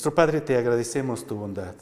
Nuestro 0.00 0.14
Padre, 0.14 0.40
te 0.40 0.56
agradecemos 0.56 1.26
tu 1.26 1.36
bondad. 1.36 1.74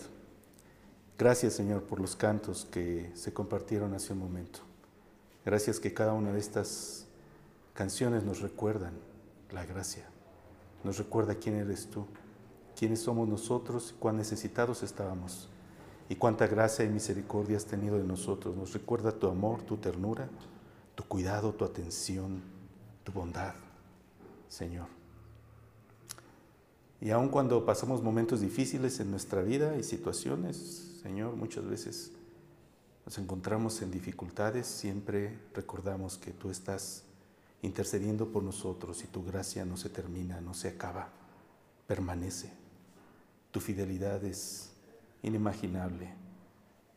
Gracias, 1.16 1.52
Señor, 1.52 1.84
por 1.84 2.00
los 2.00 2.16
cantos 2.16 2.66
que 2.68 3.12
se 3.14 3.32
compartieron 3.32 3.94
hace 3.94 4.12
un 4.12 4.18
momento. 4.18 4.58
Gracias 5.44 5.78
que 5.78 5.94
cada 5.94 6.14
una 6.14 6.32
de 6.32 6.40
estas 6.40 7.06
canciones 7.74 8.24
nos 8.24 8.40
recuerdan 8.40 8.94
la 9.52 9.64
gracia, 9.64 10.04
nos 10.82 10.98
recuerda 10.98 11.36
quién 11.36 11.54
eres 11.54 11.90
tú, 11.90 12.06
quiénes 12.76 12.98
somos 12.98 13.28
nosotros, 13.28 13.94
cuán 14.00 14.16
necesitados 14.16 14.82
estábamos 14.82 15.48
y 16.08 16.16
cuánta 16.16 16.48
gracia 16.48 16.84
y 16.84 16.88
misericordia 16.88 17.56
has 17.56 17.66
tenido 17.66 17.98
de 17.98 18.04
nosotros. 18.04 18.56
Nos 18.56 18.72
recuerda 18.72 19.12
tu 19.12 19.28
amor, 19.28 19.62
tu 19.62 19.76
ternura, 19.76 20.28
tu 20.96 21.04
cuidado, 21.04 21.54
tu 21.54 21.64
atención, 21.64 22.42
tu 23.04 23.12
bondad, 23.12 23.54
Señor. 24.48 24.97
Y 27.00 27.10
aun 27.10 27.28
cuando 27.28 27.64
pasamos 27.64 28.02
momentos 28.02 28.40
difíciles 28.40 28.98
en 28.98 29.10
nuestra 29.10 29.42
vida 29.42 29.76
y 29.76 29.84
situaciones, 29.84 30.56
Señor, 31.02 31.36
muchas 31.36 31.64
veces 31.64 32.12
nos 33.06 33.16
encontramos 33.18 33.80
en 33.82 33.90
dificultades, 33.90 34.66
siempre 34.66 35.38
recordamos 35.54 36.18
que 36.18 36.32
tú 36.32 36.50
estás 36.50 37.04
intercediendo 37.62 38.30
por 38.30 38.42
nosotros 38.42 39.02
y 39.04 39.06
tu 39.06 39.24
gracia 39.24 39.64
no 39.64 39.76
se 39.76 39.88
termina, 39.88 40.40
no 40.40 40.54
se 40.54 40.68
acaba, 40.68 41.08
permanece. 41.86 42.50
Tu 43.50 43.60
fidelidad 43.60 44.22
es 44.24 44.72
inimaginable. 45.22 46.12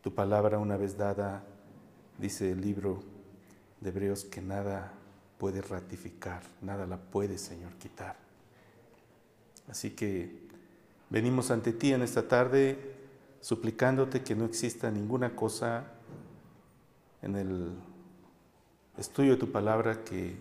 Tu 0.01 0.13
palabra 0.13 0.57
una 0.57 0.77
vez 0.77 0.97
dada, 0.97 1.43
dice 2.17 2.51
el 2.51 2.61
libro 2.61 3.03
de 3.79 3.89
Hebreos, 3.89 4.25
que 4.25 4.41
nada 4.41 4.93
puede 5.37 5.61
ratificar, 5.61 6.41
nada 6.61 6.85
la 6.85 6.97
puede, 6.97 7.37
Señor, 7.37 7.73
quitar. 7.75 8.30
Así 9.71 9.91
que 9.91 10.29
venimos 11.09 11.49
ante 11.49 11.71
ti 11.71 11.93
en 11.93 12.01
esta 12.01 12.27
tarde 12.27 12.77
suplicándote 13.39 14.21
que 14.21 14.35
no 14.35 14.43
exista 14.43 14.91
ninguna 14.91 15.33
cosa 15.33 15.85
en 17.21 17.37
el 17.37 17.71
estudio 18.97 19.31
de 19.31 19.37
tu 19.37 19.49
palabra 19.49 20.03
que 20.03 20.35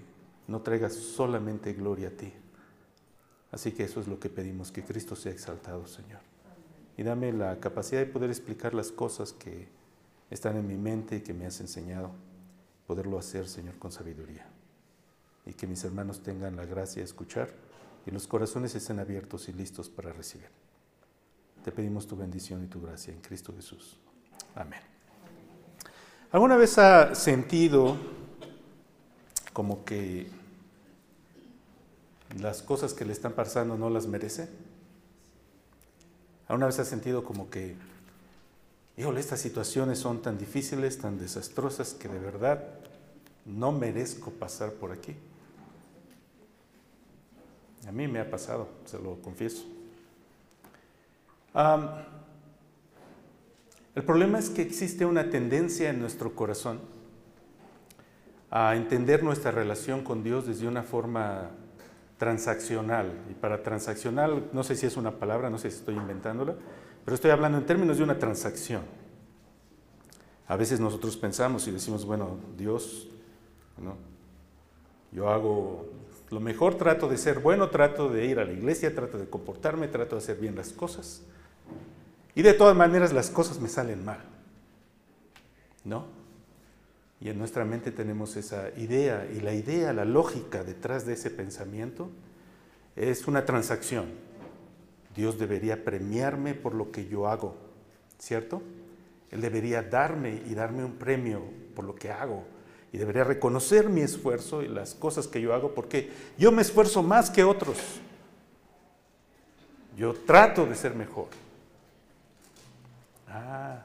no 0.48 0.62
traiga 0.62 0.90
solamente 0.90 1.72
gloria 1.74 2.08
a 2.08 2.10
ti. 2.10 2.32
Así 3.52 3.70
que 3.70 3.84
eso 3.84 4.00
es 4.00 4.08
lo 4.08 4.18
que 4.18 4.28
pedimos, 4.28 4.72
que 4.72 4.82
Cristo 4.82 5.14
sea 5.14 5.30
exaltado, 5.30 5.86
Señor. 5.86 6.20
Y 6.96 7.04
dame 7.04 7.32
la 7.32 7.60
capacidad 7.60 8.00
de 8.00 8.06
poder 8.06 8.30
explicar 8.30 8.74
las 8.74 8.90
cosas 8.90 9.32
que 9.32 9.68
están 10.28 10.56
en 10.56 10.66
mi 10.66 10.76
mente 10.76 11.16
y 11.16 11.20
que 11.20 11.34
me 11.34 11.46
has 11.46 11.60
enseñado, 11.60 12.10
poderlo 12.88 13.16
hacer, 13.16 13.46
Señor, 13.46 13.78
con 13.78 13.92
sabiduría. 13.92 14.48
Y 15.46 15.52
que 15.52 15.68
mis 15.68 15.84
hermanos 15.84 16.20
tengan 16.20 16.56
la 16.56 16.64
gracia 16.64 17.00
de 17.00 17.06
escuchar 17.06 17.69
y 18.06 18.10
los 18.10 18.26
corazones 18.26 18.74
estén 18.74 18.98
abiertos 18.98 19.48
y 19.48 19.52
listos 19.52 19.88
para 19.88 20.12
recibir. 20.12 20.48
Te 21.64 21.72
pedimos 21.72 22.06
tu 22.06 22.16
bendición 22.16 22.64
y 22.64 22.66
tu 22.66 22.80
gracia 22.80 23.12
en 23.12 23.20
Cristo 23.20 23.52
Jesús. 23.54 23.98
Amén. 24.54 24.80
¿Alguna 26.32 26.56
vez 26.56 26.78
ha 26.78 27.14
sentido 27.14 27.96
como 29.52 29.84
que 29.84 30.28
las 32.38 32.62
cosas 32.62 32.94
que 32.94 33.04
le 33.04 33.12
están 33.12 33.32
pasando 33.32 33.76
no 33.76 33.90
las 33.90 34.06
merece? 34.06 34.48
¿Alguna 36.48 36.66
vez 36.66 36.78
ha 36.78 36.84
sentido 36.84 37.24
como 37.24 37.50
que, 37.50 37.76
híjole, 38.96 39.20
estas 39.20 39.40
situaciones 39.40 39.98
son 39.98 40.22
tan 40.22 40.38
difíciles, 40.38 40.98
tan 40.98 41.18
desastrosas, 41.18 41.94
que 41.94 42.08
de 42.08 42.18
verdad 42.18 42.64
no 43.44 43.72
merezco 43.72 44.30
pasar 44.30 44.72
por 44.72 44.92
aquí? 44.92 45.16
A 47.86 47.92
mí 47.92 48.06
me 48.08 48.20
ha 48.20 48.30
pasado, 48.30 48.68
se 48.84 48.98
lo 48.98 49.20
confieso. 49.22 49.64
el 53.94 54.04
problema 54.04 54.38
es 54.38 54.50
que 54.50 54.62
existe 54.62 55.04
una 55.04 55.30
tendencia 55.30 55.90
en 55.90 56.00
nuestro 56.00 56.34
corazón 56.34 56.80
a 58.50 58.74
entender 58.76 59.22
nuestra 59.22 59.50
relación 59.50 60.02
con 60.02 60.22
Dios 60.22 60.46
desde 60.46 60.66
una 60.66 60.82
forma 60.82 61.50
transaccional. 62.18 63.12
Y 63.30 63.34
para 63.34 63.62
transaccional, 63.62 64.50
no 64.52 64.62
sé 64.62 64.76
si 64.76 64.86
es 64.86 64.96
una 64.96 65.12
palabra, 65.12 65.48
no 65.50 65.58
sé 65.58 65.70
si 65.70 65.78
estoy 65.78 65.96
inventándola, 65.96 66.54
pero 67.04 67.14
estoy 67.14 67.30
hablando 67.30 67.58
en 67.58 67.66
términos 67.66 67.96
de 67.96 68.04
una 68.04 68.18
transacción. 68.18 68.82
A 70.46 70.56
veces 70.56 70.80
nosotros 70.80 71.16
pensamos 71.16 71.66
y 71.66 71.70
decimos, 71.70 72.04
bueno, 72.04 72.38
Dios, 72.58 73.08
yo 75.12 75.30
hago 75.30 75.88
lo 76.30 76.40
mejor 76.40 76.76
trato 76.76 77.08
de 77.08 77.18
ser 77.18 77.40
bueno, 77.40 77.70
trato 77.70 78.08
de 78.08 78.26
ir 78.26 78.38
a 78.38 78.44
la 78.44 78.52
iglesia, 78.52 78.94
trato 78.94 79.18
de 79.18 79.28
comportarme, 79.28 79.88
trato 79.88 80.16
de 80.16 80.22
hacer 80.22 80.36
bien 80.36 80.54
las 80.54 80.72
cosas. 80.72 81.22
Y 82.34 82.42
de 82.42 82.54
todas 82.54 82.76
maneras 82.76 83.12
las 83.12 83.30
cosas 83.30 83.60
me 83.60 83.68
salen 83.68 84.04
mal. 84.04 84.20
¿No? 85.84 86.06
Y 87.20 87.28
en 87.28 87.38
nuestra 87.38 87.64
mente 87.64 87.90
tenemos 87.90 88.36
esa 88.36 88.70
idea 88.76 89.28
y 89.30 89.40
la 89.40 89.52
idea, 89.52 89.92
la 89.92 90.04
lógica 90.04 90.62
detrás 90.62 91.04
de 91.04 91.14
ese 91.14 91.30
pensamiento 91.30 92.10
es 92.96 93.26
una 93.26 93.44
transacción. 93.44 94.06
Dios 95.14 95.38
debería 95.38 95.84
premiarme 95.84 96.54
por 96.54 96.74
lo 96.74 96.92
que 96.92 97.06
yo 97.06 97.28
hago, 97.28 97.56
¿cierto? 98.18 98.62
Él 99.30 99.40
debería 99.40 99.82
darme 99.82 100.42
y 100.46 100.54
darme 100.54 100.84
un 100.84 100.94
premio 100.94 101.42
por 101.74 101.84
lo 101.84 101.94
que 101.94 102.10
hago 102.10 102.44
y 102.92 102.98
debería 102.98 103.24
reconocer 103.24 103.88
mi 103.88 104.00
esfuerzo 104.00 104.62
y 104.62 104.68
las 104.68 104.94
cosas 104.94 105.28
que 105.28 105.40
yo 105.40 105.54
hago 105.54 105.74
porque 105.74 106.10
yo 106.36 106.50
me 106.50 106.62
esfuerzo 106.62 107.02
más 107.02 107.30
que 107.30 107.44
otros. 107.44 107.78
Yo 109.96 110.14
trato 110.14 110.66
de 110.66 110.74
ser 110.74 110.94
mejor. 110.94 111.28
Ah, 113.28 113.84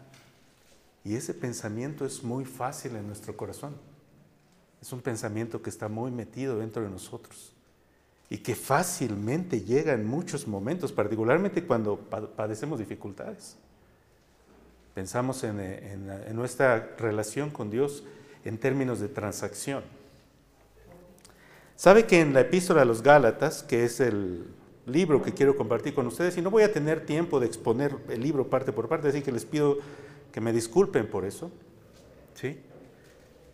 y 1.04 1.16
ese 1.16 1.34
pensamiento 1.34 2.06
es 2.06 2.24
muy 2.24 2.46
fácil 2.46 2.96
en 2.96 3.06
nuestro 3.06 3.38
corazón. 3.38 3.76
Es 4.82 4.92
un 4.92 5.02
pensamiento 5.02 5.62
que 5.62 5.70
está 5.70 5.88
muy 5.88 6.10
metido 6.10 6.58
dentro 6.58 6.82
de 6.82 6.90
nosotros 6.90 7.52
y 8.30 8.40
que 8.40 8.56
fácilmente 8.56 9.62
llega 9.62 9.94
en 9.94 10.06
muchos 10.06 10.48
momentos, 10.48 10.92
particularmente 10.92 11.64
cuando 11.64 11.98
padecemos 11.98 12.80
dificultades. 12.80 13.56
Pensamos 14.96 15.44
en, 15.44 15.60
en 15.60 16.36
nuestra 16.36 16.96
relación 16.98 17.52
con 17.52 17.70
Dios 17.70 18.04
en 18.46 18.58
términos 18.58 19.00
de 19.00 19.10
transacción. 19.10 19.84
Sabe 21.76 22.06
que 22.06 22.22
en 22.22 22.34
la 22.34 22.42
epístola 22.42 22.84
a 22.84 22.86
los 22.86 23.02
Gálatas, 23.02 23.64
que 23.64 23.84
es 23.84 24.00
el 24.00 24.46
libro 24.86 25.22
que 25.22 25.34
quiero 25.34 25.58
compartir 25.58 25.94
con 25.94 26.08
ustedes, 26.08 26.38
y 26.38 26.42
no 26.42 26.52
voy 26.52 26.64
a 26.64 26.72
tener 26.72 27.06
tiempo 27.06 27.40
de 27.40 27.48
exponer 27.48 27.98
el 28.08 28.22
libro 28.22 28.50
parte 28.50 28.72
por 28.72 28.88
parte, 28.88 29.10
así 29.10 29.22
que 29.22 29.32
les 29.32 29.46
pido 29.46 29.80
que 30.32 30.40
me 30.40 30.54
disculpen 30.54 31.08
por 31.08 31.26
eso. 31.26 31.52
¿sí? 32.36 32.60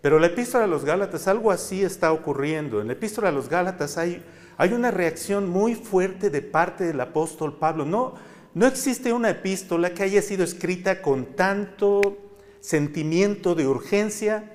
Pero 0.01 0.19
la 0.19 0.28
epístola 0.28 0.66
a 0.66 0.68
los 0.68 0.84
Gálatas, 0.84 1.28
algo 1.28 1.51
así 1.51 1.84
está 1.84 2.12
ocurriendo. 2.12 2.81
En 2.81 2.88
la 2.88 2.94
epístola 2.94 3.30
a 3.30 3.31
los 3.31 3.50
Gálatas 3.50 3.97
hay, 3.97 4.24
hay 4.57 4.74
una 4.74 4.91
reacción 4.91 5.50
muy 5.50 5.75
fuerte 5.75 6.30
de 6.30 6.41
parte 6.41 6.84
del 6.84 7.00
apóstol 7.00 7.57
Pablo. 7.57 7.85
No, 7.85 8.16
no 8.53 8.68
existe 8.68 9.13
una 9.13 9.30
epístola 9.30 9.94
que 9.94 10.03
haya 10.03 10.22
sido 10.22 10.44
escrita 10.44 11.01
con 11.01 11.35
tanto 11.35 12.18
sentimiento 12.59 13.56
de 13.56 13.68
urgencia, 13.68 14.53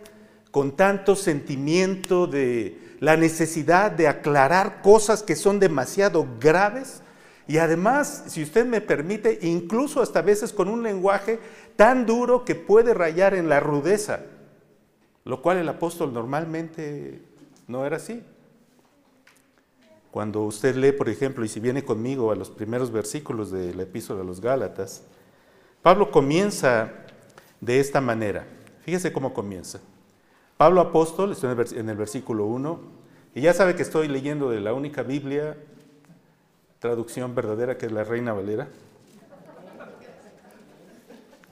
con 0.56 0.72
tanto 0.72 1.16
sentimiento 1.16 2.26
de 2.26 2.78
la 3.00 3.18
necesidad 3.18 3.90
de 3.90 4.08
aclarar 4.08 4.80
cosas 4.80 5.22
que 5.22 5.36
son 5.36 5.60
demasiado 5.60 6.26
graves 6.40 7.02
y 7.46 7.58
además, 7.58 8.24
si 8.28 8.42
usted 8.42 8.64
me 8.64 8.80
permite, 8.80 9.38
incluso 9.42 10.00
hasta 10.00 10.22
veces 10.22 10.54
con 10.54 10.68
un 10.68 10.82
lenguaje 10.82 11.40
tan 11.76 12.06
duro 12.06 12.46
que 12.46 12.54
puede 12.54 12.94
rayar 12.94 13.34
en 13.34 13.50
la 13.50 13.60
rudeza, 13.60 14.20
lo 15.26 15.42
cual 15.42 15.58
el 15.58 15.68
apóstol 15.68 16.14
normalmente 16.14 17.20
no 17.68 17.84
era 17.84 17.98
así. 17.98 18.22
Cuando 20.10 20.40
usted 20.40 20.74
lee, 20.74 20.92
por 20.92 21.10
ejemplo, 21.10 21.44
y 21.44 21.48
si 21.48 21.60
viene 21.60 21.84
conmigo 21.84 22.32
a 22.32 22.34
los 22.34 22.48
primeros 22.48 22.90
versículos 22.90 23.50
de 23.50 23.74
la 23.74 23.82
epístola 23.82 24.20
de 24.20 24.26
los 24.26 24.40
Gálatas, 24.40 25.02
Pablo 25.82 26.10
comienza 26.10 26.92
de 27.60 27.78
esta 27.78 28.00
manera. 28.00 28.46
Fíjese 28.86 29.12
cómo 29.12 29.34
comienza. 29.34 29.80
Pablo 30.56 30.80
apóstol, 30.80 31.32
estoy 31.32 31.54
en 31.74 31.90
el 31.90 31.96
versículo 31.96 32.46
1, 32.46 32.80
y 33.34 33.42
ya 33.42 33.52
sabe 33.52 33.74
que 33.74 33.82
estoy 33.82 34.08
leyendo 34.08 34.48
de 34.48 34.60
la 34.60 34.72
única 34.72 35.02
Biblia, 35.02 35.54
traducción 36.78 37.34
verdadera, 37.34 37.76
que 37.76 37.86
es 37.86 37.92
la 37.92 38.04
Reina 38.04 38.32
Valera. 38.32 38.66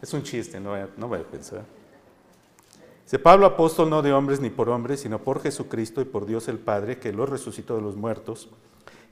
Es 0.01 0.15
un 0.15 0.23
chiste, 0.23 0.59
no 0.59 0.71
vaya, 0.71 0.85
a 0.87 1.31
pensar. 1.31 1.65
Dice 3.05 3.19
Pablo 3.19 3.45
apóstol 3.45 3.91
no 3.91 4.01
de 4.01 4.15
hombres 4.15 4.41
ni 4.41 4.49
por 4.49 4.71
hombres, 4.71 5.01
sino 5.01 5.19
por 5.19 5.43
Jesucristo 5.43 6.01
y 6.01 6.07
por 6.07 6.25
Dios 6.25 6.49
el 6.49 6.59
Padre, 6.59 6.99
que 6.99 7.13
lo 7.13 7.27
resucitó 7.27 7.77
de 7.77 7.83
los 7.83 7.97
muertos, 7.97 8.49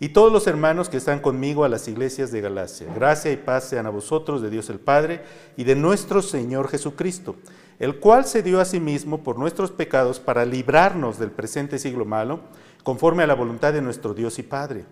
y 0.03 0.09
todos 0.09 0.33
los 0.33 0.49
hermanos 0.49 0.89
que 0.89 0.97
están 0.97 1.21
conmigo 1.21 1.63
a 1.63 1.69
las 1.69 1.87
iglesias 1.87 2.33
de 2.33 2.41
Galacia. 2.41 2.93
Gracia 2.93 3.31
y 3.31 3.37
paz 3.37 3.69
sean 3.69 3.87
a 3.87 3.91
vosotros 3.91 4.43
de 4.43 4.51
Dios 4.51 4.69
el 4.69 4.81
Padre 4.81 5.23
y 5.57 5.63
de 5.63 5.77
nuestro 5.77 6.21
Señor 6.23 6.69
Jesucristo 6.69 7.37
el 7.83 7.99
cual 7.99 8.25
se 8.27 8.45
dio 8.45 8.61
a 8.61 8.65
sí 8.65 8.79
mismo 8.79 9.25
por 9.25 9.41
nuestros 9.41 9.73
pecados 9.73 10.21
para 10.21 10.45
librarnos 10.45 11.19
del 11.19 11.33
presente 11.33 11.81
siglo 11.81 12.05
malo, 12.05 12.39
conforme 12.85 13.25
a 13.25 13.27
la 13.27 13.35
voluntad 13.35 13.73
de 13.73 13.83
nuestro 13.83 14.15
Dios 14.15 14.39
y 14.39 14.45
Padre, 14.45 14.85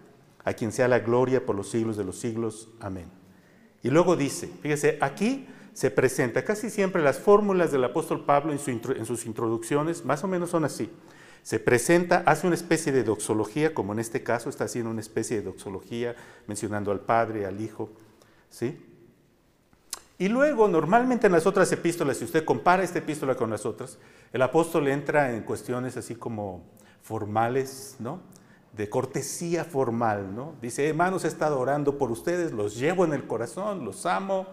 a 0.44 0.54
quien 0.54 0.72
sea 0.72 0.88
la 0.88 0.98
gloria 0.98 1.46
por 1.46 1.54
los 1.54 1.70
siglos 1.70 1.96
de 1.96 2.02
los 2.02 2.18
siglos. 2.18 2.68
Amén. 2.80 3.06
Y 3.84 3.90
luego 3.90 4.16
dice, 4.16 4.50
fíjese, 4.60 4.98
aquí 5.00 5.46
se 5.72 5.92
presenta 5.92 6.44
casi 6.44 6.68
siempre 6.68 7.00
las 7.00 7.20
fórmulas 7.20 7.70
del 7.70 7.84
apóstol 7.84 8.24
Pablo 8.24 8.52
en, 8.52 8.58
sus 9.06 9.24
introducciones, 9.24 10.04
más 10.04 10.24
o 10.24 10.26
menos 10.26 10.50
son 10.50 10.64
así. 10.64 10.90
Se 11.42 11.58
presenta, 11.58 12.22
hace 12.26 12.46
una 12.46 12.56
especie 12.56 12.92
de 12.92 13.02
doxología, 13.02 13.74
como 13.74 13.92
en 13.92 13.98
este 13.98 14.22
caso 14.22 14.50
está 14.50 14.64
haciendo 14.64 14.90
una 14.90 15.00
especie 15.00 15.38
de 15.38 15.42
doxología, 15.42 16.14
mencionando 16.46 16.90
al 16.90 17.00
Padre, 17.00 17.46
al 17.46 17.60
Hijo, 17.60 17.90
¿sí? 18.50 18.86
Y 20.18 20.28
luego, 20.28 20.68
normalmente 20.68 21.28
en 21.28 21.32
las 21.32 21.46
otras 21.46 21.72
epístolas, 21.72 22.18
si 22.18 22.24
usted 22.24 22.44
compara 22.44 22.82
esta 22.82 22.98
epístola 22.98 23.36
con 23.36 23.48
las 23.48 23.64
otras, 23.64 23.98
el 24.32 24.42
apóstol 24.42 24.88
entra 24.88 25.34
en 25.34 25.42
cuestiones 25.42 25.96
así 25.96 26.14
como 26.14 26.62
formales, 27.02 27.96
¿no? 27.98 28.20
de 28.76 28.88
cortesía 28.88 29.64
formal, 29.64 30.34
¿no? 30.34 30.54
Dice, 30.62 30.88
hermanos, 30.88 31.24
he 31.24 31.28
estado 31.28 31.58
orando 31.58 31.98
por 31.98 32.10
ustedes, 32.10 32.52
los 32.52 32.76
llevo 32.76 33.04
en 33.04 33.12
el 33.12 33.26
corazón, 33.26 33.84
los 33.84 34.06
amo, 34.06 34.46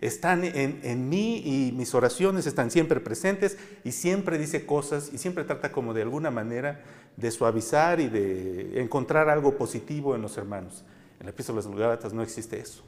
Están 0.00 0.44
en, 0.44 0.80
en, 0.82 1.08
mí 1.10 1.42
y 1.44 1.72
mis 1.72 1.94
oraciones 1.94 2.46
están 2.46 2.70
siempre 2.70 3.00
presentes 3.00 3.58
y 3.84 3.92
siempre 3.92 4.38
dice 4.38 4.64
cosas 4.64 5.10
y 5.12 5.18
siempre 5.18 5.44
trata 5.44 5.72
como 5.72 5.92
de 5.92 6.00
alguna 6.00 6.30
manera 6.30 6.82
de 7.18 7.30
suavizar 7.30 8.00
y 8.00 8.08
de 8.08 8.80
encontrar 8.80 9.28
algo 9.28 9.58
positivo 9.58 10.14
en 10.14 10.22
los 10.22 10.38
hermanos. 10.38 10.84
En 11.20 11.26
la 11.26 11.30
epístola 11.30 11.60
de 11.60 11.68
los 11.68 11.78
Gálatas 11.78 12.14
no 12.14 12.22
existe 12.22 12.58
eso. 12.58 12.82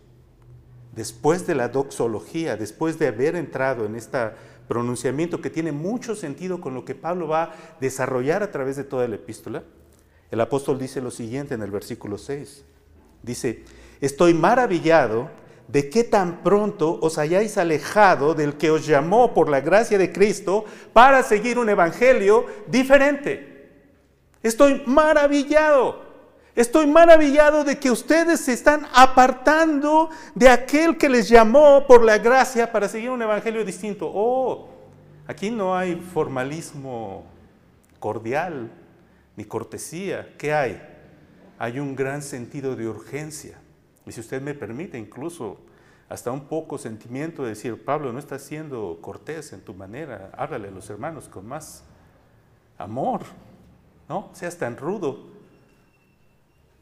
Después 0.94 1.46
de 1.46 1.55
la 1.55 1.69
doxología, 1.69 2.56
después 2.56 2.99
de 2.99 3.08
haber 3.08 3.37
entrado 3.37 3.84
en 3.84 3.94
este 3.94 4.31
pronunciamiento 4.67 5.43
que 5.43 5.50
tiene 5.50 5.70
mucho 5.70 6.17
sentido 6.17 6.62
con 6.62 6.72
lo 6.72 6.87
que 6.87 6.94
Pablo 6.94 7.28
va 7.28 7.43
a 7.43 7.55
desarrollar 7.81 8.43
a 8.43 8.50
través 8.50 8.76
de 8.76 8.84
toda 8.84 9.06
la 9.06 9.17
epístola, 9.17 9.64
el 10.31 10.40
apóstol 10.40 10.78
dice 10.78 11.02
lo 11.02 11.10
siguiente 11.10 11.52
en 11.55 11.62
el 11.62 11.70
versículo 11.70 12.17
6. 12.17 12.64
Dice, 13.22 13.64
estoy 14.00 14.32
maravillado 14.32 15.44
de 15.69 15.88
que 15.88 16.05
tan 16.05 16.43
pronto 16.43 16.99
os 17.00 17.19
hayáis 17.19 17.56
alejado 17.58 18.34
del 18.34 18.55
que 18.56 18.70
os 18.70 18.87
llamó 18.87 19.32
por 19.32 19.49
la 19.49 19.61
gracia 19.61 19.99
de 19.99 20.12
Cristo 20.12 20.64
para 20.93 21.22
seguir 21.22 21.58
un 21.58 21.69
evangelio 21.69 22.46
diferente. 22.66 23.70
Estoy 24.43 24.82
maravillado. 24.87 26.05
Estoy 26.55 26.87
maravillado 26.87 27.64
de 27.64 27.78
que 27.78 27.90
ustedes 27.90 28.40
se 28.40 28.52
están 28.52 28.87
apartando 28.94 30.11
de 30.34 30.49
aquel 30.49 30.96
que 30.96 31.08
les 31.08 31.28
llamó 31.28 31.84
por 31.87 32.05
la 32.05 32.19
gracia 32.19 32.70
para 32.70 32.88
seguir 32.88 33.10
un 33.10 33.22
evangelio 33.22 33.64
distinto. 33.64 34.08
Oh, 34.12 34.69
aquí 35.26 35.50
no 35.50 35.76
hay 35.76 35.96
formalismo 35.96 37.25
cordial, 37.99 38.70
ni 39.34 39.44
cortesía. 39.44 40.28
¿Qué 40.38 40.55
hay? 40.55 40.81
Hay 41.58 41.81
un 41.81 41.96
gran 41.96 42.22
sentido 42.22 42.76
de 42.76 42.87
urgencia. 42.87 43.58
Y 44.06 44.12
si 44.12 44.21
usted 44.21 44.43
me 44.43 44.55
permite, 44.55 44.99
incluso 44.99 45.59
hasta 46.09 46.31
un 46.31 46.49
poco 46.49 46.79
sentimiento 46.79 47.43
de 47.43 47.51
decir, 47.51 47.85
Pablo, 47.85 48.12
no 48.12 48.19
estás 48.19 48.43
siendo 48.43 48.99
cortés 49.01 49.53
en 49.53 49.62
tu 49.62 49.75
manera, 49.75 50.31
háblale 50.37 50.69
a 50.69 50.71
los 50.71 50.89
hermanos 50.91 51.29
con 51.29 51.47
más 51.47 51.85
amor, 52.77 53.23
¿no? 54.09 54.31
Seas 54.35 54.59
tan 54.59 54.77
rudo. 54.77 55.33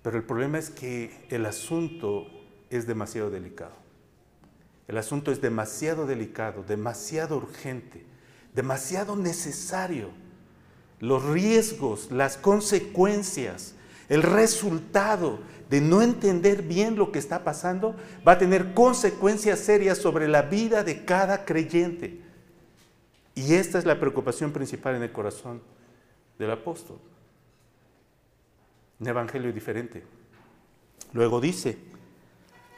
Pero 0.03 0.17
el 0.17 0.25
problema 0.25 0.59
es 0.59 0.71
que 0.71 1.27
el 1.31 1.47
asunto 1.47 2.27
es 2.71 2.87
demasiado 2.87 3.31
delicado. 3.31 3.75
El 4.89 4.99
asunto 4.99 5.31
es 5.31 5.41
demasiado 5.41 6.07
delicado, 6.07 6.65
demasiado 6.65 7.37
urgente, 7.37 8.05
demasiado 8.55 9.17
necesario 9.17 10.11
los 11.03 11.25
riesgos, 11.25 12.13
las 12.13 12.37
consecuencias, 12.37 13.75
el 14.09 14.23
resultado 14.23 15.41
de 15.73 15.81
no 15.81 16.03
entender 16.03 16.61
bien 16.61 16.97
lo 16.97 17.11
que 17.11 17.19
está 17.19 17.45
pasando 17.45 17.97
va 18.29 18.33
a 18.33 18.39
tener 18.39 18.75
consecuencias 18.75 19.59
serias 19.59 19.97
sobre 19.97 20.29
la 20.29 20.43
vida 20.43 20.85
de 20.85 21.07
cada 21.07 21.47
creyente. 21.47 22.21
Y 23.35 23.55
esta 23.55 23.79
es 23.79 23.87
la 23.87 23.99
preocupación 23.99 24.53
principal 24.53 24.97
en 24.97 25.03
el 25.03 25.13
corazón 25.13 25.63
del 26.39 26.51
apóstol. 26.51 26.99
Un 29.01 29.09
evangelio 29.09 29.51
diferente. 29.51 30.03
Luego 31.15 31.41
dice, 31.41 31.79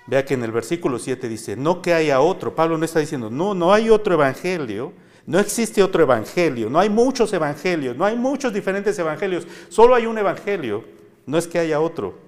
vea 0.07 0.25
que 0.25 0.35
en 0.35 0.45
el 0.45 0.53
versículo 0.53 1.01
7 1.01 1.29
dice, 1.29 1.57
no 1.57 1.83
que 1.83 1.95
haya 1.95 2.21
otro. 2.21 2.55
Pablo 2.55 2.79
no 2.79 2.85
está 2.85 3.01
diciendo, 3.01 3.29
no, 3.29 3.55
no 3.55 3.75
hay 3.75 3.91
otro 3.91 4.15
evangelio 4.15 4.93
no 5.27 5.39
existe 5.39 5.83
otro 5.83 6.03
evangelio, 6.03 6.69
no 6.69 6.79
hay 6.79 6.91
muchos 6.91 7.33
evangelios, 7.33 7.97
no 7.97 8.05
hay 8.05 8.15
muchos 8.15 8.53
diferentes 8.53 8.99
evangelios, 8.99 9.47
solo 9.71 9.95
hay 9.95 10.05
un 10.05 10.19
evangelio, 10.19 10.85
no 11.25 11.39
es 11.39 11.49
que 11.49 11.59
haya 11.59 11.81
otro, 11.81 12.24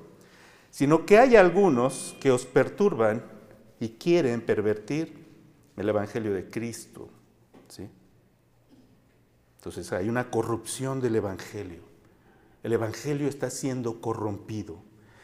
sino 0.77 1.07
que 1.07 1.17
hay 1.17 1.37
algunos 1.37 2.15
que 2.21 2.31
os 2.31 2.45
perturban 2.45 3.25
y 3.81 3.93
quieren 3.93 4.43
pervertir 4.43 5.25
el 5.75 5.89
evangelio 5.89 6.35
de 6.35 6.51
Cristo. 6.51 7.09
¿sí? 7.67 7.89
Entonces 9.57 9.91
hay 9.95 10.11
una 10.11 10.31
corrupción 10.31 11.01
del 11.01 11.17
evangelio. 11.17 11.81
El 12.63 12.75
evangelio 12.75 13.27
está 13.27 13.49
siendo 13.49 14.03
corrompido, 14.03 14.77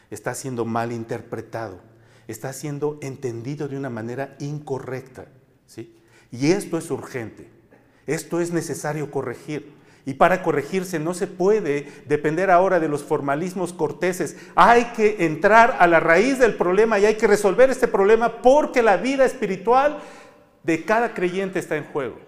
está 0.08 0.34
siendo 0.34 0.64
mal 0.64 0.90
interpretado, 0.90 1.82
está 2.28 2.54
siendo 2.54 2.98
entendido 3.02 3.68
de 3.68 3.76
una 3.76 3.90
manera 3.90 4.34
incorrecta. 4.40 5.26
¿sí? 5.66 5.94
Y 6.30 6.52
esto 6.52 6.78
es 6.78 6.90
urgente. 6.90 7.50
Esto 8.06 8.40
es 8.40 8.52
necesario 8.52 9.10
corregir. 9.10 9.74
Y 10.04 10.14
para 10.14 10.42
corregirse 10.42 10.98
no 10.98 11.14
se 11.14 11.28
puede 11.28 11.86
depender 12.06 12.50
ahora 12.50 12.80
de 12.80 12.88
los 12.88 13.04
formalismos 13.04 13.72
corteses. 13.72 14.36
Hay 14.56 14.86
que 14.96 15.24
entrar 15.24 15.76
a 15.78 15.86
la 15.86 16.00
raíz 16.00 16.38
del 16.38 16.54
problema 16.54 16.98
y 16.98 17.06
hay 17.06 17.14
que 17.14 17.28
resolver 17.28 17.70
este 17.70 17.86
problema 17.86 18.42
porque 18.42 18.82
la 18.82 18.96
vida 18.96 19.24
espiritual 19.24 19.98
de 20.64 20.84
cada 20.84 21.14
creyente 21.14 21.60
está 21.60 21.76
en 21.76 21.84
juego. 21.84 22.18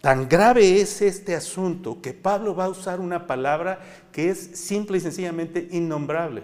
Tan 0.00 0.28
grave 0.28 0.80
es 0.80 1.02
este 1.02 1.34
asunto 1.34 2.00
que 2.00 2.14
Pablo 2.14 2.54
va 2.54 2.66
a 2.66 2.70
usar 2.70 3.00
una 3.00 3.26
palabra 3.26 3.80
que 4.12 4.30
es 4.30 4.38
simple 4.58 4.98
y 4.98 5.00
sencillamente 5.00 5.68
innombrable. 5.72 6.42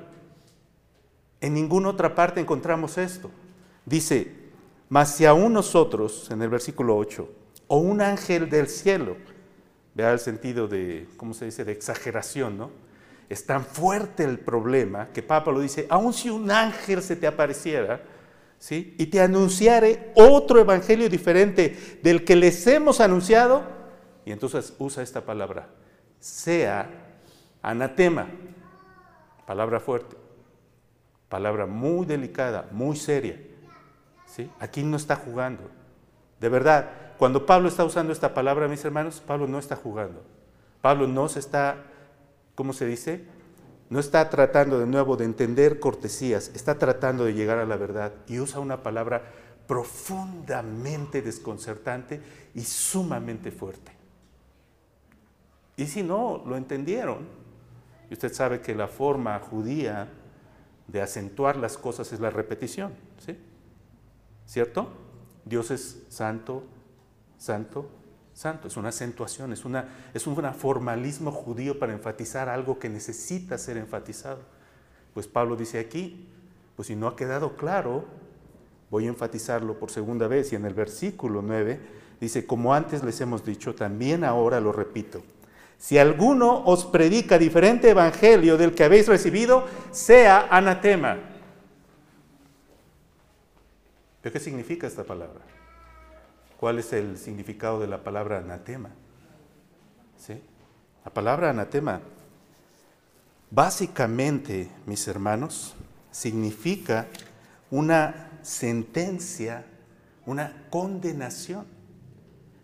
En 1.41 1.55
ninguna 1.55 1.91
otra 1.91 2.15
parte 2.15 2.41
encontramos 2.41 2.99
esto. 2.99 3.31
Dice, 3.87 4.31
mas 4.89 5.15
si 5.15 5.25
aún 5.25 5.55
nosotros, 5.55 6.31
en 6.31 6.43
el 6.43 6.51
versículo 6.51 6.97
8, 6.97 7.29
o 7.69 7.79
un 7.79 8.01
ángel 8.01 8.49
del 8.49 8.69
cielo, 8.69 9.17
vea 9.95 10.13
el 10.13 10.19
sentido 10.19 10.69
de, 10.69 11.09
¿cómo 11.17 11.35
se 11.35 11.47
dice?, 11.47 11.65
de 11.65 11.73
exageración, 11.73 12.59
¿no? 12.59 12.71
Es 13.29 13.45
tan 13.45 13.65
fuerte 13.65 14.25
el 14.25 14.39
problema 14.39 15.09
que 15.13 15.23
Papa 15.23 15.51
lo 15.51 15.61
dice, 15.61 15.87
aun 15.91 16.13
si 16.13 16.31
un 16.31 16.51
ángel 16.51 17.03
se 17.03 17.17
te 17.17 17.27
apareciera, 17.27 18.01
¿sí? 18.59 18.95
Y 18.99 19.07
te 19.07 19.21
anunciare 19.21 20.13
otro 20.15 20.61
evangelio 20.61 21.09
diferente 21.09 21.99
del 22.03 22.25
que 22.25 22.37
les 22.37 22.67
hemos 22.67 23.01
anunciado, 23.01 23.65
y 24.25 24.33
entonces 24.33 24.75
usa 24.79 25.03
esta 25.03 25.23
palabra, 25.25 25.69
sea 26.21 26.89
anatema, 27.63 28.29
palabra 29.47 29.81
fuerte, 29.81 30.17
palabra 31.29 31.67
muy 31.67 32.07
delicada, 32.07 32.69
muy 32.71 32.97
seria. 32.97 33.41
Aquí 34.61 34.83
no 34.83 34.97
está 34.97 35.17
jugando. 35.17 35.71
De 36.41 36.49
verdad, 36.49 36.91
cuando 37.19 37.47
Pablo 37.47 37.69
está 37.69 37.85
usando 37.85 38.13
esta 38.13 38.35
palabra, 38.35 38.69
mis 38.69 38.85
hermanos, 38.85 39.23
Pablo 39.27 39.47
no 39.47 39.59
está 39.59 39.77
jugando. 39.77 40.23
Pablo 40.81 41.07
no 41.07 41.29
se 41.29 41.41
está, 41.41 41.85
¿cómo 42.55 42.73
se 42.73 42.87
dice? 42.87 43.25
No 43.89 44.01
está 44.01 44.29
tratando 44.31 44.79
de 44.79 44.87
nuevo 44.87 45.17
de 45.17 45.25
entender 45.25 45.81
cortesías, 45.81 46.51
está 46.55 46.79
tratando 46.79 47.25
de 47.25 47.35
llegar 47.35 47.59
a 47.59 47.67
la 47.67 47.77
verdad 47.77 48.13
y 48.27 48.41
usa 48.41 48.61
una 48.61 48.83
palabra 48.83 49.23
profundamente 49.67 51.23
desconcertante 51.23 52.21
y 52.55 52.63
sumamente 52.63 53.51
fuerte. 53.51 53.93
Y 55.77 55.87
si 55.87 56.03
no 56.03 56.43
lo 56.47 56.57
entendieron, 56.57 57.27
y 58.11 58.15
usted 58.15 58.33
sabe 58.33 58.61
que 58.61 58.75
la 58.75 58.89
forma 58.89 59.39
judía 59.41 60.09
de 60.87 61.03
acentuar 61.03 61.57
las 61.57 61.77
cosas 61.77 62.13
es 62.13 62.21
la 62.21 62.31
repetición, 62.31 62.93
¿sí? 63.19 63.37
¿Cierto? 64.47 64.89
Dios 65.45 65.71
es 65.71 66.05
santo, 66.09 66.65
santo, 67.39 67.89
santo. 68.33 68.69
Es 68.69 68.77
una 68.77 68.91
acentuación, 68.91 69.53
es, 69.53 69.65
una, 69.65 69.89
es 70.15 70.27
un 70.27 70.37
formalismo 70.55 71.31
judío 71.31 71.79
para 71.79 71.93
enfatizar 71.93 72.49
algo 72.49 72.79
que 72.79 72.89
necesita 72.89 73.59
ser 73.59 73.77
enfatizado. 73.77 74.41
Pues 75.15 75.27
Pablo 75.27 75.57
dice 75.57 75.79
aquí, 75.79 76.29
pues 76.77 76.89
si 76.89 76.97
no 76.97 77.09
ha 77.09 77.17
quedado 77.17 77.57
claro, 77.57 78.05
voy 78.91 79.07
a 79.07 79.09
enfatizarlo 79.09 79.79
por 79.79 79.91
segunda 79.91 80.29
vez. 80.29 80.53
Y 80.53 80.57
en 80.57 80.67
el 80.67 80.75
versículo 80.75 81.43
9 81.43 81.81
dice, 82.21 82.47
como 82.47 82.75
antes 82.75 83.03
les 83.03 83.21
hemos 83.21 83.45
dicho, 83.45 83.75
también 83.75 84.25
ahora 84.25 84.61
lo 84.61 84.73
repito. 84.73 85.23
Si 85.79 85.99
alguno 85.99 86.65
os 86.65 86.87
predica 86.87 87.39
diferente 87.39 87.91
evangelio 87.91 88.57
del 88.57 88.75
que 88.75 88.85
habéis 88.85 89.09
recibido, 89.09 89.65
sea 89.91 90.49
anatema. 90.51 91.19
qué 94.23 94.41
significa 94.41 94.89
esta 94.89 95.05
palabra? 95.05 95.41
¿Cuál 96.59 96.79
es 96.79 96.93
el 96.93 97.19
significado 97.19 97.81
de 97.81 97.87
la 97.87 98.03
palabra 98.03 98.39
anatema? 98.39 98.91
¿Sí? 100.17 100.41
La 101.05 101.13
palabra 101.13 101.51
anatema 101.51 102.01
Básicamente, 103.51 104.69
mis 104.87 105.07
hermanos, 105.07 105.75
significa 106.11 107.07
una 107.71 108.31
sentencia, 108.43 109.65
una 110.25 110.67
condenación. 110.69 111.65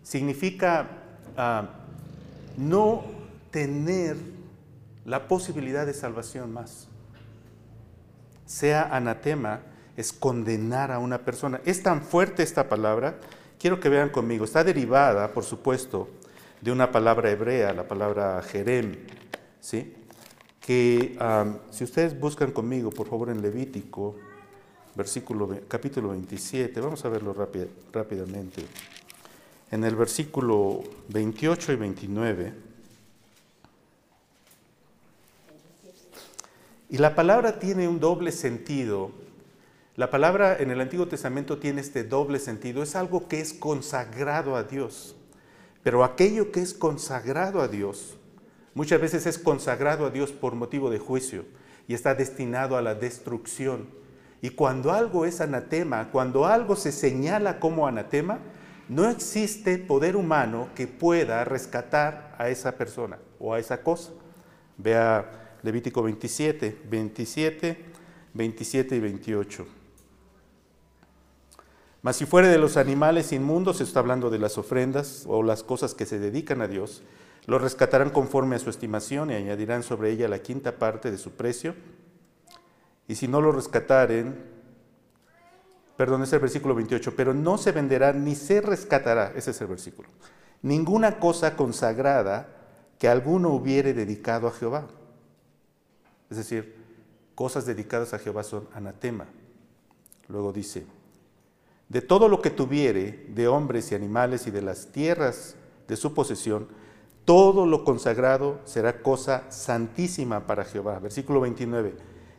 Significa 0.02 0.88
ah, 1.37 1.68
no 2.56 3.04
tener 3.50 4.16
la 5.04 5.28
posibilidad 5.28 5.87
de 5.87 5.94
salvación 5.94 6.52
más. 6.52 6.88
Sea 8.44 8.94
anatema 8.94 9.61
es 9.96 10.12
condenar 10.12 10.90
a 10.90 10.99
una 10.99 11.25
persona. 11.25 11.61
Es 11.64 11.82
tan 11.82 12.02
fuerte 12.02 12.42
esta 12.42 12.68
palabra, 12.68 13.18
quiero 13.62 13.78
que 13.78 13.88
vean 13.88 14.09
conmigo, 14.09 14.45
está 14.45 14.64
derivada, 14.64 15.33
por 15.33 15.45
supuesto, 15.45 16.09
de 16.61 16.73
una 16.73 16.90
palabra 16.90 17.31
hebrea, 17.31 17.73
la 17.73 17.87
palabra 17.87 18.42
jerem, 18.42 18.97
¿sí? 19.61 19.95
que 20.61 21.16
si 21.71 21.85
ustedes 21.85 22.19
buscan 22.19 22.50
conmigo, 22.50 22.90
por 22.90 23.09
favor, 23.09 23.31
en 23.31 23.40
Levítico, 23.40 24.16
versículo, 24.97 25.49
capítulo 25.69 26.09
27, 26.09 26.81
vamos 26.81 27.04
a 27.04 27.09
verlo 27.09 27.33
rápidamente. 27.92 28.64
En 29.71 29.85
el 29.85 29.95
versículo 29.95 30.83
28 31.11 31.73
y 31.73 31.76
29, 31.76 32.54
y 36.90 36.99
la 36.99 37.14
palabra 37.14 37.61
tiene 37.61 37.87
un 37.87 38.00
doble 38.00 38.33
sentido. 38.33 39.12
La 39.96 40.11
palabra 40.11 40.56
en 40.58 40.70
el 40.70 40.80
Antiguo 40.80 41.08
Testamento 41.08 41.58
tiene 41.58 41.80
este 41.80 42.04
doble 42.04 42.38
sentido. 42.38 42.82
Es 42.82 42.96
algo 42.96 43.28
que 43.28 43.40
es 43.40 43.52
consagrado 43.52 44.56
a 44.56 44.64
Dios. 44.64 45.16
Pero 45.82 46.04
aquello 46.04 46.50
que 46.52 46.61
es 46.61 46.75
consagrado 46.75 47.61
a 47.61 47.68
Dios 47.68 48.18
Muchas 48.75 49.02
veces 49.02 49.26
es 49.26 49.38
consagrado 49.38 50.06
a 50.06 50.11
Dios 50.11 50.32
por 50.32 50.54
motivo 50.54 50.88
de 50.88 50.99
juicio 50.99 51.44
y 51.87 51.92
está 51.92 52.14
destinado 52.14 52.78
a 52.78 52.82
la 52.82 52.94
destrucción. 52.94 53.87
Y 54.40 54.50
cuando 54.50 54.92
algo 54.92 55.26
es 55.26 55.42
anatema, 55.42 56.11
cuando 56.11 56.46
algo 56.46 56.75
se 56.75 56.90
señala 56.90 57.61
como 57.61 57.87
anatema, 57.87 58.38
no 58.88 59.08
existe 59.11 59.76
poder 59.76 60.16
humano 60.16 60.70
que 60.75 60.87
pueda 60.87 61.44
rescatar 61.44 62.34
a 62.38 62.49
esa 62.49 62.72
persona 62.78 63.18
o 63.38 63.52
a 63.52 63.58
esa 63.58 63.82
cosa. 63.82 64.12
Vea 64.78 65.58
Levítico 65.62 66.02
27, 66.02 66.80
27, 66.88 67.84
27 68.32 68.96
y 68.96 69.00
28. 69.00 69.66
Mas 72.02 72.16
si 72.16 72.26
fuere 72.26 72.49
de 72.49 72.59
los 72.59 72.76
animales 72.76 73.32
inmundos, 73.32 73.76
se 73.78 73.85
está 73.85 74.00
hablando 74.00 74.28
de 74.28 74.40
las 74.40 74.59
ofrendas 74.59 75.25
o 75.28 75.44
las 75.44 75.62
cosas 75.62 75.94
que 75.94 76.04
se 76.04 76.18
dedican 76.18 76.61
a 76.61 76.66
Dios, 76.66 77.02
lo 77.47 77.61
rescatarán 77.61 78.11
conforme 78.11 78.56
a 78.56 78.59
su 78.59 78.71
estimación 78.71 79.30
y 79.30 79.35
añadirán 79.35 79.85
sobre 79.85 80.11
ella 80.11 80.28
la 80.28 80.40
quinta 80.40 80.78
parte 80.78 81.12
de 81.12 81.18
su 81.18 81.30
precio. 81.30 81.75
Y 83.06 83.14
si 83.14 83.28
no 83.28 83.40
lo 83.40 83.52
rescataren, 83.52 84.37
perdón, 85.97 86.23
es 86.25 86.32
el 86.32 86.40
versículo 86.40 86.75
28, 86.75 87.14
pero 87.14 87.35
no 87.35 87.56
se 87.56 87.71
venderá 87.71 88.12
ni 88.12 88.35
se 88.35 88.61
rescatará, 88.61 89.32
ese 89.37 89.52
es 89.52 89.61
el 89.61 89.68
versículo, 89.68 90.09
ninguna 90.61 91.21
cosa 91.21 91.56
consagrada 91.56 92.49
que 92.99 93.09
alguno 93.09 93.50
hubiere 93.50 93.94
dedicado 93.94 94.49
a 94.49 94.52
Jehová. 94.52 94.87
Es 96.30 96.37
decir, 96.37 96.76
cosas 97.35 97.66
dedicadas 97.66 98.14
a 98.14 98.18
Jehová 98.18 98.42
son 98.42 98.68
anatema. 98.73 99.26
Luego 100.28 100.52
dice, 100.52 100.87
de 101.92 102.00
todo 102.00 102.26
lo 102.26 102.40
que 102.40 102.49
tuviere 102.49 103.26
de 103.28 103.49
hombres 103.49 103.92
y 103.92 103.94
animales 103.94 104.46
y 104.46 104.50
de 104.50 104.62
las 104.62 104.87
tierras 104.92 105.56
de 105.88 105.96
su 105.96 106.14
posesión, 106.14 106.66
todo 107.26 107.66
lo 107.66 107.84
consagrado 107.84 108.61
será 108.64 109.02
cosa 109.02 109.44
santísima 109.50 110.46
para 110.46 110.64
Jehová. 110.64 110.99
Versículo 111.00 111.42
29. 111.42 111.94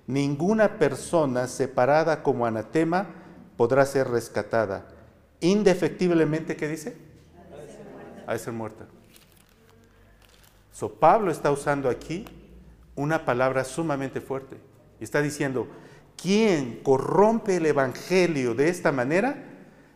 Ninguna 0.08 0.80
persona 0.80 1.46
separada 1.46 2.24
como 2.24 2.48
anatema 2.48 3.10
podrá 3.56 3.86
ser 3.86 4.10
rescatada. 4.10 4.88
Indefectiblemente, 5.40 6.56
¿qué 6.56 6.68
dice? 6.68 6.98
De 8.28 8.40
ser 8.40 8.54
muerta. 8.54 8.88
So, 10.72 10.96
Pablo 10.96 11.30
está 11.30 11.52
usando 11.52 11.90
aquí 11.90 12.26
una 12.96 13.24
palabra 13.24 13.64
sumamente 13.66 14.20
fuerte. 14.20 14.58
Está 15.00 15.22
diciendo, 15.22 15.68
¿quién 16.24 16.80
corrompe 16.82 17.58
el 17.58 17.66
Evangelio 17.68 18.56
de 18.56 18.70
esta 18.70 18.92
manera? 18.92 19.36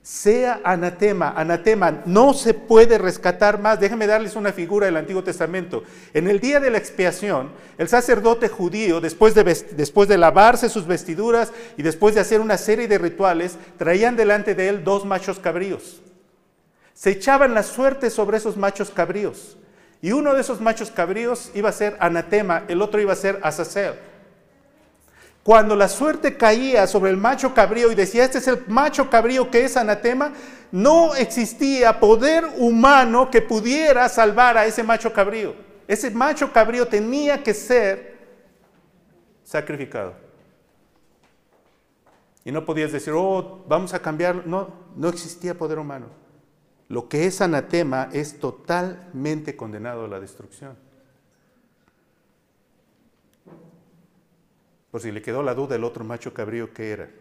sea 0.08 0.62
anatema. 0.64 1.34
Anatema 1.36 2.04
no 2.06 2.34
se 2.34 2.54
puede 2.54 2.98
rescatar 2.98 3.60
más. 3.60 3.78
Déjenme 3.78 4.08
darles 4.08 4.38
una 4.38 4.54
figura 4.54 4.86
del 4.86 4.96
Antiguo 4.96 5.22
Testamento. 5.22 5.84
En 6.14 6.30
el 6.30 6.40
día 6.40 6.62
de 6.62 6.70
la 6.70 6.78
expiación, 6.78 7.52
el 7.78 7.90
sacerdote 7.90 8.48
judío, 8.48 9.02
después 9.02 9.36
de, 9.36 9.44
después 9.44 10.08
de 10.08 10.18
lavarse 10.18 10.70
sus 10.70 10.88
vestiduras 10.88 11.52
y 11.76 11.82
después 11.84 12.16
de 12.16 12.22
hacer 12.22 12.40
una 12.40 12.58
serie 12.58 12.88
de 12.88 12.98
rituales, 12.98 13.58
traían 13.78 14.16
delante 14.16 14.56
de 14.56 14.70
él 14.70 14.86
dos 14.86 15.04
machos 15.04 15.40
cabríos. 15.40 16.02
Se 16.94 17.10
echaban 17.10 17.54
la 17.54 17.64
suerte 17.64 18.10
sobre 18.10 18.38
esos 18.38 18.56
machos 18.56 18.92
cabríos. 18.92 19.58
Y 20.02 20.14
uno 20.14 20.36
de 20.36 20.40
esos 20.40 20.62
machos 20.62 20.90
cabríos 20.90 21.52
iba 21.54 21.68
a 21.68 21.74
ser 21.74 21.98
anatema, 22.00 22.64
el 22.70 22.82
otro 22.82 23.02
iba 23.02 23.12
a 23.12 23.18
ser 23.18 23.42
azazel. 23.44 23.96
Cuando 25.48 25.78
la 25.78 25.88
suerte 25.88 26.36
caía 26.36 26.86
sobre 26.88 27.10
el 27.10 27.16
macho 27.16 27.54
cabrío 27.54 27.90
y 27.90 27.96
decía, 27.96 28.26
este 28.26 28.40
es 28.40 28.50
el 28.50 28.66
macho 28.68 29.10
cabrío 29.10 29.50
que 29.50 29.64
es 29.64 29.78
anatema, 29.78 30.34
no 30.74 31.16
existía 31.16 32.02
poder 32.02 32.44
humano 32.58 33.32
que 33.32 33.42
pudiera 33.42 34.10
salvar 34.10 34.58
a 34.58 34.66
ese 34.66 34.84
macho 34.84 35.14
cabrío. 35.14 35.56
Ese 35.88 36.12
macho 36.12 36.52
cabrío 36.52 36.86
tenía 36.86 37.42
que 37.42 37.54
ser 37.54 38.18
sacrificado. 39.46 40.16
Y 42.44 42.52
no 42.52 42.66
podías 42.66 42.92
decir, 42.92 43.14
oh, 43.16 43.64
vamos 43.70 43.94
a 43.94 44.02
cambiarlo. 44.02 44.44
No, 44.46 44.68
no 44.98 45.08
existía 45.08 45.58
poder 45.58 45.80
humano. 45.80 46.08
Lo 46.90 47.08
que 47.08 47.26
es 47.26 47.40
anatema 47.40 48.10
es 48.12 48.38
totalmente 48.38 49.56
condenado 49.56 50.04
a 50.04 50.08
la 50.10 50.20
destrucción. 50.20 50.87
Por 54.98 55.04
si 55.04 55.12
le 55.12 55.22
quedó 55.22 55.44
la 55.44 55.54
duda, 55.54 55.76
el 55.76 55.84
otro 55.84 56.04
macho 56.04 56.34
cabrío, 56.34 56.74
¿qué 56.74 56.90
era? 56.90 57.12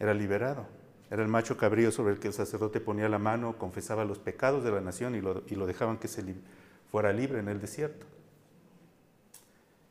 Era 0.00 0.12
liberado. 0.12 0.66
Era 1.08 1.22
el 1.22 1.28
macho 1.28 1.56
cabrío 1.56 1.92
sobre 1.92 2.14
el 2.14 2.18
que 2.18 2.26
el 2.26 2.34
sacerdote 2.34 2.80
ponía 2.80 3.08
la 3.08 3.20
mano, 3.20 3.56
confesaba 3.56 4.04
los 4.04 4.18
pecados 4.18 4.64
de 4.64 4.72
la 4.72 4.80
nación 4.80 5.14
y 5.14 5.20
lo, 5.20 5.44
y 5.46 5.54
lo 5.54 5.68
dejaban 5.68 5.98
que 5.98 6.08
se 6.08 6.24
fuera 6.90 7.12
libre 7.12 7.38
en 7.38 7.46
el 7.46 7.60
desierto. 7.60 8.06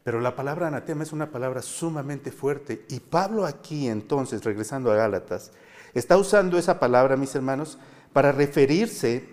Pero 0.04 0.20
la 0.20 0.36
palabra 0.36 0.68
anatema 0.68 1.04
es 1.04 1.14
una 1.14 1.32
palabra 1.32 1.62
sumamente 1.62 2.34
fuerte. 2.34 2.86
Y 2.90 3.00
Pablo 3.00 3.46
aquí 3.46 3.88
entonces, 3.88 4.44
regresando 4.44 4.92
a 4.92 4.98
Gálatas, 4.98 5.54
está 5.94 6.18
usando 6.18 6.58
esa 6.58 6.82
palabra, 6.82 7.16
mis 7.16 7.34
hermanos, 7.34 7.80
para 8.12 8.34
referirse 8.34 9.24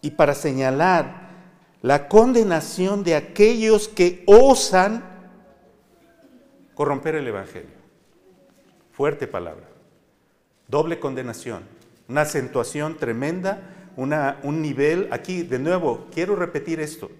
y 0.00 0.12
para 0.12 0.34
señalar 0.34 1.23
la 1.84 2.08
condenación 2.08 3.04
de 3.04 3.14
aquellos 3.14 3.88
que 3.88 4.22
osan 4.24 5.04
corromper 6.72 7.14
el 7.16 7.28
Evangelio. 7.28 7.76
Fuerte 8.90 9.26
palabra. 9.26 9.68
Doble 10.66 10.98
condenación. 10.98 11.64
Una 12.08 12.22
acentuación 12.22 12.96
tremenda, 12.96 13.90
una, 13.96 14.40
un 14.44 14.62
nivel. 14.62 15.08
Aquí, 15.10 15.42
de 15.42 15.58
nuevo, 15.58 16.06
quiero 16.10 16.36
repetir 16.36 16.80
esto. 16.80 17.10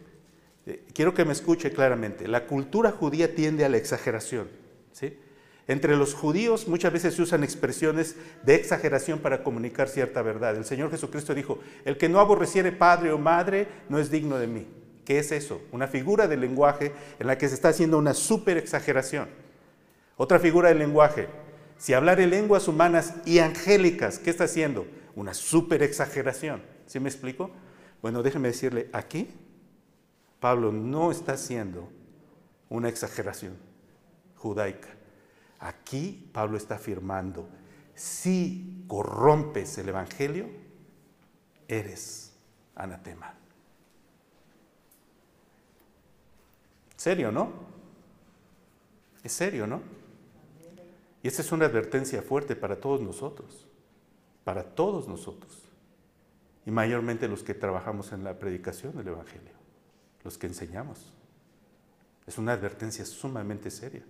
Eh, 0.64 0.82
quiero 0.94 1.12
que 1.12 1.26
me 1.26 1.34
escuche 1.34 1.70
claramente. 1.70 2.26
La 2.26 2.46
cultura 2.46 2.90
judía 2.90 3.34
tiende 3.34 3.66
a 3.66 3.68
la 3.68 3.76
exageración. 3.76 4.48
¿sí? 4.92 5.18
Entre 5.66 5.96
los 5.96 6.12
judíos 6.12 6.68
muchas 6.68 6.92
veces 6.92 7.14
se 7.14 7.22
usan 7.22 7.42
expresiones 7.42 8.16
de 8.42 8.54
exageración 8.54 9.18
para 9.20 9.42
comunicar 9.42 9.88
cierta 9.88 10.20
verdad. 10.20 10.56
El 10.56 10.64
Señor 10.64 10.90
Jesucristo 10.90 11.34
dijo, 11.34 11.58
el 11.84 11.96
que 11.96 12.08
no 12.08 12.20
aborreciere 12.20 12.70
padre 12.70 13.12
o 13.12 13.18
madre 13.18 13.68
no 13.88 13.98
es 13.98 14.10
digno 14.10 14.38
de 14.38 14.46
mí. 14.46 14.66
¿Qué 15.04 15.18
es 15.18 15.32
eso? 15.32 15.62
Una 15.72 15.86
figura 15.86 16.28
del 16.28 16.40
lenguaje 16.40 16.92
en 17.18 17.26
la 17.26 17.38
que 17.38 17.48
se 17.48 17.54
está 17.54 17.68
haciendo 17.68 17.98
una 17.98 18.14
super 18.14 18.56
exageración. 18.56 19.28
Otra 20.16 20.38
figura 20.38 20.68
del 20.68 20.78
lenguaje, 20.78 21.28
si 21.78 21.94
hablar 21.94 22.20
en 22.20 22.30
lenguas 22.30 22.68
humanas 22.68 23.14
y 23.24 23.38
angélicas, 23.38 24.18
¿qué 24.18 24.30
está 24.30 24.44
haciendo? 24.44 24.86
Una 25.14 25.34
super 25.34 25.82
exageración. 25.82 26.62
¿Sí 26.86 27.00
me 27.00 27.08
explico? 27.08 27.50
Bueno, 28.02 28.22
déjeme 28.22 28.48
decirle, 28.48 28.88
aquí 28.92 29.30
Pablo 30.40 30.72
no 30.72 31.10
está 31.10 31.32
haciendo 31.32 31.90
una 32.68 32.88
exageración 32.88 33.56
judaica. 34.36 34.93
Aquí 35.64 36.28
Pablo 36.30 36.58
está 36.58 36.74
afirmando, 36.74 37.48
si 37.94 38.84
corrompes 38.86 39.78
el 39.78 39.88
Evangelio, 39.88 40.46
eres 41.66 42.34
anatema. 42.74 43.32
Serio, 46.98 47.32
¿no? 47.32 47.50
Es 49.22 49.32
serio, 49.32 49.66
¿no? 49.66 49.80
Y 51.22 51.28
esta 51.28 51.40
es 51.40 51.50
una 51.50 51.64
advertencia 51.64 52.20
fuerte 52.20 52.56
para 52.56 52.78
todos 52.78 53.00
nosotros, 53.00 53.66
para 54.44 54.64
todos 54.64 55.08
nosotros, 55.08 55.62
y 56.66 56.70
mayormente 56.72 57.26
los 57.26 57.42
que 57.42 57.54
trabajamos 57.54 58.12
en 58.12 58.22
la 58.22 58.38
predicación 58.38 58.94
del 58.98 59.08
Evangelio. 59.08 59.54
los 60.24 60.38
que 60.38 60.46
enseñamos. 60.46 61.12
Es 62.26 62.38
una 62.38 62.54
advertencia 62.54 63.04
sumamente 63.04 63.70
seria, 63.70 64.02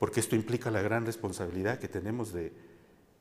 porque 0.00 0.20
esto 0.20 0.34
implica 0.34 0.70
la 0.70 0.80
gran 0.80 1.04
responsabilidad 1.04 1.78
que 1.78 1.86
tenemos 1.86 2.32
de 2.32 2.54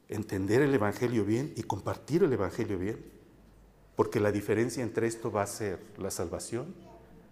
entender 0.08 0.62
el 0.62 0.74
Evangelio 0.74 1.26
bien 1.26 1.54
y 1.58 1.64
compartir 1.64 2.24
el 2.24 2.32
Evangelio 2.32 2.80
bien, 2.80 3.06
porque 3.98 4.22
la 4.22 4.32
diferencia 4.32 4.82
entre 4.82 5.06
esto 5.06 5.30
va 5.30 5.42
a 5.42 5.48
ser 5.48 5.82
la 5.98 6.10
salvación 6.10 6.74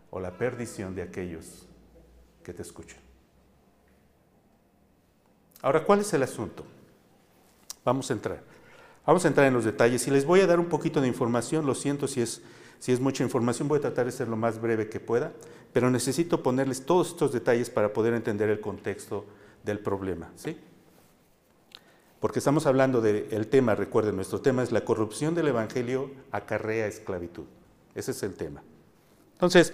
o 0.09 0.19
la 0.19 0.37
perdición 0.37 0.95
de 0.95 1.01
aquellos 1.01 1.65
que 2.43 2.53
te 2.53 2.61
escuchan. 2.61 2.99
Ahora, 5.61 5.85
¿cuál 5.85 6.01
es 6.01 6.11
el 6.11 6.23
asunto? 6.23 6.65
Vamos 7.85 8.11
a 8.11 8.13
entrar. 8.15 8.43
Vamos 9.05 9.23
a 9.23 9.29
entrar 9.29 9.47
en 9.47 9.53
los 9.53 9.63
detalles 9.63 10.05
y 10.07 10.11
les 10.11 10.25
voy 10.25 10.41
a 10.41 10.47
dar 10.47 10.59
un 10.59 10.67
poquito 10.67 10.99
de 10.99 11.07
información, 11.07 11.65
lo 11.65 11.73
siento 11.73 12.09
si 12.09 12.19
es, 12.19 12.41
si 12.79 12.91
es 12.91 12.99
mucha 12.99 13.23
información, 13.23 13.67
voy 13.67 13.79
a 13.79 13.81
tratar 13.81 14.05
de 14.05 14.11
ser 14.11 14.27
lo 14.27 14.37
más 14.37 14.61
breve 14.61 14.89
que 14.89 14.99
pueda, 14.99 15.33
pero 15.73 15.89
necesito 15.91 16.43
ponerles 16.43 16.85
todos 16.85 17.09
estos 17.09 17.31
detalles 17.31 17.69
para 17.69 17.93
poder 17.93 18.13
entender 18.13 18.49
el 18.49 18.59
contexto 18.59 19.25
del 19.63 19.79
problema, 19.79 20.31
¿sí? 20.35 20.57
Porque 22.19 22.39
estamos 22.39 22.65
hablando 22.65 22.99
del 22.99 23.47
tema, 23.47 23.75
recuerden, 23.75 24.15
nuestro 24.15 24.41
tema 24.41 24.63
es 24.63 24.71
la 24.71 24.83
corrupción 24.83 25.35
del 25.35 25.49
Evangelio 25.49 26.09
acarrea 26.31 26.87
esclavitud. 26.87 27.43
Ese 27.93 28.11
es 28.11 28.23
el 28.23 28.33
tema. 28.33 28.63
Entonces, 29.33 29.73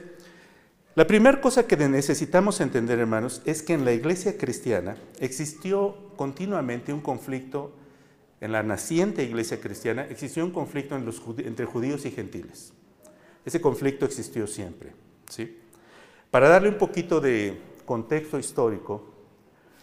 la 0.95 1.07
primera 1.07 1.39
cosa 1.39 1.65
que 1.65 1.77
necesitamos 1.77 2.59
entender, 2.59 2.99
hermanos, 2.99 3.41
es 3.45 3.63
que 3.63 3.73
en 3.73 3.85
la 3.85 3.93
iglesia 3.93 4.37
cristiana 4.37 4.97
existió 5.19 5.95
continuamente 6.17 6.91
un 6.91 6.99
conflicto, 6.99 7.71
en 8.41 8.51
la 8.51 8.61
naciente 8.61 9.23
iglesia 9.23 9.61
cristiana 9.61 10.05
existió 10.09 10.43
un 10.43 10.51
conflicto 10.51 10.97
entre 10.97 11.65
judíos 11.65 12.05
y 12.05 12.11
gentiles. 12.11 12.73
Ese 13.45 13.61
conflicto 13.61 14.05
existió 14.05 14.47
siempre. 14.47 14.93
¿sí? 15.29 15.57
Para 16.31 16.49
darle 16.49 16.69
un 16.69 16.77
poquito 16.77 17.21
de 17.21 17.59
contexto 17.85 18.39
histórico, 18.39 19.05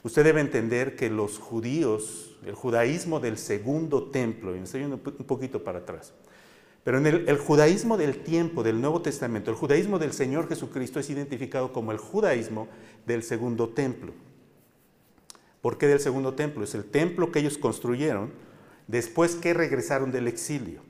usted 0.02 0.24
debe 0.24 0.40
entender 0.40 0.96
que 0.96 1.10
los 1.10 1.38
judíos, 1.38 2.38
el 2.44 2.54
judaísmo 2.54 3.20
del 3.20 3.38
segundo 3.38 4.10
templo, 4.10 4.54
y 4.54 4.58
me 4.58 4.64
estoy 4.64 4.84
un 4.84 4.98
poquito 4.98 5.62
para 5.62 5.80
atrás, 5.80 6.12
pero 6.82 6.98
en 6.98 7.06
el, 7.06 7.38
judaísmo 7.38 7.98
del 7.98 8.22
tiempo 8.22 8.62
del 8.62 8.80
Nuevo 8.80 9.02
Testamento, 9.02 9.50
el 9.50 9.56
judaísmo 9.56 9.98
del 9.98 10.12
Señor 10.12 10.48
Jesucristo 10.48 10.98
es 10.98 11.10
identificado 11.10 11.72
como 11.72 11.92
el 11.92 11.98
judaísmo 11.98 12.68
del 13.06 13.22
segundo 13.22 13.68
templo. 13.68 14.12
¿Por 15.60 15.76
qué 15.76 15.86
del 15.86 16.00
segundo 16.00 16.34
templo? 16.34 16.64
Es 16.64 16.74
el 16.74 16.84
templo 16.84 17.30
que 17.30 17.40
ellos 17.40 17.58
construyeron 17.58 18.32
después 18.88 19.34
que 19.34 19.52
regresaron 19.52 20.10
del 20.10 20.26
exilio. 20.26 20.80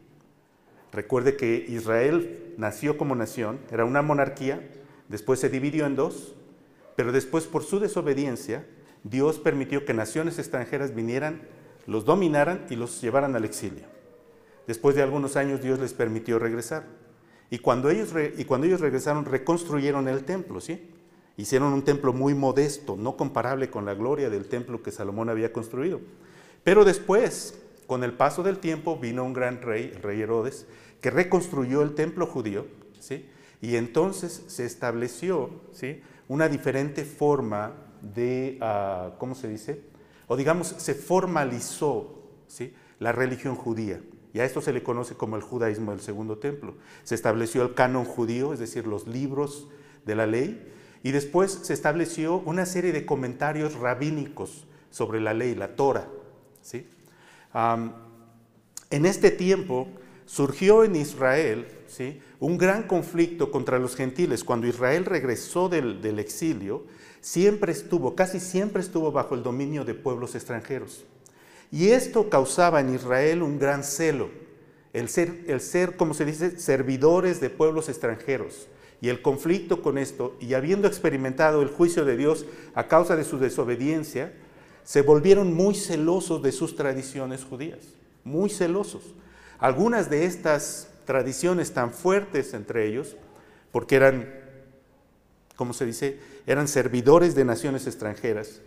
Recuerde 0.92 1.36
que 1.36 1.64
Israel 1.68 2.54
nació 2.56 2.96
como 2.98 3.14
nación, 3.14 3.60
era 3.70 3.84
una 3.84 4.02
monarquía, 4.02 4.68
después 5.08 5.38
se 5.38 5.48
dividió 5.48 5.86
en 5.86 5.96
dos, 5.96 6.34
pero 6.96 7.12
después 7.12 7.44
por 7.46 7.62
su 7.62 7.78
desobediencia, 7.78 8.66
Dios 9.04 9.38
permitió 9.38 9.84
que 9.84 9.94
naciones 9.94 10.38
extranjeras 10.38 10.94
vinieran, 10.94 11.42
los 11.86 12.04
dominaran 12.04 12.66
y 12.70 12.76
los 12.76 13.00
llevaran 13.00 13.34
al 13.36 13.44
exilio. 13.44 13.84
Después 14.66 14.94
de 14.94 15.02
algunos 15.02 15.36
años 15.36 15.62
Dios 15.62 15.78
les 15.78 15.94
permitió 15.94 16.38
regresar. 16.38 16.84
Y 17.50 17.58
cuando 17.58 17.90
ellos, 17.90 18.10
y 18.36 18.44
cuando 18.44 18.66
ellos 18.66 18.80
regresaron, 18.80 19.24
reconstruyeron 19.24 20.06
el 20.08 20.24
templo, 20.24 20.60
¿sí? 20.60 20.90
Hicieron 21.36 21.72
un 21.72 21.82
templo 21.82 22.12
muy 22.12 22.34
modesto, 22.34 22.96
no 22.96 23.16
comparable 23.16 23.70
con 23.70 23.84
la 23.84 23.94
gloria 23.94 24.28
del 24.30 24.46
templo 24.46 24.82
que 24.82 24.92
Salomón 24.92 25.28
había 25.28 25.52
construido. 25.52 26.00
Pero 26.62 26.84
después, 26.84 27.59
con 27.90 28.04
el 28.04 28.12
paso 28.12 28.44
del 28.44 28.60
tiempo, 28.60 29.00
vino 29.00 29.24
un 29.24 29.32
gran 29.32 29.62
rey, 29.62 29.90
el 29.96 30.00
rey 30.00 30.20
Herodes, 30.20 30.68
que 31.00 31.10
reconstruyó 31.10 31.82
el 31.82 31.96
templo 31.96 32.24
judío, 32.24 32.68
¿sí? 33.00 33.28
Y 33.60 33.74
entonces 33.74 34.44
se 34.46 34.64
estableció, 34.64 35.50
¿sí? 35.72 36.00
Una 36.28 36.48
diferente 36.48 37.04
forma 37.04 37.74
de, 38.00 38.58
ah, 38.60 39.16
¿cómo 39.18 39.34
se 39.34 39.48
dice? 39.48 39.82
O 40.28 40.36
digamos, 40.36 40.68
se 40.68 40.94
formalizó, 40.94 42.22
¿sí? 42.46 42.72
La 43.00 43.10
religión 43.10 43.56
judía. 43.56 44.00
Y 44.32 44.38
a 44.38 44.44
esto 44.44 44.60
se 44.60 44.72
le 44.72 44.84
conoce 44.84 45.16
como 45.16 45.34
el 45.34 45.42
judaísmo 45.42 45.90
del 45.90 46.00
segundo 46.00 46.38
templo. 46.38 46.76
Se 47.02 47.16
estableció 47.16 47.64
el 47.64 47.74
canon 47.74 48.04
judío, 48.04 48.52
es 48.52 48.60
decir, 48.60 48.86
los 48.86 49.08
libros 49.08 49.66
de 50.06 50.14
la 50.14 50.28
ley, 50.28 50.64
y 51.02 51.10
después 51.10 51.50
se 51.50 51.74
estableció 51.74 52.36
una 52.36 52.66
serie 52.66 52.92
de 52.92 53.04
comentarios 53.04 53.74
rabínicos 53.74 54.68
sobre 54.90 55.20
la 55.20 55.34
ley, 55.34 55.56
la 55.56 55.74
Torah. 55.74 56.06
¿sí? 56.62 56.86
En 57.54 59.06
este 59.06 59.30
tiempo 59.30 59.88
surgió 60.26 60.84
en 60.84 60.94
Israel 60.94 61.66
¿sí? 61.88 62.20
un 62.38 62.56
gran 62.56 62.84
conflicto 62.84 63.50
contra 63.50 63.78
los 63.78 63.96
gentiles. 63.96 64.44
Cuando 64.44 64.66
Israel 64.66 65.04
regresó 65.04 65.68
del, 65.68 66.18
exilio, 66.18 66.84
siempre 67.20 67.72
estuvo, 67.72 68.14
casi 68.14 68.38
siempre 68.38 68.80
estuvo 68.80 69.10
bajo 69.12 69.34
el 69.34 69.42
dominio 69.42 69.84
de 69.84 69.94
pueblos 69.94 70.34
extranjeros. 70.34 71.04
Y 71.72 71.88
esto 71.88 72.30
causaba 72.30 72.80
en 72.80 72.94
Israel 72.94 73.42
un 73.42 73.58
gran 73.58 73.84
celo, 73.84 74.30
el 74.92 75.08
ser, 75.08 75.96
como 75.96 76.14
se 76.14 76.24
dice, 76.24 76.58
servidores 76.58 77.40
de 77.40 77.50
pueblos 77.50 77.88
extranjeros. 77.88 78.68
Y 79.00 79.08
el 79.08 79.22
conflicto 79.22 79.82
con 79.82 79.98
esto, 79.98 80.36
y 80.40 80.54
habiendo 80.54 80.86
experimentado 80.86 81.62
el 81.62 81.68
juicio 81.68 82.04
de 82.04 82.16
Dios 82.16 82.44
a 82.74 82.86
causa 82.86 83.16
de 83.16 83.24
su 83.24 83.38
desobediencia, 83.38 84.32
se 84.90 85.02
volvieron 85.02 85.54
muy 85.54 85.76
celosos 85.76 86.42
de 86.42 86.50
sus 86.50 86.74
tradiciones 86.74 87.44
judías, 87.44 87.78
muy 88.24 88.50
celosos. 88.50 89.14
Algunas 89.60 90.10
de 90.10 90.24
estas 90.24 90.88
tradiciones 91.04 91.72
tan 91.72 91.92
fuertes 91.92 92.54
entre 92.54 92.88
ellos, 92.88 93.16
porque 93.70 93.94
eran, 93.94 94.28
como 95.54 95.74
se 95.74 95.86
dice, 95.86 96.18
eran 96.44 96.66
servidores 96.66 97.36
de 97.36 97.44
naciones 97.44 97.86
extranjeras, 97.86 98.62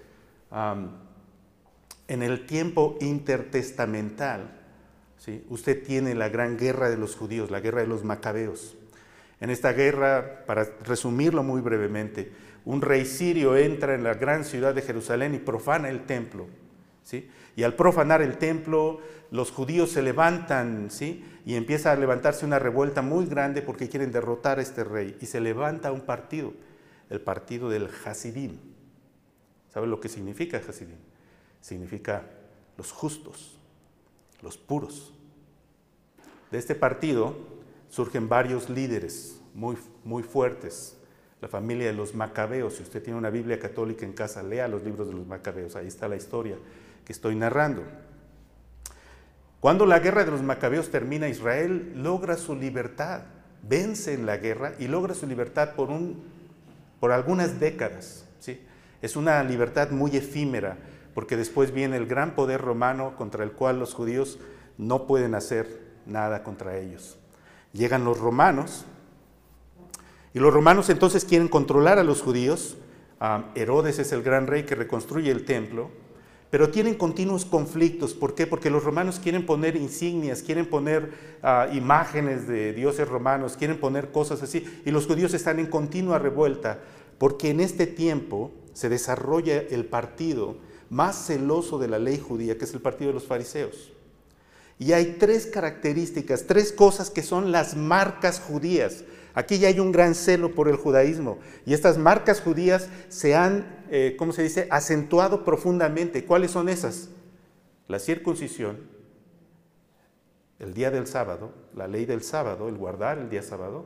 en 2.07 2.23
el 2.23 2.45
tiempo 2.45 2.97
intertestamental, 3.01 4.61
¿sí? 5.17 5.43
usted 5.49 5.83
tiene 5.83 6.15
la 6.15 6.29
gran 6.29 6.57
guerra 6.57 6.89
de 6.89 6.95
los 6.95 7.17
judíos, 7.17 7.51
la 7.51 7.59
guerra 7.59 7.81
de 7.81 7.87
los 7.87 8.05
macabeos. 8.05 8.77
En 9.41 9.49
esta 9.49 9.73
guerra, 9.73 10.45
para 10.47 10.69
resumirlo 10.85 11.43
muy 11.43 11.59
brevemente, 11.59 12.31
un 12.65 12.81
rey 12.81 13.05
sirio 13.05 13.55
entra 13.57 13.95
en 13.95 14.03
la 14.03 14.13
gran 14.13 14.45
ciudad 14.45 14.73
de 14.73 14.81
Jerusalén 14.81 15.35
y 15.35 15.39
profana 15.39 15.89
el 15.89 16.05
templo. 16.05 16.47
¿sí? 17.03 17.29
Y 17.55 17.63
al 17.63 17.75
profanar 17.75 18.21
el 18.21 18.37
templo, 18.37 18.99
los 19.31 19.51
judíos 19.51 19.91
se 19.91 20.01
levantan 20.01 20.89
¿sí? 20.89 21.25
y 21.45 21.55
empieza 21.55 21.91
a 21.91 21.95
levantarse 21.95 22.45
una 22.45 22.59
revuelta 22.59 23.01
muy 23.01 23.25
grande 23.25 23.61
porque 23.61 23.89
quieren 23.89 24.11
derrotar 24.11 24.59
a 24.59 24.61
este 24.61 24.83
rey. 24.83 25.17
Y 25.21 25.25
se 25.25 25.41
levanta 25.41 25.91
un 25.91 26.01
partido, 26.01 26.53
el 27.09 27.21
partido 27.21 27.69
del 27.69 27.89
Hasidim. 28.05 28.57
¿Sabe 29.73 29.87
lo 29.87 29.99
que 29.99 30.09
significa 30.09 30.57
Hasidim? 30.57 30.97
significa 31.63 32.25
los 32.77 32.91
justos, 32.91 33.57
los 34.41 34.57
puros. 34.57 35.13
De 36.51 36.59
este 36.59 36.75
partido 36.75 37.35
surgen 37.89 38.27
varios 38.27 38.69
líderes 38.69 39.39
muy, 39.53 39.77
muy 40.03 40.23
fuertes. 40.23 40.97
La 41.43 41.49
familia 41.49 41.87
de 41.87 41.93
los 41.93 42.15
macabeos, 42.15 42.75
si 42.75 42.83
usted 42.83 43.03
tiene 43.03 43.19
una 43.19 43.29
Biblia 43.29 43.59
católica 43.59 44.05
en 44.05 44.13
casa, 44.13 44.41
lea 44.41 44.65
los 44.69 44.81
libros 44.81 45.09
de 45.09 45.13
los 45.13 45.27
macabeos, 45.27 45.75
ahí 45.75 45.87
está 45.87 46.07
la 46.07 46.15
historia 46.15 46.55
que 47.03 47.11
estoy 47.11 47.35
narrando. 47.35 47.83
Cuando 49.59 49.85
la 49.85 49.99
guerra 49.99 50.23
de 50.23 50.31
los 50.31 50.41
macabeos 50.41 50.89
termina, 50.89 51.27
Israel 51.27 52.01
logra 52.01 52.37
su 52.37 52.55
libertad, 52.55 53.23
vence 53.61 54.13
en 54.13 54.25
la 54.25 54.37
guerra 54.37 54.75
y 54.79 54.87
logra 54.87 55.15
su 55.15 55.27
libertad 55.27 55.75
por, 55.75 55.89
un, 55.89 56.23
por 57.01 57.11
algunas 57.11 57.59
décadas. 57.59 58.25
¿sí? 58.39 58.61
Es 59.01 59.17
una 59.17 59.43
libertad 59.43 59.91
muy 59.91 60.15
efímera, 60.15 60.77
porque 61.13 61.35
después 61.35 61.73
viene 61.73 61.97
el 61.97 62.05
gran 62.05 62.35
poder 62.35 62.61
romano 62.61 63.17
contra 63.17 63.43
el 63.43 63.51
cual 63.51 63.79
los 63.79 63.93
judíos 63.93 64.39
no 64.77 65.07
pueden 65.07 65.35
hacer 65.35 65.67
nada 66.05 66.41
contra 66.41 66.77
ellos. 66.77 67.19
Llegan 67.73 68.05
los 68.05 68.17
romanos 68.17 68.85
y 70.33 70.39
los 70.39 70.53
romanos 70.53 70.89
entonces 70.89 71.25
quieren 71.25 71.47
controlar 71.47 71.99
a 71.99 72.03
los 72.03 72.21
judíos. 72.21 72.77
Herodes 73.55 73.99
es 73.99 74.11
el 74.11 74.21
gran 74.21 74.47
rey 74.47 74.63
que 74.63 74.75
reconstruye 74.75 75.31
el 75.31 75.45
templo, 75.45 75.89
pero 76.49 76.69
tienen 76.69 76.95
continuos 76.95 77.45
conflictos. 77.45 78.13
¿Por 78.13 78.35
qué? 78.35 78.47
Porque 78.47 78.69
los 78.69 78.83
romanos 78.83 79.19
quieren 79.21 79.45
poner 79.45 79.75
insignias, 79.75 80.43
quieren 80.43 80.65
poner 80.65 81.11
ah, 81.41 81.67
imágenes 81.71 82.47
de 82.47 82.73
dioses 82.73 83.07
romanos, 83.07 83.55
quieren 83.57 83.79
poner 83.79 84.11
cosas 84.11 84.43
así, 84.43 84.65
y 84.85 84.91
los 84.91 85.07
judíos 85.07 85.33
están 85.33 85.59
en 85.59 85.67
continua 85.67 86.19
revuelta, 86.19 86.79
porque 87.17 87.49
en 87.49 87.59
este 87.59 87.87
tiempo 87.87 88.51
se 88.73 88.89
desarrolla 88.89 89.57
el 89.57 89.85
partido 89.85 90.57
más 90.89 91.27
celoso 91.27 91.79
de 91.79 91.87
la 91.87 91.99
ley 91.99 92.19
judía, 92.19 92.57
que 92.57 92.65
es 92.65 92.73
el 92.73 92.81
partido 92.81 93.09
de 93.09 93.15
los 93.15 93.25
fariseos. 93.25 93.93
Y 94.79 94.91
hay 94.91 95.15
tres 95.19 95.45
características, 95.45 96.45
tres 96.45 96.71
cosas 96.71 97.09
que 97.09 97.23
son 97.23 97.51
las 97.51 97.75
marcas 97.75 98.39
judías. 98.39 99.03
Aquí 99.33 99.57
ya 99.59 99.67
hay 99.67 99.79
un 99.79 99.91
gran 99.91 100.15
celo 100.15 100.53
por 100.53 100.67
el 100.67 100.75
judaísmo. 100.75 101.39
Y 101.65 101.73
estas 101.73 101.97
marcas 101.97 102.41
judías 102.41 102.89
se 103.09 103.35
han, 103.35 103.83
eh, 103.89 104.15
¿cómo 104.17 104.31
se 104.31 104.43
dice?, 104.43 104.67
acentuado 104.69 105.43
profundamente. 105.43 106.25
¿Cuáles 106.25 106.51
son 106.51 106.69
esas? 106.69 107.09
La 107.87 107.99
circuncisión, 107.99 108.77
el 110.59 110.73
día 110.73 110.91
del 110.91 111.07
sábado, 111.07 111.51
la 111.75 111.87
ley 111.87 112.05
del 112.05 112.23
sábado, 112.23 112.69
el 112.69 112.77
guardar 112.77 113.17
el 113.17 113.29
día 113.29 113.41
sábado, 113.41 113.85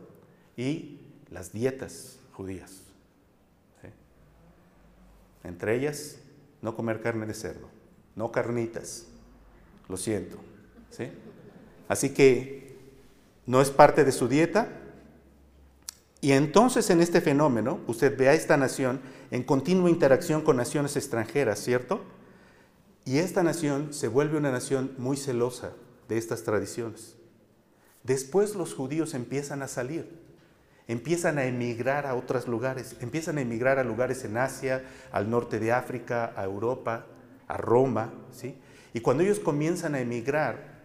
y 0.55 0.99
las 1.29 1.53
dietas 1.53 2.19
judías. 2.33 2.81
Entre 5.43 5.75
ellas, 5.75 6.17
no 6.61 6.75
comer 6.75 7.01
carne 7.01 7.25
de 7.25 7.33
cerdo, 7.33 7.69
no 8.15 8.31
carnitas, 8.31 9.05
lo 9.87 9.95
siento. 9.95 10.37
¿sí? 10.89 11.09
Así 11.87 12.09
que 12.09 12.75
no 13.45 13.61
es 13.61 13.71
parte 13.71 14.03
de 14.03 14.11
su 14.11 14.27
dieta. 14.27 14.67
Y 16.21 16.31
entonces 16.31 16.89
en 16.89 17.01
este 17.01 17.21
fenómeno, 17.21 17.79
usted 17.87 18.17
ve 18.17 18.29
a 18.29 18.33
esta 18.33 18.57
nación 18.57 19.01
en 19.29 19.43
continua 19.43 19.89
interacción 19.89 20.41
con 20.41 20.57
naciones 20.57 20.95
extranjeras, 20.95 21.59
¿cierto? 21.59 22.01
Y 23.05 23.19
esta 23.19 23.43
nación 23.43 23.93
se 23.93 24.07
vuelve 24.07 24.37
una 24.37 24.51
nación 24.51 24.93
muy 24.97 25.15
celosa 25.15 25.73
de 26.09 26.17
estas 26.17 26.43
tradiciones. 26.43 27.15
Después 28.03 28.55
los 28.55 28.73
judíos 28.73 29.13
empiezan 29.13 29.61
a 29.61 29.67
salir, 29.67 30.19
empiezan 30.87 31.37
a 31.37 31.45
emigrar 31.45 32.07
a 32.07 32.15
otros 32.15 32.47
lugares, 32.47 32.95
empiezan 32.99 33.37
a 33.37 33.41
emigrar 33.41 33.79
a 33.79 33.83
lugares 33.83 34.23
en 34.23 34.37
Asia, 34.37 34.83
al 35.11 35.29
norte 35.29 35.59
de 35.59 35.71
África, 35.71 36.33
a 36.35 36.43
Europa, 36.45 37.05
a 37.47 37.57
Roma, 37.57 38.13
¿sí? 38.31 38.55
Y 38.93 39.01
cuando 39.01 39.23
ellos 39.23 39.39
comienzan 39.39 39.93
a 39.93 39.99
emigrar, 39.99 40.76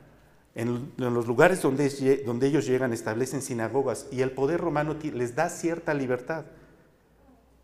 en, 0.55 0.93
los 0.97 1.27
lugares 1.27 1.63
donde, 1.63 2.23
donde 2.27 2.47
ellos 2.47 2.67
llegan 2.67 2.93
establecen 2.93 3.43
sinagogas 3.43 4.07
y 4.11 4.23
el 4.23 4.33
poder 4.33 4.61
romano 4.61 4.97
les 5.03 5.35
da 5.35 5.49
cierta 5.49 5.95
libertad. 5.95 6.45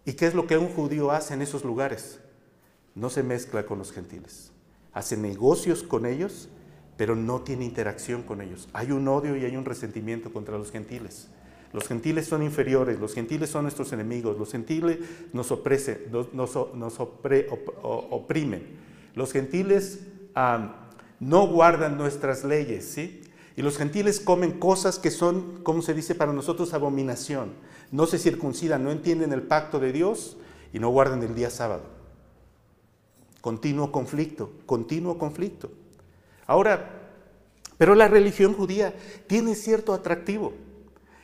¿Y 0.05 0.15
qué 0.15 0.27
es 0.27 0.35
lo 0.35 0.47
que 0.47 0.57
un 0.57 0.69
judío 0.69 1.11
hace 1.11 1.35
en 1.35 1.43
esos 1.43 1.65
lugares? 1.65 2.21
no 2.99 3.11
se 3.11 3.23
mezcla 3.23 3.65
con 3.65 3.79
los 3.79 3.93
gentiles. 3.93 4.51
Hace 4.93 5.17
negocios 5.17 5.83
con 5.83 6.05
ellos, 6.05 6.49
pero 6.97 7.15
no 7.15 7.43
tiene 7.43 7.65
interacción 7.65 8.23
con 8.23 8.41
ellos. 8.41 8.69
Hay 8.73 8.91
un 8.91 9.07
odio 9.07 9.37
y 9.37 9.45
hay 9.45 9.57
un 9.57 9.65
resentimiento 9.65 10.33
contra 10.33 10.59
los 10.59 10.73
gentiles. 10.73 11.29
Los 11.73 11.87
gentiles 11.87 12.27
son 12.27 12.43
inferiores, 12.43 12.99
los 12.99 13.15
gentiles 13.15 13.51
son 13.51 13.65
nuestros 13.65 13.93
enemigos, 13.93 14.39
los 14.39 14.51
gentiles 14.51 14.99
nos, 15.33 15.51
nos, 16.75 16.99
oprimen. 17.81 18.67
Los 19.15 19.33
gentiles 19.33 20.01
no 21.21 21.47
guardan 21.47 21.97
nuestras 21.97 22.45
leyes, 22.45 22.85
¿sí? 22.85 23.23
Y 23.57 23.63
los 23.63 23.77
gentiles 23.77 24.21
comen 24.21 24.53
cosas 24.53 24.99
que 24.99 25.11
son, 25.11 25.65
como 25.65 25.83
se 25.83 25.93
dice 25.95 26.15
para 26.15 26.33
nosotros, 26.33 26.75
abominación. 26.75 27.55
No 27.91 28.07
se 28.07 28.19
circuncidan, 28.19 28.85
no 28.85 28.93
entienden 28.93 29.33
el 29.33 29.43
pacto 29.43 29.81
de 29.81 29.93
Dios 29.93 30.37
y 30.73 30.79
no 30.79 30.91
guardan 30.91 31.23
el 31.25 31.35
día 31.35 31.51
sábado. 31.51 31.83
Continuo 33.41 33.91
conflicto, 33.91 34.53
continuo 34.65 35.19
conflicto. 35.19 35.71
Ahora, 36.47 36.99
pero 37.79 37.95
la 37.95 38.09
religión 38.09 38.55
judía 38.55 38.95
tiene 39.27 39.55
cierto 39.55 39.93
atractivo. 39.93 40.53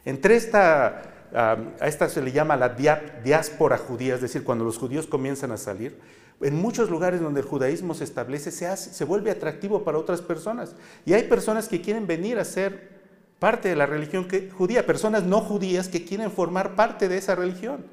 Entre 0.05 0.37
esta, 0.37 1.29
a 1.33 1.87
esta 1.87 2.09
se 2.09 2.21
le 2.21 2.33
llama 2.33 2.57
la 2.57 2.71
diáspora 2.71 3.79
judía, 3.79 4.15
es 4.17 4.21
decir, 4.21 4.45
cuando 4.45 4.65
los 4.65 4.79
judíos 4.79 5.07
comienzan 5.07 5.53
a 5.53 5.57
salir, 5.57 5.99
en 6.45 6.55
muchos 6.57 6.91
lugares 6.91 7.21
donde 7.21 7.41
el 7.41 7.47
judaísmo 7.47 7.95
se 7.95 8.05
establece, 8.05 8.51
se, 8.51 8.67
hace, 8.67 8.93
se 8.93 9.05
vuelve 9.05 9.31
atractivo 9.31 9.83
para 9.83 9.99
otras 9.99 10.21
personas. 10.21 10.77
Y 11.05 11.13
hay 11.15 11.25
personas 11.25 11.69
que 11.69 11.81
quieren 11.81 12.07
venir 12.07 12.39
a 12.39 12.45
ser 12.45 12.95
parte 13.39 13.69
de 13.69 13.77
la 13.77 13.87
religión 13.87 14.29
judía, 14.57 14.87
personas 14.87 15.25
no 15.25 15.41
judías 15.41 15.89
que 15.89 16.05
quieren 16.05 16.31
formar 16.31 16.77
parte 16.77 17.09
de 17.09 17.19
esa 17.19 17.35
religión. 17.35 17.85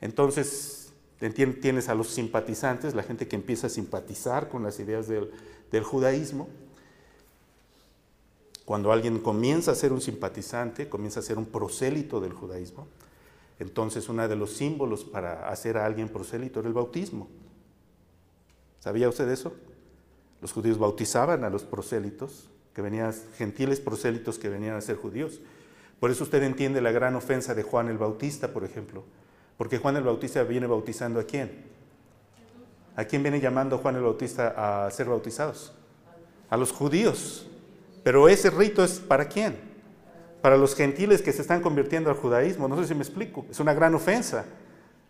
Entonces, 0.00 0.82
Tienes 1.30 1.88
a 1.88 1.94
los 1.94 2.08
simpatizantes, 2.08 2.96
la 2.96 3.04
gente 3.04 3.28
que 3.28 3.36
empieza 3.36 3.68
a 3.68 3.70
simpatizar 3.70 4.48
con 4.48 4.64
las 4.64 4.80
ideas 4.80 5.06
del, 5.06 5.30
judaísmo. 5.84 6.48
Cuando 8.64 8.90
alguien 8.90 9.20
comienza 9.20 9.70
a 9.70 9.76
ser 9.76 9.92
un 9.92 10.00
simpatizante, 10.00 10.88
comienza 10.88 11.20
a 11.20 11.22
ser 11.22 11.38
un 11.38 11.46
prosélito 11.46 12.20
del 12.20 12.32
judaísmo, 12.32 12.88
entonces 13.60 14.08
uno 14.08 14.26
de 14.26 14.34
los 14.34 14.50
símbolos 14.50 15.04
para 15.04 15.48
hacer 15.48 15.76
a 15.76 15.86
alguien 15.86 16.08
prosélito 16.08 16.58
era 16.58 16.68
el 16.68 16.74
bautismo. 16.74 17.28
¿Sabía 18.82 19.08
usted 19.08 19.28
eso? 19.28 19.52
Los 20.40 20.52
judíos 20.52 20.76
bautizaban 20.76 21.44
a 21.44 21.50
los 21.50 21.62
prosélitos, 21.62 22.50
que 22.74 22.82
venían, 22.82 23.14
gentiles 23.36 23.78
prosélitos 23.78 24.40
que 24.40 24.48
venían 24.48 24.74
a 24.74 24.80
ser 24.80 24.96
judíos. 24.96 25.40
Por 26.00 26.10
eso 26.10 26.24
usted 26.24 26.42
entiende 26.42 26.80
la 26.80 26.90
gran 26.90 27.14
ofensa 27.14 27.54
de 27.54 27.62
Juan 27.62 27.86
el 27.88 27.96
Bautista, 27.96 28.48
por 28.48 28.64
ejemplo, 28.64 29.04
porque 29.56 29.78
Juan 29.78 29.94
el 29.94 30.02
Bautista 30.02 30.42
viene 30.42 30.66
bautizando 30.66 31.20
a 31.20 31.22
quién? 31.22 31.64
¿A 32.96 33.04
quién 33.04 33.22
viene 33.22 33.38
llamando 33.38 33.78
Juan 33.78 33.94
el 33.94 34.02
Bautista 34.02 34.86
a 34.86 34.90
ser 34.90 35.06
bautizados? 35.06 35.72
A 36.50 36.56
los 36.56 36.72
judíos. 36.72 37.46
Pero 38.02 38.28
ese 38.28 38.50
rito 38.50 38.82
es 38.82 38.98
para 38.98 39.28
quién? 39.28 39.60
Para 40.40 40.56
los 40.56 40.74
gentiles 40.74 41.22
que 41.22 41.30
se 41.32 41.42
están 41.42 41.62
convirtiendo 41.62 42.10
al 42.10 42.16
judaísmo. 42.16 42.66
No 42.66 42.76
sé 42.80 42.88
si 42.88 42.96
me 42.96 43.02
explico. 43.02 43.46
Es 43.48 43.60
una 43.60 43.74
gran 43.74 43.94
ofensa. 43.94 44.44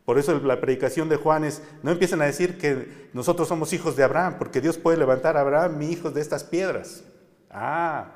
Por 0.05 0.19
eso 0.19 0.39
la 0.41 0.61
predicación 0.61 1.09
de 1.09 1.17
Juan 1.17 1.45
es, 1.45 1.63
no 1.83 1.93
empiecen 1.93 2.21
a 2.23 2.25
decir 2.25 2.59
que 2.59 3.09
nosotros 3.13 3.47
somos 3.47 3.73
hijos 3.73 3.95
de 3.95 4.03
Abraham, 4.03 4.37
porque 4.39 4.61
Dios 4.61 4.77
puede 4.77 4.97
levantar 4.97 5.37
a 5.37 5.41
Abraham, 5.41 5.79
mi 5.79 5.91
hijo, 5.91 6.11
de 6.11 6.21
estas 6.21 6.43
piedras. 6.43 7.05
Ah, 7.51 8.11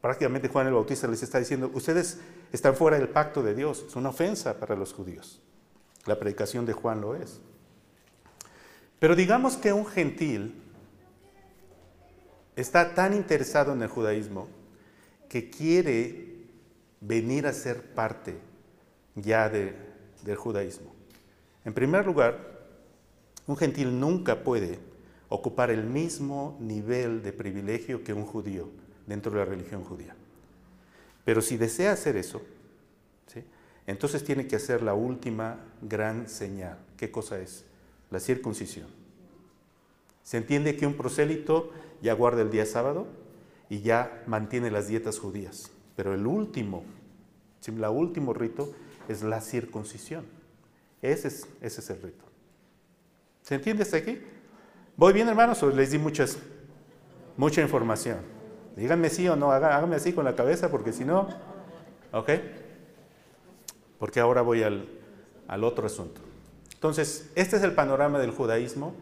prácticamente 0.00 0.48
Juan 0.48 0.66
el 0.68 0.74
Bautista 0.74 1.08
les 1.08 1.22
está 1.22 1.38
diciendo, 1.38 1.70
ustedes 1.74 2.20
están 2.52 2.76
fuera 2.76 2.98
del 2.98 3.08
pacto 3.08 3.42
de 3.42 3.54
Dios, 3.54 3.84
es 3.88 3.96
una 3.96 4.10
ofensa 4.10 4.60
para 4.60 4.76
los 4.76 4.92
judíos. 4.92 5.42
La 6.06 6.18
predicación 6.18 6.66
de 6.66 6.72
Juan 6.72 7.00
lo 7.00 7.16
es. 7.16 7.40
Pero 9.00 9.16
digamos 9.16 9.56
que 9.56 9.72
un 9.72 9.86
gentil 9.86 10.62
está 12.54 12.94
tan 12.94 13.12
interesado 13.12 13.72
en 13.72 13.82
el 13.82 13.88
judaísmo 13.88 14.48
que 15.28 15.50
quiere 15.50 16.46
venir 17.00 17.46
a 17.46 17.52
ser 17.52 17.82
parte 17.94 18.38
ya 19.16 19.48
del 20.24 20.36
judaísmo. 20.36 20.92
En 21.64 21.74
primer 21.74 22.06
lugar, 22.06 22.54
un 23.46 23.56
gentil 23.56 23.98
nunca 24.00 24.42
puede 24.42 24.78
ocupar 25.28 25.70
el 25.70 25.84
mismo 25.84 26.56
nivel 26.60 27.22
de 27.22 27.32
privilegio 27.32 28.02
que 28.02 28.12
un 28.12 28.24
judío 28.24 28.68
dentro 29.06 29.32
de 29.32 29.38
la 29.38 29.44
religión 29.44 29.84
judía. 29.84 30.14
Pero 31.24 31.40
si 31.40 31.56
desea 31.56 31.92
hacer 31.92 32.16
eso, 32.16 32.42
entonces 33.86 34.24
tiene 34.24 34.46
que 34.46 34.56
hacer 34.56 34.82
la 34.82 34.94
última 34.94 35.58
gran 35.82 36.28
señal. 36.28 36.78
¿Qué 36.96 37.10
cosa 37.10 37.38
es? 37.38 37.64
La 38.10 38.18
circuncisión. 38.18 38.86
Se 40.22 40.38
entiende 40.38 40.76
que 40.76 40.86
un 40.86 40.94
prosélito 40.94 41.70
ya 42.00 42.14
guarda 42.14 42.40
el 42.40 42.50
día 42.50 42.64
sábado 42.64 43.06
y 43.68 43.80
ya 43.80 44.22
mantiene 44.26 44.70
las 44.70 44.88
dietas 44.88 45.18
judías. 45.18 45.70
Pero 45.96 46.14
el 46.14 46.26
último, 46.26 46.84
el 47.66 47.84
último 47.84 48.32
rito 48.32 48.72
es 49.08 49.22
la 49.22 49.40
circuncisión. 49.40 50.24
Ese 51.04 51.28
es, 51.28 51.90
el 51.90 52.00
rito. 52.00 52.24
¿Se 53.42 53.54
entiende 53.54 53.82
hasta 53.82 53.98
aquí? 53.98 54.22
¿Voy 54.96 55.12
bien, 55.12 55.28
hermanos? 55.28 55.62
¿O 55.62 55.70
les 55.70 55.90
di 55.90 55.98
muchas, 55.98 56.38
mucha 57.36 57.60
información? 57.60 58.20
Díganme 58.74 59.10
sí 59.10 59.28
o 59.28 59.36
no, 59.36 59.52
háganme 59.52 59.96
así 59.96 60.14
con 60.14 60.24
la 60.24 60.34
cabeza 60.34 60.70
porque 60.70 60.94
si 60.94 61.04
no, 61.04 61.28
¿ok? 62.10 62.30
Porque 63.98 64.18
ahora 64.18 64.40
voy 64.40 64.62
al, 64.62 64.88
otro 65.62 65.86
asunto. 65.86 66.22
Entonces, 66.72 67.30
este 67.34 67.56
es 67.56 67.62
el 67.62 67.74
panorama 67.74 68.18
del 68.18 68.30
judaísmo 68.30 68.94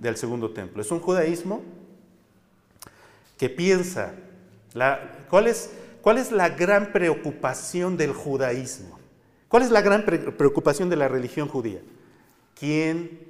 del 0.00 0.16
segundo 0.16 0.50
templo. 0.50 0.82
Es 0.82 0.90
un 0.90 0.98
judaísmo 0.98 1.62
que 3.38 3.48
piensa, 3.48 4.14
¿cuál, 5.30 5.46
es, 5.46 5.70
¿cuál 6.02 6.18
es 6.18 6.32
la 6.32 6.48
gran 6.48 6.92
preocupación 6.92 7.96
del 7.96 8.12
judaísmo? 8.12 9.03
¿Cuál 9.48 9.62
es 9.62 9.70
la 9.70 9.82
gran 9.82 10.04
preocupación 10.04 10.90
de 10.90 10.96
la 10.96 11.08
religión 11.08 11.48
judía? 11.48 11.80
¿Quién 12.58 13.20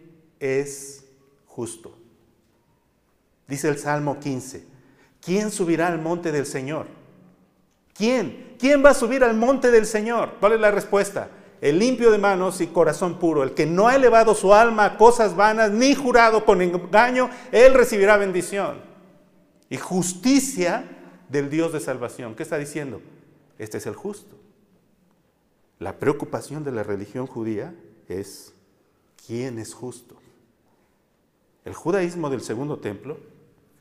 es 0.40 1.04
justo? 1.46 1.96
Dice 3.46 3.68
el 3.68 3.78
Salmo 3.78 4.18
15, 4.18 4.64
¿quién 5.20 5.50
subirá 5.50 5.88
al 5.88 6.00
monte 6.00 6.32
del 6.32 6.46
Señor? 6.46 6.86
¿Quién? 7.94 8.56
¿Quién 8.58 8.84
va 8.84 8.90
a 8.90 8.94
subir 8.94 9.22
al 9.22 9.36
monte 9.36 9.70
del 9.70 9.86
Señor? 9.86 10.34
¿Cuál 10.40 10.54
es 10.54 10.60
la 10.60 10.70
respuesta? 10.70 11.28
El 11.60 11.78
limpio 11.78 12.10
de 12.10 12.18
manos 12.18 12.60
y 12.60 12.66
corazón 12.66 13.18
puro, 13.18 13.42
el 13.42 13.54
que 13.54 13.66
no 13.66 13.88
ha 13.88 13.96
elevado 13.96 14.34
su 14.34 14.52
alma 14.52 14.84
a 14.84 14.96
cosas 14.96 15.36
vanas 15.36 15.70
ni 15.70 15.94
jurado 15.94 16.44
con 16.44 16.60
engaño, 16.60 17.30
él 17.52 17.74
recibirá 17.74 18.16
bendición. 18.16 18.80
Y 19.70 19.76
justicia 19.76 20.84
del 21.28 21.48
Dios 21.50 21.72
de 21.72 21.80
salvación. 21.80 22.34
¿Qué 22.34 22.42
está 22.42 22.58
diciendo? 22.58 23.00
Este 23.58 23.78
es 23.78 23.86
el 23.86 23.94
justo. 23.94 24.36
La 25.78 25.98
preocupación 25.98 26.64
de 26.64 26.72
la 26.72 26.82
religión 26.82 27.26
judía 27.26 27.74
es 28.08 28.52
quién 29.26 29.58
es 29.58 29.74
justo. 29.74 30.16
El 31.64 31.74
judaísmo 31.74 32.30
del 32.30 32.42
segundo 32.42 32.78
templo, 32.78 33.18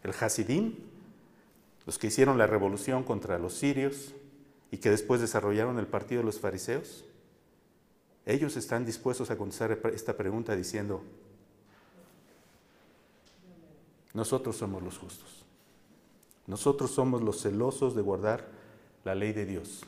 el 0.03 0.11
Hasidim, 0.11 0.75
los 1.85 1.97
que 1.97 2.07
hicieron 2.07 2.37
la 2.37 2.47
revolución 2.47 3.03
contra 3.03 3.37
los 3.37 3.53
sirios 3.53 4.13
y 4.71 4.77
que 4.77 4.89
después 4.89 5.21
desarrollaron 5.21 5.79
el 5.79 5.87
partido 5.87 6.21
de 6.21 6.25
los 6.25 6.39
fariseos, 6.39 7.05
ellos 8.25 8.55
están 8.55 8.85
dispuestos 8.85 9.29
a 9.31 9.37
contestar 9.37 9.77
esta 9.93 10.15
pregunta 10.15 10.55
diciendo, 10.55 11.03
nosotros 14.13 14.55
somos 14.55 14.81
los 14.81 14.97
justos, 14.97 15.45
nosotros 16.47 16.91
somos 16.91 17.21
los 17.21 17.41
celosos 17.41 17.95
de 17.95 18.01
guardar 18.01 18.47
la 19.03 19.13
ley 19.13 19.33
de 19.33 19.45
Dios, 19.45 19.83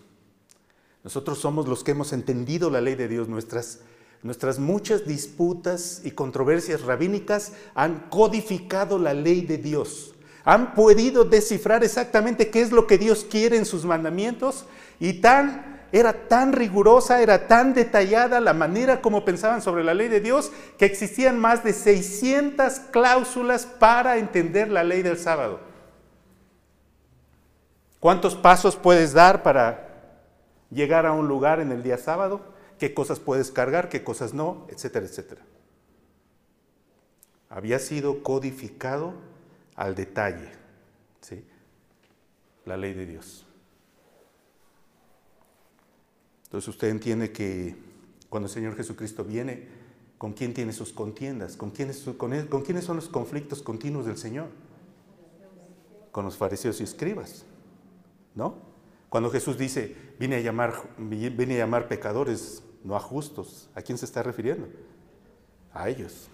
Nosotros 1.05 1.37
somos 1.37 1.67
los 1.67 1.83
que 1.83 1.91
hemos 1.91 2.13
entendido 2.13 2.71
la 2.71 2.81
ley 2.81 2.95
de 2.95 3.07
Dios. 3.07 3.29
Nuestras, 3.29 3.77
nuestras 4.23 4.57
muchas 4.57 5.05
disputas 5.05 6.01
y 6.03 6.09
controversias 6.09 6.81
rabínicas 6.81 7.53
han 7.75 8.09
codificado 8.09 8.97
la 8.97 9.13
ley 9.13 9.41
de 9.41 9.59
Dios. 9.59 10.15
Han 10.45 10.73
podido 10.73 11.23
descifrar 11.23 11.83
exactamente 11.83 12.49
qué 12.49 12.63
es 12.63 12.71
lo 12.71 12.87
que 12.87 12.97
Dios 12.97 13.23
quiere 13.29 13.55
en 13.55 13.65
sus 13.65 13.85
mandamientos 13.85 14.65
y 14.99 15.21
tan 15.21 15.75
era 15.91 16.27
tan 16.27 16.53
rigurosa, 16.53 17.21
era 17.21 17.47
tan 17.47 17.75
detallada 17.75 18.41
la 18.41 18.53
manera 18.53 18.99
como 18.99 19.23
pensaban 19.23 19.61
sobre 19.61 19.83
la 19.83 19.93
ley 19.93 20.07
de 20.07 20.21
Dios, 20.21 20.51
que 20.79 20.85
existían 20.85 21.39
más 21.39 21.63
de 21.63 21.71
600 21.71 22.79
cláusulas 22.91 23.67
para 23.67 24.17
entender 24.17 24.71
la 24.71 24.83
ley 24.83 25.03
del 25.03 25.19
sábado. 25.19 25.59
¿Cuántos 27.99 28.35
pasos 28.35 28.75
puedes 28.75 29.13
dar 29.13 29.43
para 29.43 29.85
llegar 30.71 31.06
a 31.06 31.12
un 31.12 31.28
lugar 31.28 31.60
en 31.60 31.71
el 31.71 31.84
día 31.84 31.97
sábado? 31.97 32.41
¿Qué 32.80 32.93
cosas 32.93 33.19
puedes 33.19 33.51
cargar? 33.51 33.89
¿Qué 33.89 34.04
cosas 34.04 34.34
no? 34.34 34.67
Etcétera, 34.69 35.06
etcétera. 35.06 35.41
Había 37.49 37.80
sido 37.80 38.23
codificado 38.23 39.13
al 39.75 39.95
detalle, 39.95 40.49
¿sí? 41.21 41.45
La 42.65 42.75
ley 42.78 42.93
de 42.93 43.06
Dios. 43.06 43.45
Entonces 46.45 46.69
usted 46.69 46.89
entiende 46.89 47.32
que 47.32 47.75
cuando 48.30 48.47
el 48.47 48.54
Señor 48.54 48.75
Jesucristo 48.75 49.23
viene, 49.23 49.67
¿con 50.17 50.34
quién 50.34 50.54
tiene 50.54 50.73
sus 50.73 50.91
contiendas? 50.93 51.58
¿Con 51.58 51.71
quiénes, 51.71 52.06
con, 52.17 52.62
quiénes 52.63 52.86
son 52.86 52.95
los 52.95 53.10
conflictos 53.10 53.62
continuos 53.62 54.06
del 54.06 54.17
Señor? 54.17 54.47
Con 56.12 56.25
los 56.25 56.38
fariseos 56.38 56.80
y 56.80 56.84
escribas, 56.84 57.45
¿no? 58.36 58.56
Cuando 59.10 59.30
Jesús 59.30 59.58
dice, 59.58 59.95
vine 60.19 60.38
a 60.38 60.39
llamar, 60.39 60.73
a 60.97 61.43
llamar 61.43 61.88
pecadores, 61.88 62.63
no 62.84 62.95
a 62.95 62.99
justos, 62.99 63.69
¿a 63.75 63.82
quién 63.82 63.97
se 63.97 64.06
está 64.06 64.23
refiriendo? 64.23 64.67
A 65.73 65.89
ellos. 65.89 66.30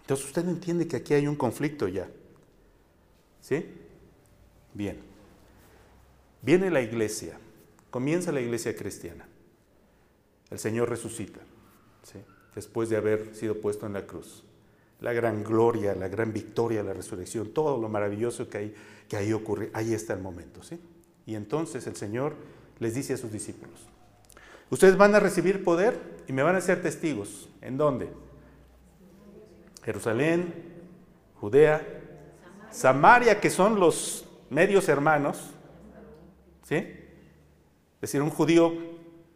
Entonces 0.00 0.26
usted 0.26 0.48
entiende 0.48 0.88
que 0.88 0.96
aquí 0.96 1.14
hay 1.14 1.26
un 1.26 1.36
conflicto 1.36 1.88
ya. 1.88 2.08
¿Sí? 3.40 3.66
Bien. 4.74 4.98
Viene 6.40 6.70
la 6.70 6.80
iglesia. 6.80 7.38
Comienza 7.90 8.32
la 8.32 8.40
iglesia 8.40 8.74
cristiana. 8.74 9.28
El 10.50 10.58
Señor 10.58 10.90
resucita, 10.90 11.40
después 12.54 12.90
de 12.90 12.96
haber 12.96 13.34
sido 13.34 13.60
puesto 13.60 13.86
en 13.86 13.94
la 13.94 14.06
cruz. 14.06 14.44
La 15.00 15.12
gran 15.12 15.42
gloria, 15.42 15.94
la 15.94 16.08
gran 16.08 16.32
victoria, 16.32 16.82
la 16.82 16.92
resurrección, 16.92 17.52
todo 17.52 17.80
lo 17.80 17.88
maravilloso 17.88 18.48
que, 18.48 18.58
hay, 18.58 18.74
que 19.08 19.16
ahí 19.16 19.32
ocurre, 19.32 19.70
ahí 19.72 19.94
está 19.94 20.12
el 20.12 20.20
momento. 20.20 20.62
¿sí? 20.62 20.78
Y 21.26 21.34
entonces 21.36 21.86
el 21.86 21.96
Señor 21.96 22.34
les 22.82 22.94
dice 22.94 23.14
a 23.14 23.16
sus 23.16 23.32
discípulos, 23.32 23.88
ustedes 24.70 24.96
van 24.96 25.14
a 25.14 25.20
recibir 25.20 25.64
poder 25.64 25.98
y 26.26 26.32
me 26.32 26.42
van 26.42 26.56
a 26.56 26.60
ser 26.60 26.82
testigos. 26.82 27.48
¿En 27.60 27.78
dónde? 27.78 28.10
Jerusalén, 29.84 30.52
Judea, 31.40 31.86
Samaria, 32.70 33.40
que 33.40 33.50
son 33.50 33.80
los 33.80 34.28
medios 34.50 34.88
hermanos, 34.88 35.50
¿sí? 36.62 36.76
Es 36.76 38.00
decir, 38.00 38.22
un 38.22 38.30
judío 38.30 38.72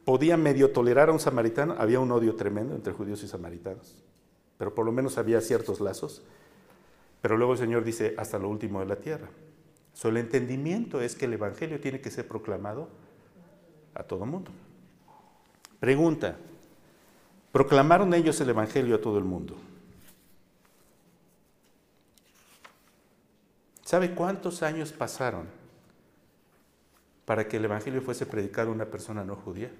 podía 0.05 0.37
medio 0.37 0.71
tolerar 0.71 1.09
a 1.09 1.13
un 1.13 1.21
samaritano, 1.21 1.75
había 1.79 2.01
un 2.01 2.11
odio 2.13 2.37
tremendo 2.37 2.75
entre 2.75 2.93
judíos 2.93 3.23
y 3.23 3.29
samaritanos, 3.29 3.97
pero 4.59 4.75
por 4.75 4.87
lo 4.87 4.93
menos 4.93 5.19
había 5.19 5.41
ciertos 5.41 5.81
lazos. 5.81 6.23
Pero 7.21 7.37
luego 7.37 7.55
el 7.55 7.59
Señor 7.59 7.83
dice, 7.83 8.15
hasta 8.19 8.39
lo 8.39 8.49
último 8.49 8.81
de 8.81 8.87
la 8.87 8.97
tierra. 8.97 9.29
So, 9.95 10.11
el 10.11 10.19
entendimiento 10.19 11.01
es 11.01 11.17
que 11.17 11.25
el 11.25 11.33
Evangelio 11.33 11.81
tiene 11.81 12.01
que 12.01 12.11
ser 12.11 12.29
proclamado 12.29 12.89
a 13.97 14.05
todo 14.05 14.25
mundo. 14.27 14.51
Pregunta, 15.81 16.37
¿proclamaron 17.53 18.15
ellos 18.15 18.41
el 18.41 18.51
Evangelio 18.51 18.97
a 18.97 19.01
todo 19.01 19.19
el 19.19 19.25
mundo? 19.25 19.57
¿Sabe 23.85 24.15
cuántos 24.15 24.63
años 24.63 24.93
pasaron 24.93 25.47
para 27.27 27.49
que 27.49 27.59
el 27.59 27.65
Evangelio 27.65 28.01
fuese 28.01 28.25
predicado 28.25 28.71
a 28.71 28.73
una 28.73 28.87
persona 28.87 29.25
no 29.25 29.35
judía. 29.35 29.71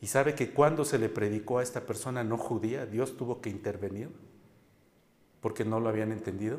Y 0.00 0.08
sabe 0.08 0.34
que 0.34 0.50
cuando 0.50 0.84
se 0.84 0.98
le 0.98 1.08
predicó 1.08 1.60
a 1.60 1.62
esta 1.62 1.86
persona 1.86 2.24
no 2.24 2.36
judía, 2.36 2.84
Dios 2.84 3.16
tuvo 3.16 3.40
que 3.40 3.48
intervenir 3.48 4.10
porque 5.40 5.64
no 5.64 5.78
lo 5.78 5.88
habían 5.88 6.10
entendido, 6.10 6.58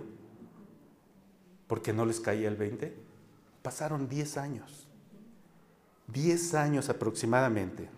porque 1.67 1.91
no 1.91 2.05
les 2.05 2.21
caía 2.21 2.47
el 2.47 2.55
20. 2.55 2.95
Pasaron 3.63 4.07
10 4.07 4.37
años, 4.37 4.87
10 6.07 6.53
años 6.53 6.89
aproximadamente, 6.89 7.89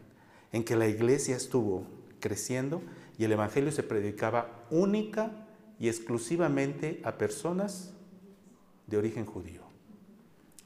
en 0.53 0.63
que 0.63 0.77
la 0.77 0.87
iglesia 0.87 1.35
estuvo 1.35 1.85
creciendo 2.21 2.81
y 3.17 3.25
el 3.25 3.33
Evangelio 3.33 3.71
se 3.71 3.83
predicaba 3.83 4.63
única 4.69 5.31
y 5.79 5.89
exclusivamente 5.89 7.01
a 7.03 7.17
personas 7.17 7.93
de 8.87 8.97
origen 8.97 9.25
judío. 9.25 9.61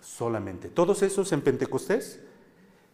Solamente. 0.02 0.68
Todos 0.70 1.02
esos 1.02 1.32
en 1.32 1.42
Pentecostés 1.42 2.20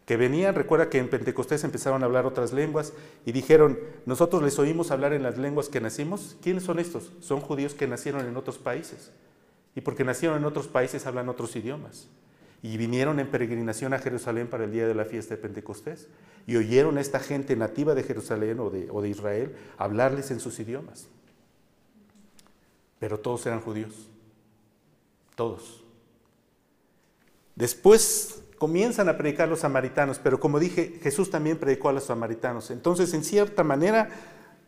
que 0.06 0.18
venían, 0.18 0.54
recuerda 0.54 0.90
que 0.90 1.00
en 1.00 1.10
Pentecostés 1.10 1.64
empezaron 1.64 2.04
a 2.04 2.06
hablar 2.06 2.28
otras 2.28 2.54
lenguas 2.54 2.94
y 3.26 3.32
dijeron, 3.32 3.80
nosotros 4.06 4.44
les 4.44 4.60
oímos 4.60 4.92
hablar 4.92 5.14
en 5.14 5.24
las 5.24 5.40
lenguas 5.40 5.70
que 5.70 5.82
nacimos. 5.82 6.38
¿Quiénes 6.42 6.64
son 6.64 6.78
estos? 6.78 7.12
Son 7.22 7.42
judíos 7.42 7.74
que 7.74 7.88
nacieron 7.88 8.26
en 8.28 8.38
otros 8.38 8.60
países. 8.60 9.12
Y 9.76 9.82
porque 9.82 10.04
nacieron 10.04 10.38
en 10.38 10.46
otros 10.46 10.68
países 10.68 11.06
hablan 11.06 11.30
otros 11.30 11.56
idiomas. 11.56 12.08
Y 12.64 12.78
vinieron 12.78 13.20
en 13.20 13.30
peregrinación 13.30 13.94
a 13.94 14.00
Jerusalén 14.00 14.48
para 14.48 14.64
el 14.64 14.72
día 14.72 14.88
de 14.88 14.96
la 14.96 15.06
fiesta 15.06 15.36
de 15.36 15.42
Pentecostés. 15.42 16.08
Y 16.48 16.56
oyeron 16.56 16.98
a 16.98 17.02
esta 17.02 17.20
gente 17.20 17.56
nativa 17.56 17.94
de 17.94 18.04
Jerusalén 18.04 18.60
o 18.60 18.70
de, 18.70 18.88
o 18.90 19.02
de 19.02 19.10
Israel 19.10 19.56
hablarles 19.78 20.32
en 20.32 20.40
sus 20.40 20.60
idiomas. 20.60 21.08
Pero 23.00 23.20
todos 23.20 23.46
eran 23.46 23.62
judíos 23.62 24.10
todos. 25.36 25.84
Después 27.56 28.42
comienzan 28.58 29.10
a 29.10 29.18
predicar 29.18 29.48
los 29.48 29.60
samaritanos, 29.60 30.20
pero 30.20 30.40
como 30.40 30.60
dije, 30.60 31.00
Jesús 31.02 31.30
también 31.30 31.58
predicó 31.58 31.90
a 31.90 31.94
los 31.94 32.06
samaritanos. 32.06 32.72
Entonces, 32.72 33.14
en 33.14 33.24
cierta 33.24 33.64
manera, 33.64 34.10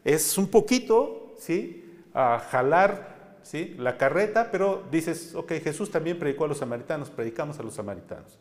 es 0.03 0.37
un 0.37 0.47
poquito, 0.47 1.33
¿sí? 1.39 1.85
A 2.13 2.39
jalar, 2.39 3.16
¿sí? 3.47 3.75
La 3.77 3.97
carreta, 3.97 4.51
pero 4.51 4.83
dices, 4.91 5.33
ok, 5.35 5.53
Jesús 5.53 5.89
también 5.89 6.19
predicó 6.19 6.45
a 6.45 6.47
los 6.47 6.57
samaritanos, 6.57 7.09
predicamos 7.09 7.57
a 7.59 7.63
los 7.63 7.73
samaritanos. 7.73 8.37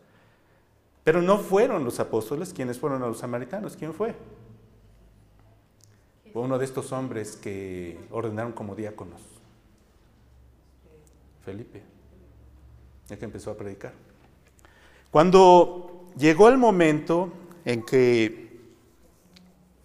Pero 1.05 1.23
no 1.23 1.39
fueron 1.39 1.85
los 1.85 2.01
apóstoles 2.01 2.53
quienes 2.53 2.79
fueron 2.79 3.03
a 3.03 3.07
los 3.07 3.19
samaritanos. 3.19 3.77
¿Quién 3.77 3.95
fue? 3.95 4.15
Fue 6.33 6.43
uno 6.43 6.59
de 6.59 6.65
estos 6.65 6.91
hombres 6.93 7.37
que 7.37 7.99
ordenaron 8.11 8.53
como 8.53 8.75
diáconos. 8.75 9.23
Felipe 11.45 11.97
ya 13.09 13.17
que 13.17 13.25
empezó 13.25 13.51
a 13.51 13.57
predicar. 13.57 13.93
Cuando 15.11 16.07
llegó 16.17 16.49
el 16.49 16.59
momento 16.59 17.33
en 17.65 17.83
que 17.83 18.59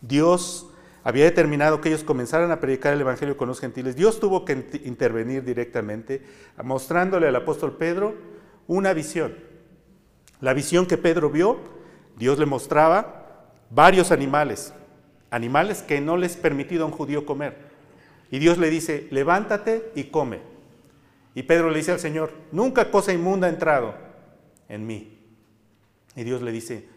Dios 0.01 0.67
había 1.03 1.25
determinado 1.25 1.81
que 1.81 1.89
ellos 1.89 2.03
comenzaran 2.03 2.51
a 2.51 2.59
predicar 2.59 2.93
el 2.93 3.01
Evangelio 3.01 3.37
con 3.37 3.47
los 3.47 3.59
gentiles, 3.59 3.95
Dios 3.95 4.19
tuvo 4.19 4.45
que 4.45 4.81
intervenir 4.83 5.43
directamente, 5.43 6.23
mostrándole 6.63 7.27
al 7.27 7.35
apóstol 7.35 7.77
Pedro 7.77 8.15
una 8.67 8.93
visión. 8.93 9.35
La 10.39 10.53
visión 10.53 10.85
que 10.85 10.97
Pedro 10.97 11.29
vio, 11.29 11.59
Dios 12.17 12.37
le 12.39 12.45
mostraba 12.45 13.49
varios 13.69 14.11
animales, 14.11 14.73
animales 15.29 15.81
que 15.81 16.01
no 16.01 16.17
les 16.17 16.35
permitido 16.35 16.83
a 16.83 16.87
un 16.87 16.93
judío 16.93 17.25
comer. 17.25 17.57
Y 18.29 18.39
Dios 18.39 18.57
le 18.57 18.69
dice, 18.69 19.07
levántate 19.11 19.91
y 19.95 20.05
come. 20.05 20.39
Y 21.33 21.43
Pedro 21.43 21.69
le 21.69 21.77
dice 21.77 21.91
al 21.91 21.99
Señor, 21.99 22.31
nunca 22.51 22.91
cosa 22.91 23.13
inmunda 23.13 23.47
ha 23.47 23.49
entrado 23.49 23.95
en 24.69 24.85
mí. 24.85 25.17
Y 26.15 26.23
Dios 26.23 26.41
le 26.41 26.51
dice, 26.51 26.87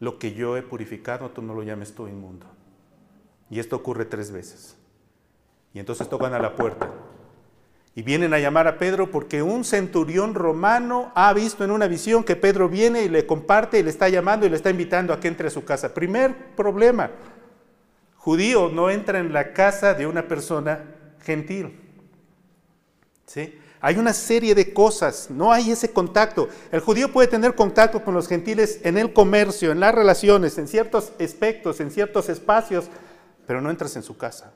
lo 0.00 0.18
que 0.18 0.34
yo 0.34 0.56
he 0.56 0.62
purificado, 0.62 1.30
tú 1.30 1.42
no 1.42 1.54
lo 1.54 1.62
llames 1.62 1.94
tú 1.94 2.08
inmundo. 2.08 2.46
Y 3.52 3.60
esto 3.60 3.76
ocurre 3.76 4.06
tres 4.06 4.32
veces. 4.32 4.76
Y 5.74 5.78
entonces 5.78 6.08
tocan 6.08 6.32
a 6.32 6.38
la 6.38 6.56
puerta. 6.56 6.88
Y 7.94 8.00
vienen 8.00 8.32
a 8.32 8.38
llamar 8.38 8.66
a 8.66 8.78
Pedro 8.78 9.10
porque 9.10 9.42
un 9.42 9.62
centurión 9.62 10.34
romano 10.34 11.12
ha 11.14 11.30
visto 11.34 11.62
en 11.62 11.70
una 11.70 11.86
visión 11.86 12.24
que 12.24 12.34
Pedro 12.34 12.70
viene 12.70 13.02
y 13.02 13.10
le 13.10 13.26
comparte 13.26 13.78
y 13.78 13.82
le 13.82 13.90
está 13.90 14.08
llamando 14.08 14.46
y 14.46 14.48
le 14.48 14.56
está 14.56 14.70
invitando 14.70 15.12
a 15.12 15.20
que 15.20 15.28
entre 15.28 15.48
a 15.48 15.50
su 15.50 15.66
casa. 15.66 15.92
Primer 15.92 16.54
problema, 16.56 17.10
judío 18.16 18.70
no 18.70 18.88
entra 18.88 19.18
en 19.18 19.34
la 19.34 19.52
casa 19.52 19.92
de 19.92 20.06
una 20.06 20.26
persona 20.26 20.86
gentil. 21.20 21.78
¿Sí? 23.26 23.58
Hay 23.82 23.98
una 23.98 24.14
serie 24.14 24.54
de 24.54 24.72
cosas, 24.72 25.28
no 25.28 25.52
hay 25.52 25.72
ese 25.72 25.92
contacto. 25.92 26.48
El 26.70 26.80
judío 26.80 27.12
puede 27.12 27.28
tener 27.28 27.54
contacto 27.54 28.02
con 28.02 28.14
los 28.14 28.28
gentiles 28.28 28.80
en 28.82 28.96
el 28.96 29.12
comercio, 29.12 29.72
en 29.72 29.80
las 29.80 29.94
relaciones, 29.94 30.56
en 30.56 30.68
ciertos 30.68 31.12
aspectos, 31.20 31.80
en 31.80 31.90
ciertos 31.90 32.30
espacios, 32.30 32.88
pero 33.46 33.60
no 33.60 33.70
entras 33.70 33.96
en 33.96 34.02
su 34.02 34.16
casa. 34.16 34.54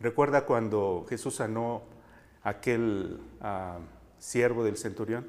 Recuerda 0.00 0.46
cuando 0.46 1.04
Jesús 1.08 1.36
sanó 1.36 1.82
aquel 2.42 3.20
ah, 3.40 3.78
siervo 4.18 4.64
del 4.64 4.76
centurión 4.76 5.26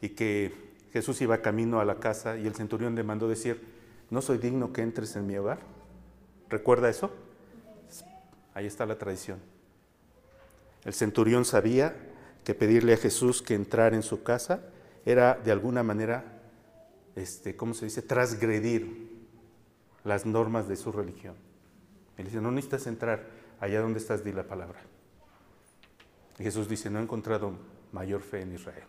y 0.00 0.10
que 0.10 0.52
Jesús 0.92 1.20
iba 1.20 1.38
camino 1.38 1.80
a 1.80 1.84
la 1.84 1.96
casa 1.96 2.38
y 2.38 2.46
el 2.46 2.54
centurión 2.54 2.94
le 2.94 3.02
mandó 3.02 3.28
decir, 3.28 3.60
no 4.10 4.22
soy 4.22 4.38
digno 4.38 4.72
que 4.72 4.82
entres 4.82 5.16
en 5.16 5.26
mi 5.26 5.36
hogar. 5.36 5.58
¿Recuerda 6.48 6.88
eso? 6.88 7.10
Ahí 8.54 8.66
está 8.66 8.86
la 8.86 8.96
tradición. 8.96 9.40
El 10.84 10.94
centurión 10.94 11.44
sabía 11.44 11.96
que 12.44 12.54
pedirle 12.54 12.94
a 12.94 12.98
Jesús 12.98 13.42
que 13.42 13.54
entrara 13.54 13.96
en 13.96 14.02
su 14.02 14.22
casa 14.22 14.60
era 15.04 15.34
de 15.34 15.50
alguna 15.50 15.82
manera, 15.82 16.33
este, 17.16 17.56
¿cómo 17.56 17.74
se 17.74 17.86
dice?, 17.86 18.02
transgredir 18.02 19.10
las 20.04 20.26
normas 20.26 20.68
de 20.68 20.76
su 20.76 20.92
religión. 20.92 21.34
Él 22.16 22.26
dice, 22.26 22.40
no 22.40 22.50
necesitas 22.50 22.86
entrar, 22.86 23.28
allá 23.60 23.80
donde 23.80 23.98
estás 23.98 24.24
di 24.24 24.32
la 24.32 24.44
palabra. 24.44 24.80
Y 26.38 26.42
Jesús 26.42 26.68
dice, 26.68 26.90
no 26.90 26.98
he 26.98 27.02
encontrado 27.02 27.52
mayor 27.92 28.20
fe 28.20 28.42
en 28.42 28.54
Israel. 28.54 28.84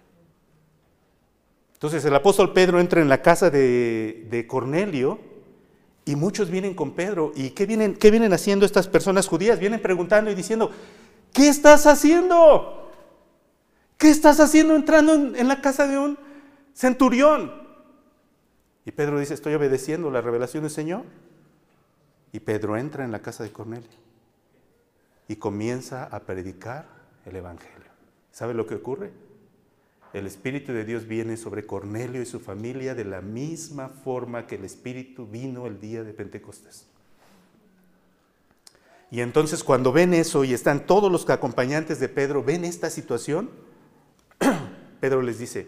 Entonces 1.73 2.03
el 2.05 2.15
apóstol 2.15 2.53
Pedro 2.53 2.79
entra 2.79 3.01
en 3.01 3.09
la 3.09 3.21
casa 3.21 3.49
de, 3.49 4.27
de 4.29 4.47
Cornelio 4.47 5.19
y 6.05 6.15
muchos 6.15 6.49
vienen 6.49 6.73
con 6.73 6.91
Pedro. 6.91 7.31
¿Y 7.35 7.51
qué 7.51 7.65
vienen, 7.65 7.95
qué 7.95 8.11
vienen 8.11 8.31
haciendo 8.33 8.65
estas 8.65 8.87
personas 8.87 9.27
judías? 9.27 9.59
Vienen 9.59 9.81
preguntando 9.81 10.31
y 10.31 10.35
diciendo, 10.35 10.71
¿qué 11.33 11.49
estás 11.49 11.87
haciendo? 11.87 12.91
¿Qué 13.97 14.09
estás 14.09 14.39
haciendo 14.39 14.75
entrando 14.75 15.13
en, 15.13 15.47
la 15.47 15.61
casa 15.61 15.87
de 15.87 15.97
un 15.97 16.17
centurión? 16.73 17.64
Y 18.85 18.91
Pedro 18.91 19.19
dice, 19.19 19.33
estoy 19.33 19.55
obedeciendo 19.55 20.11
la 20.11 20.21
revelación 20.21 20.63
del 20.63 20.71
Señor. 20.71 21.03
Y 22.31 22.39
Pedro 22.39 22.77
entra 22.77 23.03
en 23.03 23.11
la 23.11 23.21
casa 23.21 23.43
de 23.43 23.51
Cornelio 23.51 23.89
y 25.27 25.37
comienza 25.37 26.03
a 26.03 26.19
predicar 26.21 26.85
el 27.25 27.35
Evangelio. 27.35 27.89
¿Sabe 28.31 28.53
lo 28.53 28.67
que 28.67 28.75
ocurre? 28.75 29.11
El 30.13 30.27
Espíritu 30.27 30.71
de 30.71 30.85
Dios 30.85 31.07
viene 31.07 31.35
sobre 31.35 31.65
Cornelio 31.65 32.21
y 32.21 32.25
su 32.25 32.39
familia 32.39 32.93
de 32.93 33.05
la 33.05 33.21
misma 33.21 33.89
forma 33.89 34.47
que 34.47 34.55
el 34.55 34.65
Espíritu 34.65 35.25
vino 35.25 35.65
el 35.65 35.79
día 35.79 36.03
de 36.03 36.13
Pentecostés. 36.13 36.85
Y 39.11 39.21
entonces 39.21 39.63
cuando 39.63 39.91
ven 39.91 40.13
eso 40.13 40.43
y 40.43 40.53
están 40.53 40.85
todos 40.85 41.11
los 41.11 41.29
acompañantes 41.29 41.99
de 41.99 42.09
Pedro, 42.09 42.43
ven 42.43 42.65
esta 42.65 42.89
situación, 42.89 43.49
Pedro 44.99 45.21
les 45.21 45.39
dice, 45.39 45.67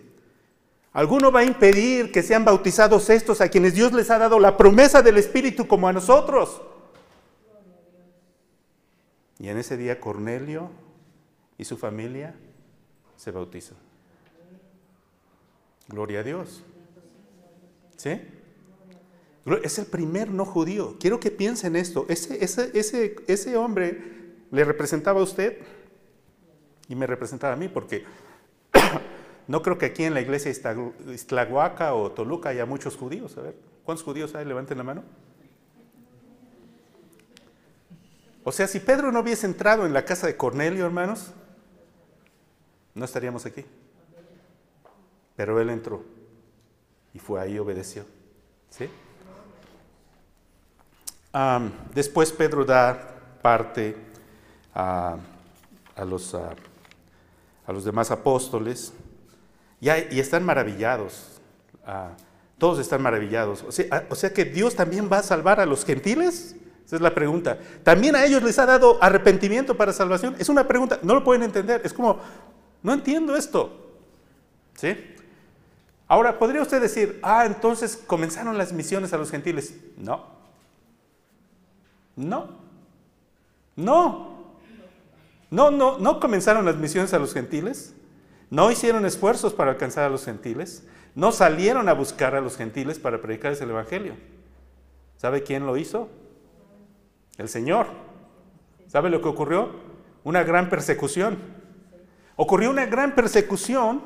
¿alguno 0.97 1.31
va 1.31 1.41
a 1.41 1.43
impedir 1.43 2.11
que 2.11 2.23
sean 2.23 2.43
bautizados 2.43 3.11
estos 3.11 3.39
a 3.39 3.49
quienes 3.49 3.75
Dios 3.75 3.93
les 3.93 4.09
ha 4.09 4.17
dado 4.17 4.39
la 4.39 4.57
promesa 4.57 5.03
del 5.03 5.17
Espíritu 5.17 5.67
como 5.67 5.87
a 5.87 5.93
nosotros? 5.93 6.59
Y 9.37 9.47
en 9.47 9.59
ese 9.59 9.77
día 9.77 10.01
Cornelio 10.01 10.71
y 11.55 11.65
su 11.65 11.77
familia 11.77 12.33
se 13.15 13.29
bautizan. 13.29 13.77
Gloria 15.87 16.21
a 16.21 16.23
Dios. 16.23 16.63
¿Sí? 17.95 18.19
Es 19.61 19.77
el 19.77 19.85
primer 19.85 20.31
no 20.31 20.45
judío. 20.45 20.97
Quiero 20.99 21.19
que 21.19 21.29
piensen 21.29 21.75
esto. 21.75 22.07
Ese, 22.09 22.43
ese, 22.43 22.71
ese, 22.73 23.15
ese 23.27 23.55
hombre 23.55 24.33
le 24.49 24.63
representaba 24.63 25.19
a 25.19 25.23
usted 25.23 25.59
y 26.89 26.95
me 26.95 27.05
representaba 27.05 27.53
a 27.53 27.55
mí 27.55 27.67
porque 27.67 28.03
no 29.47 29.61
creo 29.61 29.77
que 29.77 29.87
aquí 29.87 30.03
en 30.03 30.13
la 30.13 30.21
iglesia 30.21 30.51
Iztlahuaca 30.51 31.93
o 31.93 32.11
Toluca 32.11 32.49
haya 32.49 32.65
muchos 32.65 32.97
judíos. 32.97 33.37
A 33.37 33.41
ver, 33.41 33.55
¿cuántos 33.85 34.03
judíos 34.03 34.35
hay? 34.35 34.45
Levanten 34.45 34.77
la 34.77 34.83
mano. 34.83 35.03
O 38.43 38.51
sea, 38.51 38.67
si 38.67 38.79
Pedro 38.79 39.11
no 39.11 39.21
hubiese 39.21 39.45
entrado 39.45 39.85
en 39.85 39.93
la 39.93 40.05
casa 40.05 40.27
de 40.27 40.37
Cornelio, 40.37 40.85
hermanos, 40.85 41.31
no 42.93 43.05
estaríamos 43.05 43.45
aquí. 43.45 43.65
Pero 45.35 45.59
él 45.61 45.69
entró 45.69 46.03
y 47.13 47.19
fue 47.19 47.41
ahí 47.41 47.57
obedeció. 47.57 48.05
¿Sí? 48.69 48.89
después 51.93 52.31
Pedro 52.31 52.65
da 52.65 53.15
parte 53.41 53.95
a, 54.73 55.17
los, 56.05 56.33
a, 56.33 56.55
los, 57.67 57.83
demás 57.83 58.09
apóstoles 58.09 58.93
y, 59.79 60.19
están 60.19 60.43
maravillados. 60.43 61.39
todos 62.57 62.79
están 62.79 63.01
maravillados. 63.01 63.63
O 63.63 63.71
sea, 63.71 64.05
o 64.09 64.15
sea 64.15 64.33
que 64.33 64.45
Dios 64.45 64.75
también 64.75 65.09
va 65.11 65.19
a 65.19 65.23
salvar 65.23 65.59
a 65.59 65.65
los 65.65 65.85
gentiles. 65.85 66.55
Esa 66.85 66.95
es 66.95 67.01
la 67.01 67.13
pregunta. 67.13 67.59
¿También 67.83 68.15
a 68.15 68.25
ellos 68.25 68.41
les 68.41 68.57
ha 68.59 68.65
dado 68.65 68.97
arrepentimiento 69.03 69.75
para 69.75 69.91
salvación? 69.91 70.35
Es 70.39 70.47
una 70.47 70.67
pregunta, 70.67 70.99
no 71.03 71.15
lo 71.15 71.23
pueden 71.23 71.43
entender. 71.43 71.81
Es 71.83 71.91
como, 71.91 72.19
no 72.81 72.93
entiendo 72.93 73.35
esto. 73.35 73.91
¿Sí? 74.75 74.95
Ahora, 76.07 76.39
¿podría 76.39 76.61
usted 76.61 76.81
decir, 76.81 77.19
ah, 77.21 77.45
entonces 77.45 77.97
comenzaron 77.97 78.57
las 78.57 78.71
misiones 78.71 79.11
a 79.11 79.17
los 79.17 79.29
gentiles? 79.29 79.75
No. 79.97 80.25
No. 82.15 82.51
No. 83.75 84.37
No, 85.49 85.71
no, 85.71 85.97
no 85.97 86.19
comenzaron 86.19 86.65
las 86.65 86.77
misiones 86.77 87.13
a 87.13 87.19
los 87.19 87.33
gentiles. 87.33 87.93
No 88.49 88.71
hicieron 88.71 89.05
esfuerzos 89.05 89.53
para 89.53 89.71
alcanzar 89.71 90.05
a 90.05 90.09
los 90.09 90.25
gentiles. 90.25 90.83
No 91.15 91.31
salieron 91.31 91.89
a 91.89 91.93
buscar 91.93 92.35
a 92.35 92.41
los 92.41 92.57
gentiles 92.57 92.99
para 92.99 93.21
predicarles 93.21 93.59
el 93.61 93.69
Evangelio. 93.69 94.13
¿Sabe 95.17 95.43
quién 95.43 95.65
lo 95.65 95.77
hizo? 95.77 96.09
El 97.37 97.49
Señor. 97.49 97.87
¿Sabe 98.87 99.09
lo 99.09 99.21
que 99.21 99.27
ocurrió? 99.27 99.71
Una 100.23 100.43
gran 100.43 100.69
persecución. 100.69 101.37
Ocurrió 102.35 102.69
una 102.69 102.85
gran 102.85 103.15
persecución 103.15 104.01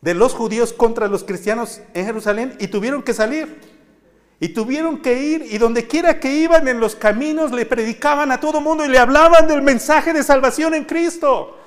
de 0.00 0.14
los 0.14 0.34
judíos 0.34 0.72
contra 0.72 1.08
los 1.08 1.24
cristianos 1.24 1.80
en 1.94 2.06
Jerusalén 2.06 2.56
y 2.58 2.68
tuvieron 2.68 3.02
que 3.02 3.14
salir. 3.14 3.60
Y 4.40 4.48
tuvieron 4.48 4.98
que 5.02 5.22
ir 5.22 5.46
y 5.50 5.58
donde 5.58 5.86
quiera 5.86 6.18
que 6.18 6.34
iban 6.34 6.66
en 6.66 6.80
los 6.80 6.96
caminos 6.96 7.52
le 7.52 7.66
predicaban 7.66 8.32
a 8.32 8.40
todo 8.40 8.60
mundo 8.60 8.84
y 8.84 8.88
le 8.88 8.98
hablaban 8.98 9.46
del 9.46 9.62
mensaje 9.62 10.12
de 10.12 10.24
salvación 10.24 10.74
en 10.74 10.84
Cristo. 10.84 11.58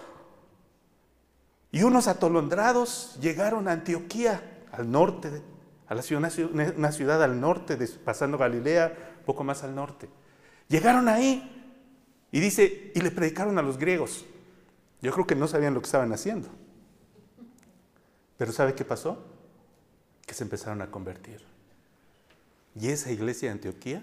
Y 1.76 1.84
unos 1.84 2.08
atolondrados 2.08 3.18
llegaron 3.20 3.68
a 3.68 3.74
Antioquía, 3.74 4.62
al 4.72 4.90
norte, 4.90 5.42
a 5.88 5.94
la 5.94 6.02
ciudad, 6.02 6.32
una 6.78 6.92
ciudad 6.94 7.22
al 7.22 7.42
norte, 7.42 7.78
pasando 8.06 8.38
Galilea, 8.38 9.22
poco 9.26 9.44
más 9.44 9.62
al 9.62 9.76
norte. 9.76 10.08
Llegaron 10.70 11.10
ahí 11.10 11.76
y 12.32 12.40
dice, 12.40 12.94
y 12.96 13.02
le 13.02 13.12
predicaron 13.12 13.60
a 13.60 13.62
los 13.62 13.78
griegos. 13.78 14.24
Yo 15.02 15.12
creo 15.12 15.28
que 15.28 15.36
no 15.36 15.50
sabían 15.50 15.74
lo 15.74 15.82
que 15.82 15.88
estaban 15.88 16.14
haciendo. 16.14 16.48
Pero 18.38 18.54
¿sabe 18.54 18.74
qué 18.74 18.86
pasó? 18.86 19.22
Que 20.26 20.34
se 20.34 20.46
empezaron 20.46 20.82
a 20.82 20.90
convertir. 20.90 21.42
Y 22.80 22.88
esa 22.88 23.12
iglesia 23.12 23.50
de 23.50 23.56
Antioquía 23.56 24.02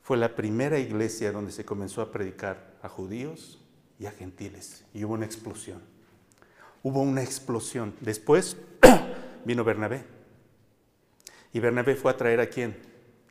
fue 0.00 0.16
la 0.16 0.34
primera 0.34 0.78
iglesia 0.78 1.30
donde 1.30 1.52
se 1.52 1.66
comenzó 1.66 2.00
a 2.00 2.10
predicar 2.10 2.72
a 2.80 2.88
judíos 2.88 3.62
y 3.98 4.06
a 4.06 4.12
gentiles. 4.12 4.86
Y 4.94 5.04
hubo 5.04 5.12
una 5.12 5.26
explosión. 5.26 5.92
Hubo 6.84 7.02
una 7.02 7.20
explosión. 7.20 7.94
Después 8.00 8.56
vino 9.44 9.64
Bernabé. 9.64 10.04
Y 11.52 11.58
Bernabé 11.58 11.96
fue 11.96 12.12
a 12.12 12.16
traer 12.16 12.38
a 12.38 12.46
quién? 12.46 12.76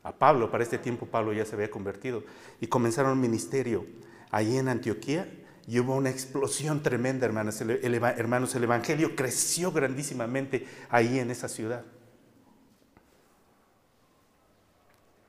A 0.03 0.11
Pablo. 0.11 0.51
Para 0.51 0.63
este 0.63 0.77
tiempo 0.77 1.05
Pablo 1.05 1.31
ya 1.31 1.45
se 1.45 1.55
había 1.55 1.71
convertido. 1.71 2.25
Y 2.59 2.67
comenzaron 2.67 3.13
un 3.13 3.21
ministerio 3.21 3.85
ahí 4.29 4.57
en 4.57 4.67
Antioquía. 4.67 5.31
Y 5.65 5.79
hubo 5.79 5.95
una 5.95 6.09
explosión 6.09 6.83
tremenda, 6.83 7.25
hermanos. 7.25 7.61
hermanos, 7.61 8.53
el 8.55 8.65
Evangelio 8.65 9.15
creció 9.15 9.71
grandísimamente 9.71 10.67
ahí 10.89 11.19
en 11.19 11.31
esa 11.31 11.47
ciudad. 11.47 11.85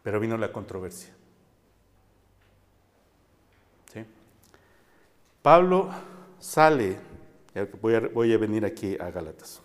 Pero 0.03 0.18
vino 0.18 0.37
la 0.37 0.51
controversia. 0.51 1.14
Pablo 5.45 5.91
sale, 6.39 6.97
voy 7.81 8.33
a, 8.33 8.39
venir 8.39 8.65
aquí 8.65 8.97
a 8.99 9.11
Gálatas. 9.11 9.61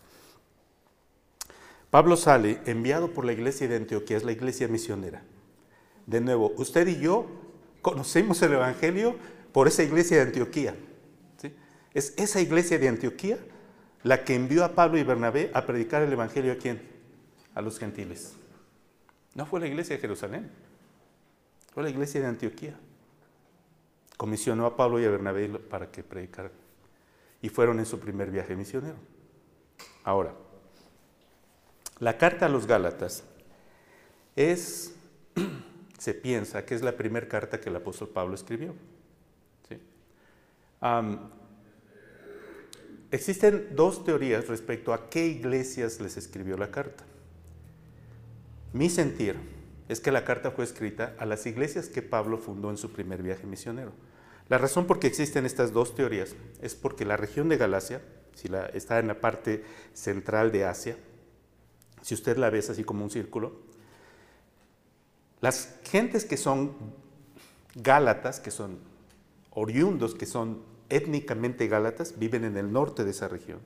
Pablo 1.89 2.15
sale 2.15 2.59
enviado 2.65 3.13
por 3.13 3.25
la 3.25 3.33
iglesia 3.33 3.67
de 3.67 3.77
Antioquía, 3.77 4.17
es 4.17 4.23
la 4.23 4.31
iglesia 4.31 4.67
misionera. 4.67 5.23
De 6.05 6.21
nuevo, 6.21 6.53
usted 6.57 6.87
y 6.87 6.99
yo 6.99 7.25
conocemos 7.81 8.41
el 8.43 8.53
Evangelio 8.53 9.15
por 9.51 9.67
esa 9.67 9.83
iglesia 9.83 10.17
de 10.17 10.23
Antioquía. 10.23 10.75
Es 11.93 12.13
esa 12.17 12.39
iglesia 12.39 12.77
de 12.77 12.87
Antioquía 12.87 13.39
la 14.03 14.23
que 14.23 14.35
envió 14.35 14.63
a 14.63 14.75
Pablo 14.75 14.99
y 14.99 15.03
Bernabé 15.03 15.49
a 15.53 15.65
predicar 15.65 16.03
el 16.03 16.13
Evangelio 16.13 16.53
a 16.53 16.55
quién? 16.55 16.81
A 17.55 17.61
los 17.61 17.79
gentiles. 17.79 18.35
No 19.33 19.45
fue 19.47 19.59
la 19.59 19.67
iglesia 19.67 19.95
de 19.95 20.01
Jerusalén, 20.01 20.51
fue 21.73 21.83
la 21.83 21.89
iglesia 21.89 22.21
de 22.21 22.27
Antioquía. 22.27 22.75
Comisionó 24.17 24.65
a 24.65 24.75
Pablo 24.75 24.99
y 24.99 25.05
a 25.05 25.09
Bernabé 25.09 25.47
para 25.47 25.89
que 25.89 26.03
predicaran. 26.03 26.51
Y 27.41 27.49
fueron 27.49 27.79
en 27.79 27.85
su 27.85 27.99
primer 27.99 28.31
viaje 28.31 28.55
misionero. 28.55 28.97
Ahora, 30.03 30.33
la 31.99 32.17
carta 32.17 32.45
a 32.45 32.49
los 32.49 32.65
Gálatas 32.65 33.23
es, 34.35 34.95
se 35.97 36.13
piensa 36.13 36.65
que 36.65 36.75
es 36.75 36.81
la 36.81 36.95
primera 36.95 37.27
carta 37.27 37.59
que 37.59 37.69
el 37.69 37.75
apóstol 37.75 38.09
Pablo 38.09 38.35
escribió. 38.35 38.73
existen 43.11 43.75
dos 43.75 44.05
teorías 44.05 44.47
respecto 44.47 44.93
a 44.93 45.09
qué 45.09 45.27
iglesias 45.27 45.99
les 45.99 46.15
escribió 46.15 46.57
la 46.57 46.71
carta. 46.71 47.03
Mi 48.71 48.89
sentir 48.89 49.35
es 49.89 49.99
que 49.99 50.11
la 50.11 50.23
carta 50.23 50.51
fue 50.51 50.63
escrita 50.63 51.15
a 51.17 51.25
las 51.25 51.45
iglesias 51.47 51.89
que 51.89 52.01
Pablo 52.01 52.37
fundó 52.37 52.69
en 52.69 52.77
su 52.77 52.91
primer 52.91 53.23
viaje 53.23 53.47
misionero. 53.47 53.91
La 54.49 54.57
razón 54.57 54.87
por 54.87 54.99
qué 54.99 55.07
existen 55.07 55.45
estas 55.45 55.71
dos 55.71 55.95
teorías 55.95 56.35
es 56.61 56.73
porque 56.73 57.05
la 57.05 57.17
región 57.17 57.49
de 57.49 57.57
Galacia, 57.57 58.01
si 58.33 58.49
está 58.73 58.97
en 58.99 59.07
la 59.07 59.21
parte 59.21 59.63
central 59.93 60.51
de 60.51 60.65
Asia, 60.65 60.97
si 62.01 62.15
usted 62.15 62.37
la 62.37 62.49
ve 62.49 62.59
así 62.59 62.83
como 62.83 63.03
un 63.03 63.11
círculo, 63.11 63.53
las 65.41 65.75
gentes 65.83 66.25
que 66.25 66.35
son 66.35 66.75
gálatas, 67.75 68.39
que 68.39 68.51
son 68.51 68.79
oriundos, 69.51 70.15
que 70.15 70.25
son 70.25 70.63
étnicamente 70.89 71.67
gálatas, 71.67 72.17
viven 72.17 72.43
en 72.43 72.57
el 72.57 72.71
norte 72.71 73.03
de 73.03 73.11
esa 73.11 73.27
región. 73.27 73.59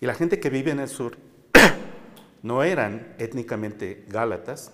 Y 0.00 0.06
la 0.06 0.14
gente 0.14 0.38
que 0.38 0.50
vive 0.50 0.70
en 0.70 0.78
el 0.78 0.88
sur 0.88 1.16
no 2.42 2.62
eran 2.62 3.14
étnicamente 3.18 4.04
gálatas, 4.08 4.72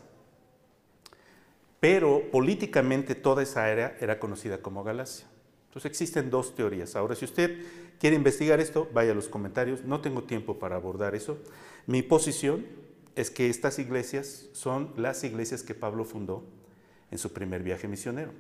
pero 1.83 2.31
políticamente 2.31 3.17
toda 3.17 3.43
esa 3.43 3.65
área 3.65 3.97
era 3.99 4.21
conocida 4.21 4.59
como 4.59 4.85
Galacia. 4.85 5.27
Entonces 5.67 5.91
existen 5.91 6.31
dos 6.31 6.55
teorías. 6.55 6.95
Ahora, 6.95 7.17
si 7.17 7.25
usted 7.25 7.59
quiere 7.99 8.15
investigar 8.15 8.61
esto, 8.61 8.89
vaya 8.95 9.11
a 9.11 9.17
los 9.17 9.29
comentarios. 9.29 9.83
No 9.83 10.01
tengo 10.01 10.23
tiempo 10.23 10.61
para 10.61 10.77
abordar 10.77 11.17
eso. 11.17 11.39
Mi 11.89 12.03
posición 12.03 12.65
es 13.17 13.33
que 13.33 13.51
estas 13.51 13.81
iglesias 13.81 14.47
son 14.53 14.93
las 14.97 15.25
iglesias 15.25 15.65
que 15.65 15.75
Pablo 15.75 16.05
fundó 16.05 16.45
en 17.11 17.19
su 17.19 17.33
primer 17.33 17.65
viaje 17.65 17.89
misionero. 17.89 18.31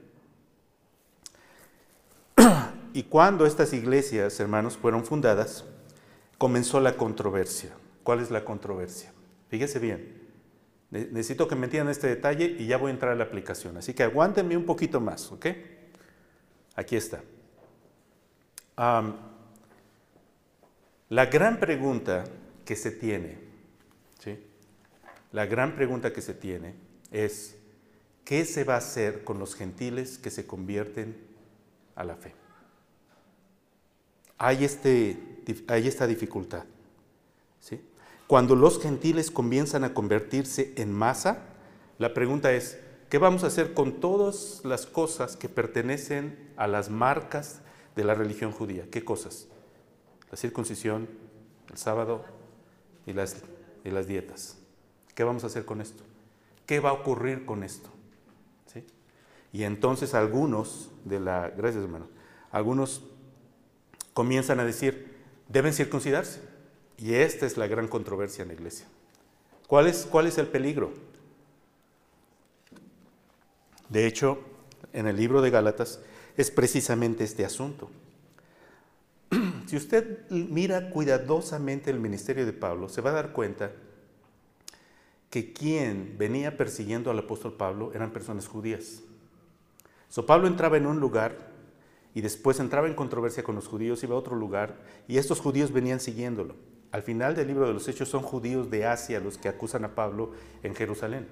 Y 2.94 3.02
cuando 3.02 3.44
estas 3.44 3.72
iglesias, 3.72 4.38
hermanos, 4.38 4.76
fueron 4.76 5.04
fundadas, 5.04 5.64
comenzó 6.38 6.78
la 6.78 6.96
controversia. 6.96 7.70
¿Cuál 8.04 8.20
es 8.20 8.30
la 8.30 8.44
controversia? 8.44 9.12
Fíjese 9.48 9.80
bien, 9.80 10.21
Necesito 10.92 11.48
que 11.48 11.56
me 11.56 11.64
entiendan 11.64 11.90
este 11.90 12.06
detalle 12.06 12.44
y 12.58 12.66
ya 12.66 12.76
voy 12.76 12.90
a 12.90 12.92
entrar 12.92 13.12
a 13.12 13.14
la 13.14 13.24
aplicación. 13.24 13.78
Así 13.78 13.94
que 13.94 14.02
aguántenme 14.02 14.58
un 14.58 14.66
poquito 14.66 15.00
más, 15.00 15.32
¿ok? 15.32 15.46
Aquí 16.74 16.96
está. 16.96 17.22
la 21.08 21.26
gran 21.26 21.58
pregunta 21.58 22.24
que 22.66 22.76
se 22.76 22.90
tiene, 22.90 23.38
¿sí? 24.18 24.38
La 25.32 25.46
gran 25.46 25.76
pregunta 25.76 26.12
que 26.12 26.20
se 26.20 26.34
tiene 26.34 26.74
es, 27.10 27.56
¿qué 28.26 28.44
se 28.44 28.64
va 28.64 28.74
a 28.74 28.78
hacer 28.78 29.24
con 29.24 29.38
los 29.38 29.54
gentiles 29.54 30.18
que 30.18 30.30
se 30.30 30.46
convierten 30.46 31.16
a 31.94 32.04
la 32.04 32.16
fe? 32.16 32.34
Hay, 34.36 34.62
este, 34.62 35.16
hay 35.68 35.88
esta 35.88 36.06
dificultad, 36.06 36.64
¿sí? 37.60 37.80
Cuando 38.32 38.56
los 38.56 38.80
gentiles 38.80 39.30
comienzan 39.30 39.84
a 39.84 39.92
convertirse 39.92 40.72
en 40.76 40.90
masa, 40.90 41.40
la 41.98 42.14
pregunta 42.14 42.50
es, 42.54 42.78
¿qué 43.10 43.18
vamos 43.18 43.44
a 43.44 43.48
hacer 43.48 43.74
con 43.74 44.00
todas 44.00 44.62
las 44.64 44.86
cosas 44.86 45.36
que 45.36 45.50
pertenecen 45.50 46.50
a 46.56 46.66
las 46.66 46.88
marcas 46.88 47.60
de 47.94 48.04
la 48.04 48.14
religión 48.14 48.50
judía? 48.50 48.86
¿Qué 48.90 49.04
cosas? 49.04 49.48
La 50.30 50.38
circuncisión, 50.38 51.10
el 51.70 51.76
sábado 51.76 52.24
y 53.04 53.12
las, 53.12 53.36
dietas. 54.06 54.56
¿Qué 55.14 55.24
vamos 55.24 55.44
a 55.44 55.48
hacer 55.48 55.66
con 55.66 55.82
esto? 55.82 56.02
¿Qué 56.64 56.80
va 56.80 56.88
a 56.88 56.94
ocurrir 56.94 57.44
con 57.44 57.62
esto? 57.62 57.90
Y 59.52 59.64
entonces 59.64 60.14
algunos 60.14 60.90
de 61.04 61.20
la, 61.20 61.50
gracias 61.50 61.84
hermano, 61.84 62.06
algunos 62.50 63.02
comienzan 64.14 64.58
a 64.58 64.64
decir, 64.64 65.18
deben 65.50 65.74
circuncidarse. 65.74 66.51
Y 67.02 67.14
esta 67.14 67.46
es 67.46 67.56
la 67.56 67.66
gran 67.66 67.88
controversia 67.88 68.42
en 68.42 68.48
la 68.48 68.54
iglesia. 68.54 68.86
¿Cuál 69.66 69.88
es, 69.88 70.06
cuál 70.08 70.28
es 70.28 70.38
el 70.38 70.46
peligro? 70.46 70.92
De 73.88 74.06
hecho, 74.06 74.38
en 74.92 75.08
el 75.08 75.16
libro 75.16 75.42
de 75.42 75.50
Gálatas 75.50 76.00
es 76.36 76.52
precisamente 76.52 77.24
este 77.24 77.44
asunto. 77.44 77.90
Si 79.66 79.76
usted 79.76 80.28
mira 80.30 80.90
cuidadosamente 80.90 81.90
el 81.90 81.98
ministerio 81.98 82.44
de 82.44 82.52
Pablo, 82.52 82.90
se 82.90 83.00
va 83.00 83.10
a 83.10 83.14
dar 83.14 83.32
cuenta 83.32 83.72
que 85.30 85.54
quien 85.54 86.16
venía 86.18 86.58
persiguiendo 86.58 87.10
al 87.10 87.18
apóstol 87.18 87.54
Pablo 87.54 87.90
eran 87.94 88.12
personas 88.12 88.46
judías. 88.46 89.00
So, 90.10 90.26
Pablo 90.26 90.46
entraba 90.46 90.76
en 90.76 90.86
un 90.86 91.00
lugar 91.00 91.50
y 92.14 92.20
después 92.20 92.60
entraba 92.60 92.86
en 92.86 92.94
controversia 92.94 93.42
con 93.42 93.54
los 93.54 93.66
judíos, 93.66 94.02
iba 94.04 94.14
a 94.14 94.18
otro 94.18 94.36
lugar 94.36 94.76
y 95.08 95.16
estos 95.16 95.40
judíos 95.40 95.72
venían 95.72 95.98
siguiéndolo. 95.98 96.54
Al 96.92 97.02
final 97.02 97.34
del 97.34 97.48
libro 97.48 97.66
de 97.66 97.72
los 97.72 97.88
Hechos 97.88 98.08
son 98.08 98.22
judíos 98.22 98.70
de 98.70 98.86
Asia 98.86 99.18
los 99.18 99.38
que 99.38 99.48
acusan 99.48 99.84
a 99.84 99.94
Pablo 99.94 100.32
en 100.62 100.74
Jerusalén. 100.74 101.26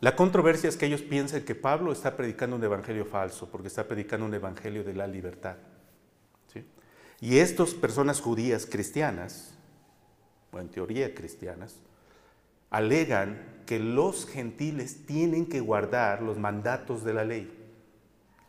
La 0.00 0.16
controversia 0.16 0.68
es 0.68 0.76
que 0.76 0.86
ellos 0.86 1.02
piensan 1.02 1.42
que 1.42 1.54
Pablo 1.54 1.92
está 1.92 2.16
predicando 2.16 2.56
un 2.56 2.64
evangelio 2.64 3.04
falso, 3.04 3.48
porque 3.50 3.68
está 3.68 3.86
predicando 3.86 4.26
un 4.26 4.34
evangelio 4.34 4.82
de 4.82 4.94
la 4.94 5.06
libertad. 5.06 5.56
Y 7.20 7.38
estas 7.38 7.72
personas 7.72 8.20
judías 8.20 8.66
cristianas, 8.66 9.54
o 10.52 10.58
en 10.58 10.68
teoría 10.68 11.14
cristianas, 11.14 11.76
alegan 12.68 13.62
que 13.64 13.78
los 13.78 14.26
gentiles 14.26 15.06
tienen 15.06 15.46
que 15.46 15.60
guardar 15.60 16.22
los 16.22 16.38
mandatos 16.38 17.04
de 17.04 17.14
la 17.14 17.24
ley. 17.24 17.50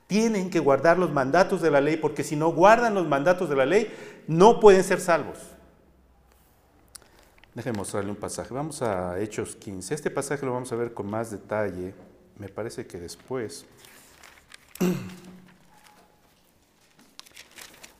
Tienen 0.08 0.50
que 0.50 0.60
guardar 0.60 0.98
los 1.00 1.12
mandatos 1.12 1.62
de 1.62 1.72
la 1.72 1.82
ley 1.82 1.98
porque 1.98 2.24
si 2.24 2.36
no 2.36 2.50
guardan 2.50 2.94
los 2.94 3.08
mandatos 3.08 3.50
de 3.50 3.56
la 3.56 3.66
ley, 3.66 3.90
no 4.28 4.60
pueden 4.60 4.84
ser 4.84 5.00
salvos. 5.00 5.38
Déjenme 7.56 7.80
mostrarle 7.80 8.12
un 8.12 8.18
pasaje. 8.18 8.54
Vamos 8.54 8.82
a 8.84 9.20
Hechos 9.20 9.56
15. 9.56 9.96
Este 9.96 10.12
pasaje 10.12 10.46
lo 10.46 10.54
vamos 10.54 10.72
a 10.72 10.76
ver 10.76 10.94
con 10.94 11.10
más 11.10 11.32
detalle. 11.32 11.96
Me 12.38 12.50
parece 12.50 12.86
que 12.86 13.00
después. 13.00 13.66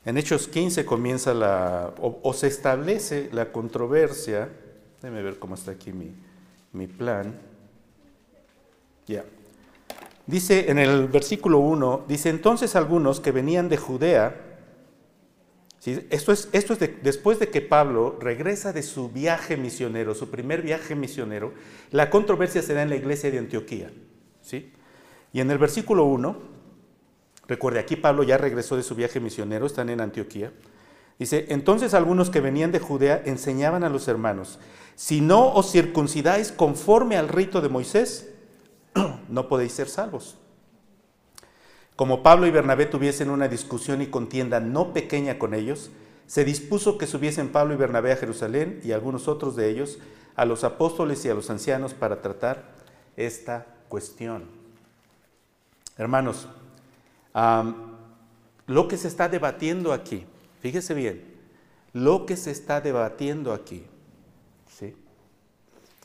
En 0.06 0.16
Hechos 0.16 0.48
15 0.48 0.86
comienza 0.86 1.34
la, 1.34 1.94
o, 2.00 2.34
se 2.34 2.48
establece 2.48 3.30
la 3.34 3.52
controversia. 3.52 4.48
Déjenme 5.02 5.22
ver 5.22 5.38
cómo 5.38 5.56
está 5.56 5.72
aquí 5.72 5.92
mi, 5.92 6.16
mi 6.72 6.88
plan. 6.88 7.38
Ya. 9.06 9.26
Dice 10.26 10.72
en 10.72 10.80
el 10.80 11.10
versículo 11.10 11.60
1, 11.60 12.06
dice 12.08 12.30
entonces 12.30 12.78
algunos 12.78 13.20
que 13.20 13.34
venían 13.34 13.68
de 13.68 13.76
Judea, 13.76 14.47
esto 16.10 16.32
es, 16.32 16.50
esto 16.52 16.74
es 16.74 16.80
después 17.02 17.40
de 17.40 17.50
que 17.50 17.62
Pablo 17.62 18.18
regresa 18.20 18.74
de 18.74 18.84
su 18.84 19.10
viaje 19.10 19.56
misionero, 19.56 20.16
su 20.16 20.30
primer 20.30 20.62
viaje 20.62 20.96
misionero, 20.96 21.54
la 21.92 22.10
controversia 22.10 22.62
se 22.62 22.74
da 22.74 22.82
en 22.82 22.90
la 22.90 22.96
iglesia 22.96 23.32
de 23.32 23.38
Antioquía. 23.38 23.92
¿sí? 24.42 24.74
Y 25.32 25.40
en 25.40 25.50
el 25.50 25.58
versículo 25.58 26.04
1, 26.06 26.38
recuerde, 27.48 27.80
aquí 27.80 27.96
Pablo 27.96 28.24
ya 28.24 28.38
regresó 28.38 28.76
de 28.76 28.84
su 28.84 28.96
viaje 28.96 29.20
misionero, 29.20 29.66
están 29.66 29.90
en 29.90 30.02
Antioquía. 30.02 30.52
Dice, 31.20 31.46
entonces 31.50 31.94
algunos 31.94 32.30
que 32.30 32.42
venían 32.42 32.72
de 32.72 32.80
Judea 32.80 33.24
enseñaban 33.26 33.84
a 33.84 33.90
los 33.90 34.08
hermanos, 34.08 34.60
si 34.96 35.22
no 35.22 35.54
os 35.54 35.72
circuncidáis 35.72 36.52
conforme 36.52 37.18
al 37.18 37.28
rito 37.30 37.62
de 37.62 37.70
Moisés, 37.70 38.34
no 39.30 39.48
podéis 39.48 39.72
ser 39.72 39.88
salvos. 39.88 40.38
Como 41.98 42.22
Pablo 42.22 42.46
y 42.46 42.52
Bernabé 42.52 42.86
tuviesen 42.86 43.32
una 43.32 43.48
discusión 43.48 44.04
y 44.04 44.08
contienda 44.08 44.60
no 44.60 44.94
pequeña 44.94 45.40
con 45.40 45.56
ellos, 45.56 45.90
se 46.28 46.46
dispuso 46.46 47.00
que 47.00 47.08
subiesen 47.08 47.50
Pablo 47.50 47.74
y 47.74 47.78
Bernabé 47.78 48.12
a 48.12 48.18
Jerusalén 48.18 48.80
y 48.84 48.92
algunos 48.92 49.28
otros 49.28 49.56
de 49.56 49.68
ellos 49.68 49.98
a 50.36 50.46
los 50.46 50.64
apóstoles 50.64 51.26
y 51.26 51.30
a 51.30 51.34
los 51.34 51.50
ancianos 51.50 51.96
para 51.96 52.22
tratar 52.22 52.66
esta 53.16 53.66
cuestión. 53.90 54.44
Hermanos, 55.98 56.48
lo 58.68 58.88
que 58.88 58.98
se 58.98 59.08
está 59.08 59.28
debatiendo 59.28 59.92
aquí, 59.92 60.28
fíjese 60.62 60.94
bien, 60.94 61.24
lo 61.94 62.28
que 62.28 62.38
se 62.38 62.52
está 62.52 62.80
debatiendo 62.80 63.54
aquí 63.54 63.88
¿sí? 64.70 64.96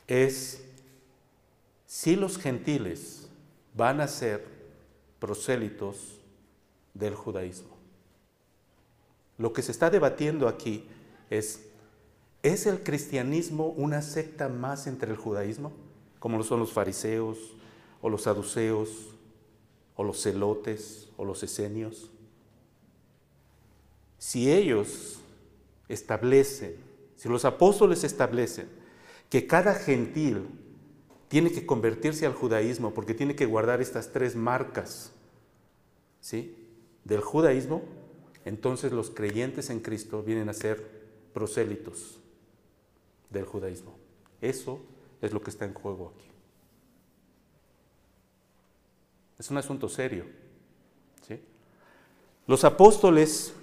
es 0.06 0.64
si 1.84 2.16
los 2.16 2.38
gentiles 2.38 3.28
van 3.74 4.00
a 4.00 4.08
ser 4.08 4.51
prosélitos 5.22 6.18
del 6.94 7.14
judaísmo. 7.14 7.76
Lo 9.38 9.52
que 9.52 9.62
se 9.62 9.70
está 9.70 9.88
debatiendo 9.88 10.48
aquí 10.48 10.84
es, 11.30 11.62
¿es 12.42 12.66
el 12.66 12.82
cristianismo 12.82 13.68
una 13.68 14.02
secta 14.02 14.48
más 14.48 14.88
entre 14.88 15.12
el 15.12 15.16
judaísmo? 15.16 15.70
Como 16.18 16.38
lo 16.38 16.42
son 16.42 16.58
los 16.58 16.72
fariseos, 16.72 17.38
o 18.00 18.10
los 18.10 18.22
saduceos, 18.22 18.88
o 19.94 20.02
los 20.02 20.20
celotes, 20.20 21.08
o 21.16 21.24
los 21.24 21.44
esenios. 21.44 22.10
Si 24.18 24.50
ellos 24.50 25.20
establecen, 25.88 26.74
si 27.14 27.28
los 27.28 27.44
apóstoles 27.44 28.02
establecen 28.02 28.66
que 29.30 29.46
cada 29.46 29.76
gentil 29.76 30.48
tiene 31.32 31.50
que 31.50 31.64
convertirse 31.64 32.26
al 32.26 32.34
judaísmo 32.34 32.92
porque 32.92 33.14
tiene 33.14 33.34
que 33.34 33.46
guardar 33.46 33.80
estas 33.80 34.12
tres 34.12 34.36
marcas 34.36 35.12
¿sí? 36.20 36.54
del 37.04 37.22
judaísmo, 37.22 37.80
entonces 38.44 38.92
los 38.92 39.08
creyentes 39.08 39.70
en 39.70 39.80
Cristo 39.80 40.22
vienen 40.22 40.50
a 40.50 40.52
ser 40.52 40.86
prosélitos 41.32 42.18
del 43.30 43.46
judaísmo. 43.46 43.94
Eso 44.42 44.82
es 45.22 45.32
lo 45.32 45.40
que 45.40 45.48
está 45.48 45.64
en 45.64 45.72
juego 45.72 46.12
aquí. 46.14 46.28
Es 49.38 49.50
un 49.50 49.56
asunto 49.56 49.88
serio. 49.88 50.26
¿sí? 51.26 51.40
Los 52.46 52.62
apóstoles 52.64 53.54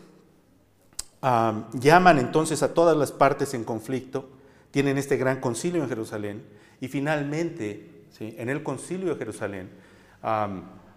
llaman 1.21 2.17
entonces 2.17 2.63
a 2.63 2.73
todas 2.73 2.97
las 2.97 3.11
partes 3.11 3.53
en 3.53 3.63
conflicto, 3.63 4.27
tienen 4.71 4.97
este 4.97 5.17
gran 5.17 5.39
concilio 5.39 5.83
en 5.83 5.89
Jerusalén 5.89 6.43
y 6.81 6.87
finalmente 6.87 8.03
en 8.19 8.49
el 8.49 8.63
concilio 8.63 9.09
de 9.09 9.15
Jerusalén 9.15 9.69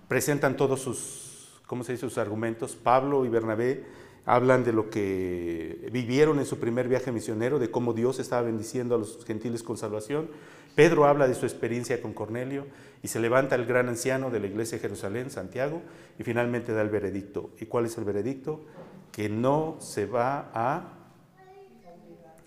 presentan 0.08 0.56
todos 0.56 0.80
sus, 0.80 1.60
¿cómo 1.66 1.84
se 1.84 1.92
dice? 1.92 2.08
sus 2.08 2.18
argumentos. 2.18 2.76
Pablo 2.76 3.24
y 3.24 3.28
Bernabé 3.28 3.84
hablan 4.24 4.64
de 4.64 4.72
lo 4.72 4.90
que 4.90 5.88
vivieron 5.92 6.38
en 6.38 6.46
su 6.46 6.58
primer 6.58 6.88
viaje 6.88 7.12
misionero, 7.12 7.58
de 7.58 7.70
cómo 7.70 7.92
Dios 7.92 8.18
estaba 8.18 8.42
bendiciendo 8.42 8.94
a 8.94 8.98
los 8.98 9.24
gentiles 9.24 9.62
con 9.62 9.76
salvación. 9.76 10.30
Pedro 10.74 11.06
habla 11.06 11.28
de 11.28 11.34
su 11.34 11.44
experiencia 11.44 12.00
con 12.00 12.12
Cornelio 12.12 12.66
y 13.02 13.08
se 13.08 13.20
levanta 13.20 13.56
el 13.56 13.66
gran 13.66 13.88
anciano 13.88 14.30
de 14.30 14.40
la 14.40 14.46
iglesia 14.46 14.78
de 14.78 14.82
Jerusalén, 14.82 15.30
Santiago, 15.30 15.82
y 16.18 16.22
finalmente 16.22 16.72
da 16.72 16.82
el 16.82 16.88
veredicto. 16.88 17.50
¿Y 17.60 17.66
cuál 17.66 17.86
es 17.86 17.98
el 17.98 18.04
veredicto? 18.04 18.64
Que 19.10 19.28
no 19.28 19.76
se 19.80 20.06
va 20.06 20.50
a 20.54 21.01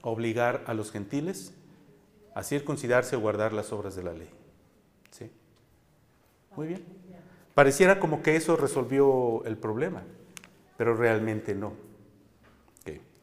obligar 0.06 0.64
a 0.68 0.74
los 0.74 0.92
gentiles 0.92 1.54
a 2.34 2.44
circuncidarse 2.44 3.18
o 3.18 3.20
guardar 3.20 3.52
las 3.52 3.74
obras 3.74 3.96
de 3.96 4.04
la 4.04 4.14
ley. 4.14 4.30
¿Sí? 5.12 5.30
Muy 6.56 6.68
bien. 6.68 6.84
Pareciera 7.54 8.00
como 8.00 8.22
que 8.22 8.36
eso 8.36 8.56
resolvió 8.56 9.44
el 9.46 9.58
problema 9.58 10.04
pero 10.78 10.96
realmente 10.96 11.56
no. 11.56 11.74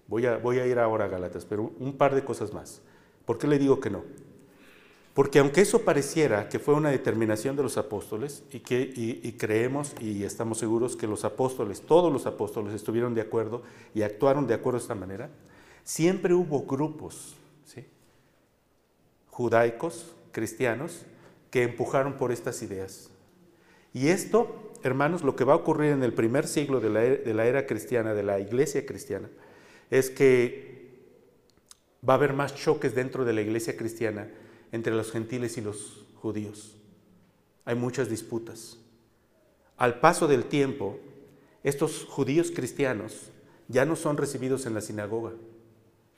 Voy, 0.08 0.26
a, 0.26 0.36
voy 0.36 0.58
a 0.58 0.66
ir 0.66 0.78
ahora 0.78 1.06
a 1.06 1.08
Galatas, 1.08 1.46
pero 1.46 1.72
un 1.78 1.96
par 1.96 2.14
de 2.14 2.22
cosas 2.22 2.52
más. 2.52 2.82
¿Por 3.24 3.38
qué 3.38 3.46
le 3.46 3.58
digo 3.58 3.80
que 3.80 3.88
no? 3.88 4.02
Porque 5.14 5.38
aunque 5.38 5.62
eso 5.62 5.82
pareciera 5.82 6.50
que 6.50 6.58
fue 6.58 6.74
una 6.74 6.90
determinación 6.90 7.56
de 7.56 7.62
los 7.62 7.78
apóstoles 7.78 8.44
y 8.52 8.60
que 8.60 8.80
y, 8.94 9.32
creemos 9.32 9.94
y 10.00 10.24
estamos 10.24 10.58
seguros 10.58 10.96
que 10.96 11.06
los 11.06 11.24
apóstoles, 11.24 11.80
todos 11.80 12.12
los 12.12 12.26
apóstoles 12.26 12.74
estuvieron 12.74 13.14
de 13.14 13.22
acuerdo 13.22 13.62
y 13.94 14.02
actuaron 14.02 14.46
de 14.46 14.54
acuerdo 14.54 14.78
de 14.78 14.82
esta 14.82 14.94
manera, 14.94 15.30
siempre 15.84 16.34
hubo 16.34 16.62
grupos 16.64 17.34
¿sí? 17.64 17.86
judaicos, 19.30 20.14
cristianos, 20.32 21.04
que 21.50 21.62
empujaron 21.62 22.14
por 22.16 22.32
estas 22.32 22.62
ideas. 22.62 23.10
Y 23.92 24.08
esto 24.08 24.72
hermanos, 24.82 25.22
lo 25.22 25.36
que 25.36 25.44
va 25.44 25.54
a 25.54 25.56
ocurrir 25.56 25.92
en 25.92 26.02
el 26.02 26.12
primer 26.12 26.46
siglo 26.46 26.80
de 26.80 26.90
la, 27.34 27.46
era 27.46 27.66
cristiana, 27.66 28.14
de 28.14 28.22
la 28.22 28.40
iglesia 28.40 28.84
cristiana, 28.84 29.28
es 29.90 30.10
que 30.10 30.90
va 32.06 32.14
a 32.14 32.16
haber 32.16 32.32
más 32.32 32.54
choques 32.54 32.94
dentro 32.94 33.24
de 33.24 33.32
la 33.32 33.42
iglesia 33.42 33.76
cristiana 33.76 34.28
entre 34.72 34.94
los 34.94 35.12
gentiles 35.12 35.56
y 35.56 35.60
los 35.60 36.04
judíos. 36.16 36.76
Hay 37.64 37.76
muchas 37.76 38.08
disputas. 38.08 38.78
Al 39.76 40.00
paso 40.00 40.26
del 40.26 40.44
tiempo, 40.44 40.98
estos 41.62 42.04
judíos 42.04 42.50
cristianos 42.50 43.30
ya 43.68 43.84
no 43.84 43.96
son 43.96 44.16
recibidos 44.16 44.66
en 44.66 44.74
la 44.74 44.80
sinagoga. 44.80 45.32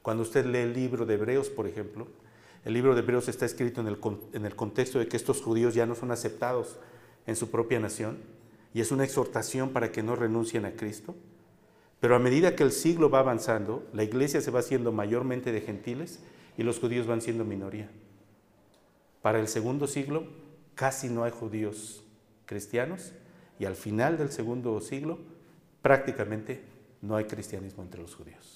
Cuando 0.05 0.23
usted 0.23 0.45
lee 0.45 0.59
el 0.59 0.75
libro 0.75 1.07
de 1.07 1.15
Hebreos, 1.15 1.49
por 1.49 1.67
ejemplo, 1.67 2.07
el 2.63 2.75
libro 2.75 2.95
de 2.95 3.01
Hebreos 3.01 3.27
está 3.29 3.47
escrito 3.47 3.81
en 3.81 3.87
el, 3.87 3.99
en 4.35 4.45
el 4.45 4.55
contexto 4.55 4.99
de 4.99 5.09
que 5.09 5.17
estos 5.17 5.41
judíos 5.41 5.73
ya 5.73 5.87
no 5.87 5.95
son 5.95 6.11
aceptados 6.11 6.77
en 7.27 7.37
su 7.37 7.51
propia 7.51 7.81
nación 7.81 8.19
y 8.75 8.83
es 8.83 8.93
una 8.93 9.05
exhortación 9.05 9.71
para 9.71 9.93
que 9.93 10.03
no 10.03 10.15
renuncien 10.15 10.67
a 10.67 10.73
Cristo. 10.73 11.15
Pero 12.01 12.17
a 12.17 12.19
medida 12.19 12.55
que 12.55 12.65
el 12.65 12.73
siglo 12.73 13.09
va 13.09 13.21
avanzando, 13.21 13.89
la 13.95 14.05
iglesia 14.05 14.43
se 14.43 14.51
va 14.51 14.61
haciendo 14.61 14.93
mayormente 14.93 15.53
de 15.53 15.63
gentiles 15.63 16.21
y 16.59 16.65
los 16.65 16.81
judíos 16.81 17.07
van 17.07 17.23
siendo 17.23 17.47
minoría. 17.47 17.91
Para 19.23 19.41
el 19.41 19.49
segundo 19.49 19.87
siglo 19.87 20.27
casi 20.75 21.09
no 21.09 21.25
hay 21.25 21.31
judíos 21.31 22.05
cristianos 22.45 23.13
y 23.59 23.65
al 23.65 23.75
final 23.75 24.19
del 24.19 24.31
segundo 24.33 24.79
siglo 24.83 25.19
prácticamente 25.81 26.63
no 27.01 27.17
hay 27.17 27.25
cristianismo 27.25 27.83
entre 27.83 28.03
los 28.03 28.15
judíos. 28.15 28.54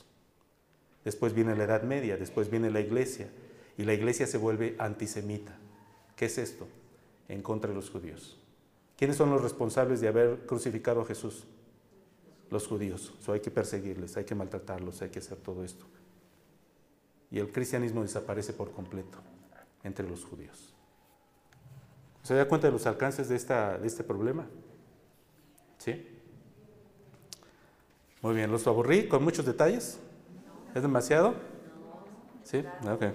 Después 1.08 1.32
viene 1.32 1.56
la 1.56 1.64
Edad 1.64 1.84
Media, 1.84 2.18
después 2.18 2.50
viene 2.50 2.68
la 2.70 2.80
iglesia 2.80 3.30
y 3.78 3.84
la 3.84 3.94
iglesia 3.94 4.26
se 4.26 4.36
vuelve 4.36 4.76
antisemita. 4.78 5.56
¿Qué 6.14 6.26
es 6.26 6.36
esto? 6.36 6.68
En 7.28 7.40
contra 7.40 7.70
de 7.70 7.76
los 7.76 7.88
judíos. 7.88 8.38
¿Quiénes 8.94 9.16
son 9.16 9.30
los 9.30 9.40
responsables 9.40 10.02
de 10.02 10.08
haber 10.08 10.44
crucificado 10.44 11.00
a 11.00 11.06
Jesús? 11.06 11.46
Los 12.50 12.66
judíos. 12.66 13.14
So 13.20 13.32
hay 13.32 13.40
que 13.40 13.50
perseguirles, 13.50 14.18
hay 14.18 14.24
que 14.24 14.34
maltratarlos, 14.34 15.00
hay 15.00 15.08
que 15.08 15.20
hacer 15.20 15.38
todo 15.38 15.64
esto. 15.64 15.86
Y 17.30 17.38
el 17.38 17.50
cristianismo 17.52 18.02
desaparece 18.02 18.52
por 18.52 18.72
completo 18.72 19.16
entre 19.84 20.06
los 20.06 20.26
judíos. 20.26 20.74
¿Se 22.22 22.34
da 22.34 22.46
cuenta 22.46 22.66
de 22.66 22.74
los 22.74 22.86
alcances 22.86 23.30
de, 23.30 23.36
esta, 23.36 23.78
de 23.78 23.86
este 23.86 24.04
problema? 24.04 24.46
¿Sí? 25.78 26.06
Muy 28.20 28.34
bien, 28.34 28.52
¿los 28.52 28.66
aburrí 28.66 29.08
con 29.08 29.24
muchos 29.24 29.46
detalles? 29.46 30.00
¿Es 30.78 30.82
demasiado? 30.82 31.34
¿Sí? 32.44 32.64
Ok. 32.88 33.06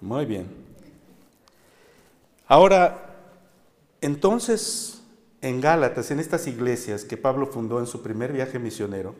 Muy 0.00 0.24
bien. 0.24 0.46
Ahora, 2.46 3.16
entonces, 4.00 5.02
en 5.40 5.60
Gálatas, 5.60 6.12
en 6.12 6.20
estas 6.20 6.46
iglesias 6.46 7.04
que 7.04 7.16
Pablo 7.16 7.48
fundó 7.48 7.80
en 7.80 7.88
su 7.88 8.04
primer 8.04 8.32
viaje 8.32 8.60
misionero, 8.60 9.16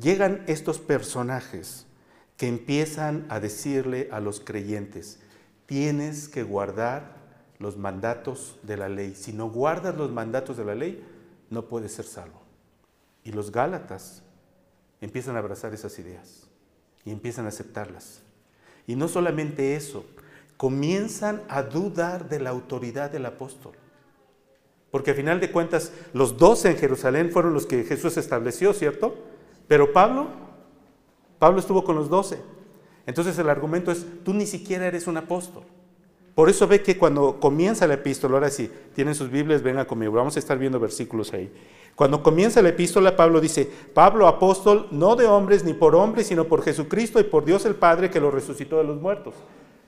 llegan 0.00 0.42
estos 0.46 0.78
personajes 0.78 1.84
que 2.38 2.48
empiezan 2.48 3.26
a 3.28 3.40
decirle 3.40 4.08
a 4.10 4.18
los 4.18 4.40
creyentes, 4.40 5.20
tienes 5.66 6.30
que 6.30 6.44
guardar 6.44 7.14
los 7.58 7.76
mandatos 7.76 8.58
de 8.62 8.78
la 8.78 8.88
ley. 8.88 9.14
Si 9.14 9.34
no 9.34 9.50
guardas 9.50 9.98
los 9.98 10.10
mandatos 10.10 10.56
de 10.56 10.64
la 10.64 10.74
ley, 10.74 11.06
no 11.50 11.66
puedes 11.66 11.92
ser 11.92 12.06
salvo. 12.06 12.40
Y 13.22 13.32
los 13.32 13.52
Gálatas 13.52 14.22
empiezan 15.00 15.36
a 15.36 15.38
abrazar 15.40 15.74
esas 15.74 15.98
ideas 15.98 16.48
y 17.04 17.10
empiezan 17.10 17.46
a 17.46 17.48
aceptarlas. 17.48 18.22
Y 18.86 18.96
no 18.96 19.08
solamente 19.08 19.76
eso, 19.76 20.04
comienzan 20.56 21.42
a 21.48 21.62
dudar 21.62 22.28
de 22.28 22.40
la 22.40 22.50
autoridad 22.50 23.10
del 23.10 23.26
apóstol. 23.26 23.72
Porque 24.90 25.10
a 25.10 25.14
final 25.14 25.40
de 25.40 25.52
cuentas, 25.52 25.92
los 26.12 26.36
doce 26.38 26.70
en 26.70 26.78
Jerusalén 26.78 27.30
fueron 27.30 27.52
los 27.52 27.66
que 27.66 27.84
Jesús 27.84 28.16
estableció, 28.16 28.72
¿cierto? 28.72 29.14
Pero 29.66 29.92
Pablo, 29.92 30.28
Pablo 31.38 31.60
estuvo 31.60 31.84
con 31.84 31.96
los 31.96 32.08
doce. 32.08 32.40
Entonces 33.06 33.38
el 33.38 33.48
argumento 33.48 33.92
es, 33.92 34.04
tú 34.24 34.32
ni 34.34 34.46
siquiera 34.46 34.86
eres 34.86 35.06
un 35.06 35.16
apóstol. 35.16 35.62
Por 36.34 36.48
eso 36.48 36.66
ve 36.66 36.82
que 36.82 36.96
cuando 36.96 37.40
comienza 37.40 37.86
la 37.86 37.94
epístola, 37.94 38.34
ahora 38.34 38.50
sí, 38.50 38.70
tienen 38.94 39.14
sus 39.14 39.30
Biblias, 39.30 39.62
venga 39.62 39.86
conmigo, 39.86 40.12
vamos 40.12 40.36
a 40.36 40.38
estar 40.38 40.58
viendo 40.58 40.78
versículos 40.78 41.32
ahí. 41.32 41.52
Cuando 41.98 42.22
comienza 42.22 42.62
la 42.62 42.68
epístola, 42.68 43.16
Pablo 43.16 43.40
dice, 43.40 43.68
Pablo 43.92 44.28
apóstol, 44.28 44.86
no 44.92 45.16
de 45.16 45.26
hombres 45.26 45.64
ni 45.64 45.74
por 45.74 45.96
hombres, 45.96 46.28
sino 46.28 46.44
por 46.44 46.62
Jesucristo 46.62 47.18
y 47.18 47.24
por 47.24 47.44
Dios 47.44 47.66
el 47.66 47.74
Padre 47.74 48.08
que 48.08 48.20
lo 48.20 48.30
resucitó 48.30 48.78
de 48.78 48.84
los 48.84 49.00
muertos. 49.00 49.34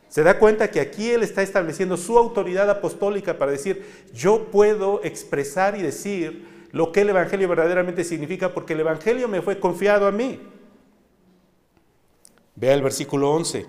Se 0.08 0.24
da 0.24 0.36
cuenta 0.40 0.72
que 0.72 0.80
aquí 0.80 1.08
él 1.10 1.22
está 1.22 1.40
estableciendo 1.40 1.96
su 1.96 2.18
autoridad 2.18 2.68
apostólica 2.68 3.38
para 3.38 3.52
decir, 3.52 3.86
yo 4.12 4.46
puedo 4.50 5.00
expresar 5.04 5.78
y 5.78 5.82
decir 5.82 6.48
lo 6.72 6.90
que 6.90 7.02
el 7.02 7.10
Evangelio 7.10 7.48
verdaderamente 7.48 8.02
significa 8.02 8.54
porque 8.54 8.72
el 8.72 8.80
Evangelio 8.80 9.28
me 9.28 9.40
fue 9.40 9.60
confiado 9.60 10.08
a 10.08 10.10
mí. 10.10 10.40
Vea 12.56 12.74
el 12.74 12.82
versículo 12.82 13.30
11. 13.30 13.66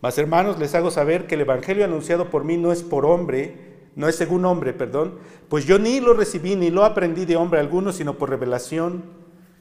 Mas 0.00 0.16
hermanos, 0.16 0.60
les 0.60 0.76
hago 0.76 0.92
saber 0.92 1.26
que 1.26 1.34
el 1.34 1.40
Evangelio 1.40 1.84
anunciado 1.84 2.30
por 2.30 2.44
mí 2.44 2.56
no 2.56 2.70
es 2.70 2.84
por 2.84 3.04
hombre, 3.04 3.69
no 4.00 4.08
es 4.08 4.16
según 4.16 4.46
hombre, 4.46 4.72
perdón, 4.72 5.18
pues 5.50 5.66
yo 5.66 5.78
ni 5.78 6.00
lo 6.00 6.14
recibí 6.14 6.56
ni 6.56 6.70
lo 6.70 6.84
aprendí 6.84 7.26
de 7.26 7.36
hombre 7.36 7.60
alguno, 7.60 7.92
sino 7.92 8.16
por 8.16 8.30
revelación 8.30 9.02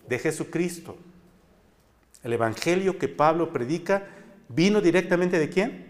de 0.07 0.17
Jesucristo. 0.17 0.95
El 2.23 2.31
Evangelio 2.31 2.97
que 2.97 3.09
Pablo 3.09 3.51
predica 3.51 4.07
vino 4.47 4.79
directamente 4.79 5.37
de 5.37 5.49
quién? 5.49 5.89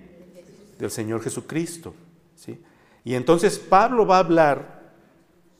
del 0.79 0.89
Señor 0.89 1.21
Jesucristo. 1.21 1.93
¿sí? 2.35 2.59
Y 3.03 3.13
entonces 3.13 3.59
Pablo 3.59 4.07
va 4.07 4.15
a 4.15 4.19
hablar 4.19 4.79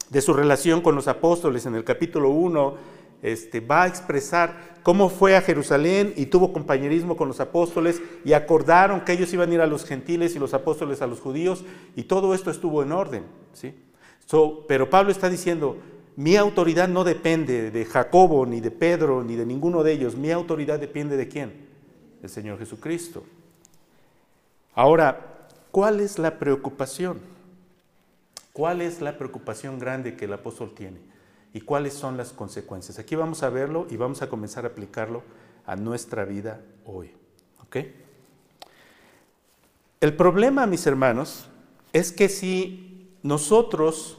de 0.10 0.22
su 0.22 0.34
relación 0.34 0.82
con 0.82 0.96
los 0.96 1.08
apóstoles 1.08 1.68
en 1.68 1.76
el 1.76 1.84
capítulo 1.84 2.30
1, 2.30 2.78
este, 3.22 3.60
va 3.60 3.84
a 3.84 3.88
expresar 3.88 4.80
cómo 4.84 5.10
fue 5.10 5.36
a 5.36 5.42
Jerusalén 5.42 6.14
y 6.16 6.28
tuvo 6.28 6.54
compañerismo 6.54 7.18
con 7.18 7.28
los 7.28 7.40
apóstoles 7.40 8.02
y 8.24 8.34
acordaron 8.34 9.02
que 9.02 9.14
ellos 9.14 9.34
iban 9.34 9.52
a 9.52 9.54
ir 9.54 9.62
a 9.62 9.68
los 9.68 9.86
gentiles 9.86 10.36
y 10.36 10.40
los 10.40 10.54
apóstoles 10.54 11.02
a 11.02 11.08
los 11.08 11.20
judíos 11.20 11.66
y 11.96 12.04
todo 12.04 12.34
esto 12.34 12.50
estuvo 12.50 12.82
en 12.84 12.92
orden. 12.92 13.24
¿sí? 13.54 13.76
pero 14.68 14.90
Pablo 14.90 15.12
está 15.12 15.30
diciendo, 15.30 15.78
mi 16.16 16.36
autoridad 16.36 16.88
no 16.88 17.04
depende 17.04 17.72
de 17.72 17.86
Jacobo, 17.86 18.46
ni 18.46 18.62
de 18.62 18.72
Pedro, 18.72 19.24
ni 19.24 19.36
de 19.36 19.46
ninguno 19.46 19.84
de 19.84 19.94
ellos, 19.94 20.16
mi 20.16 20.32
autoridad 20.32 20.80
depende 20.80 21.18
de 21.18 21.28
quién? 21.28 21.68
El 22.22 22.30
Señor 22.30 22.60
Jesucristo. 22.60 23.24
Ahora, 24.76 25.48
¿cuál 25.72 26.00
es 26.00 26.20
la 26.20 26.38
preocupación? 26.38 27.20
¿Cuál 28.54 28.82
es 28.82 29.02
la 29.02 29.18
preocupación 29.18 29.80
grande 29.80 30.16
que 30.16 30.26
el 30.26 30.34
apóstol 30.34 30.74
tiene? 30.76 31.09
Y 31.54 31.62
cuáles 31.62 31.94
son 31.94 32.18
las 32.18 32.32
consecuencias. 32.32 33.00
Aquí 33.00 33.16
vamos 33.16 33.44
a 33.44 33.50
verlo 33.50 33.88
y 33.90 33.98
vamos 33.98 34.22
a 34.22 34.30
comenzar 34.30 34.66
a 34.66 34.70
aplicarlo 34.70 35.24
a 35.66 35.76
nuestra 35.76 36.26
vida 36.26 36.62
hoy. 36.86 37.12
El 40.02 40.16
problema, 40.16 40.66
mis 40.66 40.88
hermanos, 40.88 41.48
es 41.94 42.12
que 42.12 42.30
si 42.30 43.16
nosotros 43.22 44.18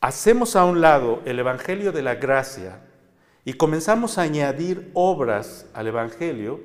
hacemos 0.00 0.56
a 0.56 0.64
un 0.64 0.80
lado 0.80 1.20
el 1.24 1.38
Evangelio 1.38 1.92
de 1.92 2.02
la 2.02 2.16
gracia 2.16 2.80
y 3.44 3.54
comenzamos 3.54 4.18
a 4.18 4.22
añadir 4.22 4.90
obras 4.94 5.66
al 5.74 5.86
Evangelio, 5.86 6.60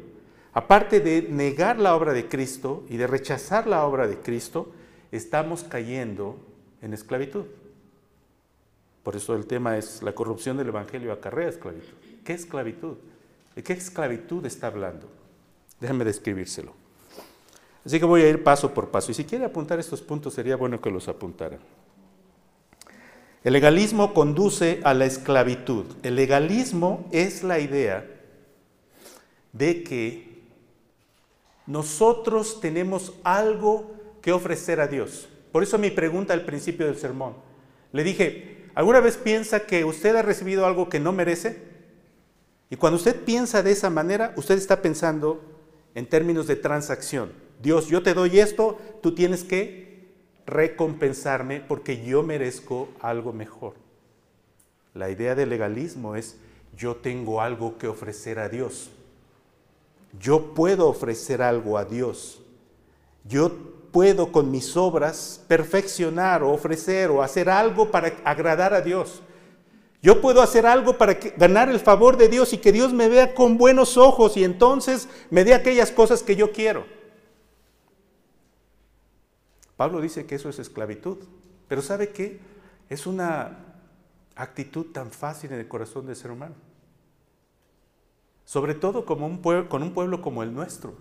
aparte 0.53 0.99
de 0.99 1.23
negar 1.29 1.77
la 1.79 1.95
obra 1.95 2.13
de 2.13 2.27
Cristo 2.27 2.83
y 2.89 2.97
de 2.97 3.07
rechazar 3.07 3.67
la 3.67 3.85
obra 3.85 4.07
de 4.07 4.17
Cristo, 4.17 4.71
estamos 5.11 5.63
cayendo 5.63 6.37
en 6.81 6.93
esclavitud. 6.93 7.45
Por 9.03 9.15
eso 9.15 9.35
el 9.35 9.45
tema 9.47 9.77
es 9.77 10.03
la 10.03 10.13
corrupción 10.13 10.57
del 10.57 10.67
Evangelio 10.67 11.11
acarrea 11.11 11.49
esclavitud. 11.49 11.93
¿Qué 12.23 12.33
esclavitud? 12.33 12.97
¿De 13.55 13.63
qué 13.63 13.73
esclavitud 13.73 14.45
está 14.45 14.67
hablando? 14.67 15.09
Déjenme 15.79 16.05
describírselo. 16.05 16.73
Así 17.83 17.99
que 17.99 18.05
voy 18.05 18.21
a 18.21 18.29
ir 18.29 18.43
paso 18.43 18.73
por 18.73 18.89
paso. 18.89 19.11
Y 19.11 19.15
si 19.15 19.25
quiere 19.25 19.45
apuntar 19.45 19.79
estos 19.79 20.01
puntos, 20.01 20.33
sería 20.33 20.55
bueno 20.55 20.79
que 20.79 20.91
los 20.91 21.07
apuntara. 21.07 21.57
El 23.43 23.53
legalismo 23.53 24.13
conduce 24.13 24.79
a 24.83 24.93
la 24.93 25.05
esclavitud. 25.05 25.85
El 26.03 26.15
legalismo 26.15 27.07
es 27.11 27.43
la 27.43 27.59
idea 27.59 28.05
de 29.51 29.83
que 29.83 30.43
nosotros 31.65 32.61
tenemos 32.61 33.13
algo 33.23 33.95
que 34.21 34.31
ofrecer 34.31 34.79
a 34.79 34.87
Dios. 34.87 35.27
Por 35.51 35.63
eso 35.63 35.79
mi 35.79 35.89
pregunta 35.89 36.33
al 36.33 36.45
principio 36.45 36.85
del 36.85 36.97
sermón. 36.97 37.33
Le 37.91 38.03
dije, 38.03 38.60
¿alguna 38.75 38.99
vez 38.99 39.17
piensa 39.17 39.61
que 39.61 39.85
usted 39.85 40.15
ha 40.15 40.21
recibido 40.21 40.65
algo 40.65 40.89
que 40.89 40.99
no 40.99 41.11
merece? 41.11 41.61
Y 42.69 42.77
cuando 42.77 42.97
usted 42.97 43.23
piensa 43.23 43.63
de 43.63 43.71
esa 43.71 43.89
manera, 43.89 44.33
usted 44.37 44.57
está 44.57 44.81
pensando 44.81 45.41
en 45.93 46.07
términos 46.07 46.47
de 46.47 46.55
transacción. 46.55 47.33
Dios, 47.61 47.87
yo 47.87 48.01
te 48.01 48.13
doy 48.13 48.39
esto, 48.39 48.79
tú 49.01 49.13
tienes 49.13 49.43
que 49.43 49.91
recompensarme 50.45 51.59
porque 51.59 52.03
yo 52.03 52.23
merezco 52.23 52.89
algo 53.01 53.33
mejor. 53.33 53.75
La 54.93 55.09
idea 55.09 55.35
del 55.35 55.49
legalismo 55.49 56.15
es 56.15 56.37
yo 56.75 56.95
tengo 56.95 57.41
algo 57.41 57.77
que 57.77 57.87
ofrecer 57.87 58.39
a 58.39 58.49
Dios. 58.49 58.89
Yo 60.19 60.53
puedo 60.53 60.87
ofrecer 60.87 61.41
algo 61.41 61.77
a 61.77 61.85
Dios. 61.85 62.41
Yo 63.23 63.80
puedo 63.91 64.31
con 64.31 64.49
mis 64.51 64.75
obras 64.77 65.43
perfeccionar 65.47 66.43
o 66.43 66.51
ofrecer 66.51 67.09
o 67.09 67.21
hacer 67.21 67.49
algo 67.49 67.91
para 67.91 68.13
agradar 68.23 68.73
a 68.73 68.81
Dios. 68.81 69.21
Yo 70.01 70.19
puedo 70.19 70.41
hacer 70.41 70.65
algo 70.65 70.97
para 70.97 71.13
ganar 71.13 71.69
el 71.69 71.79
favor 71.79 72.17
de 72.17 72.27
Dios 72.27 72.53
y 72.53 72.57
que 72.57 72.71
Dios 72.71 72.91
me 72.91 73.07
vea 73.07 73.35
con 73.35 73.57
buenos 73.57 73.97
ojos 73.97 74.35
y 74.35 74.43
entonces 74.43 75.07
me 75.29 75.43
dé 75.43 75.53
aquellas 75.53 75.91
cosas 75.91 76.23
que 76.23 76.35
yo 76.35 76.51
quiero. 76.51 76.85
Pablo 79.77 80.01
dice 80.01 80.25
que 80.25 80.35
eso 80.35 80.49
es 80.49 80.57
esclavitud, 80.57 81.17
pero 81.67 81.81
¿sabe 81.81 82.09
qué? 82.09 82.39
Es 82.89 83.05
una 83.05 83.57
actitud 84.35 84.87
tan 84.87 85.11
fácil 85.11 85.51
en 85.53 85.59
el 85.59 85.67
corazón 85.67 86.07
del 86.07 86.15
ser 86.15 86.31
humano. 86.31 86.55
Sobre 88.45 88.73
todo 88.73 89.05
como 89.05 89.27
un 89.27 89.37
con 89.67 89.83
un 89.83 89.93
pueblo 89.93 90.21
como 90.21 90.43
el 90.43 90.53
nuestro. 90.53 90.95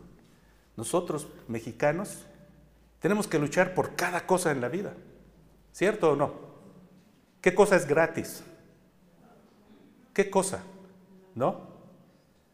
Nosotros, 0.76 1.26
mexicanos, 1.49 2.26
tenemos 3.01 3.26
que 3.26 3.38
luchar 3.38 3.74
por 3.74 3.96
cada 3.96 4.26
cosa 4.26 4.53
en 4.53 4.61
la 4.61 4.68
vida. 4.68 4.92
¿Cierto 5.72 6.12
o 6.12 6.16
no? 6.16 6.34
¿Qué 7.40 7.55
cosa 7.55 7.76
es 7.76 7.86
gratis? 7.86 8.44
¿Qué 10.12 10.28
cosa? 10.30 10.62
¿No? 11.34 11.68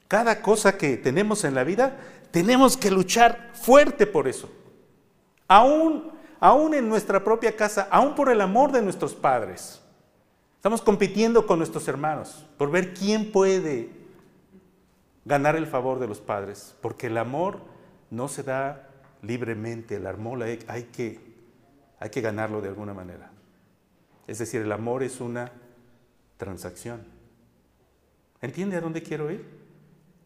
Cada 0.08 0.40
cosa 0.40 0.78
que 0.78 0.96
tenemos 0.96 1.44
en 1.44 1.54
la 1.54 1.64
vida, 1.64 1.96
tenemos 2.30 2.76
que 2.76 2.90
luchar 2.90 3.50
fuerte 3.54 4.06
por 4.06 4.28
eso. 4.28 4.48
Aún, 5.48 6.12
aún 6.38 6.74
en 6.74 6.88
nuestra 6.88 7.24
propia 7.24 7.56
casa, 7.56 7.88
aún 7.90 8.14
por 8.14 8.30
el 8.30 8.40
amor 8.40 8.70
de 8.70 8.82
nuestros 8.82 9.14
padres. 9.14 9.80
Estamos 10.54 10.80
compitiendo 10.80 11.46
con 11.46 11.58
nuestros 11.58 11.88
hermanos 11.88 12.44
por 12.56 12.70
ver 12.70 12.94
quién 12.94 13.32
puede 13.32 13.90
ganar 15.24 15.56
el 15.56 15.66
favor 15.66 15.98
de 15.98 16.06
los 16.06 16.20
padres, 16.20 16.76
porque 16.80 17.08
el 17.08 17.18
amor 17.18 17.60
no 18.10 18.28
se 18.28 18.44
da 18.44 18.85
libremente, 19.22 19.96
el 19.96 20.06
amor 20.06 20.42
hay 20.42 20.84
que, 20.84 21.20
hay 21.98 22.10
que 22.10 22.20
ganarlo 22.20 22.60
de 22.60 22.68
alguna 22.68 22.94
manera. 22.94 23.30
Es 24.26 24.38
decir, 24.38 24.62
el 24.62 24.72
amor 24.72 25.02
es 25.02 25.20
una 25.20 25.52
transacción. 26.36 27.04
¿Entiende 28.40 28.76
a 28.76 28.80
dónde 28.80 29.02
quiero 29.02 29.30
ir? 29.30 29.44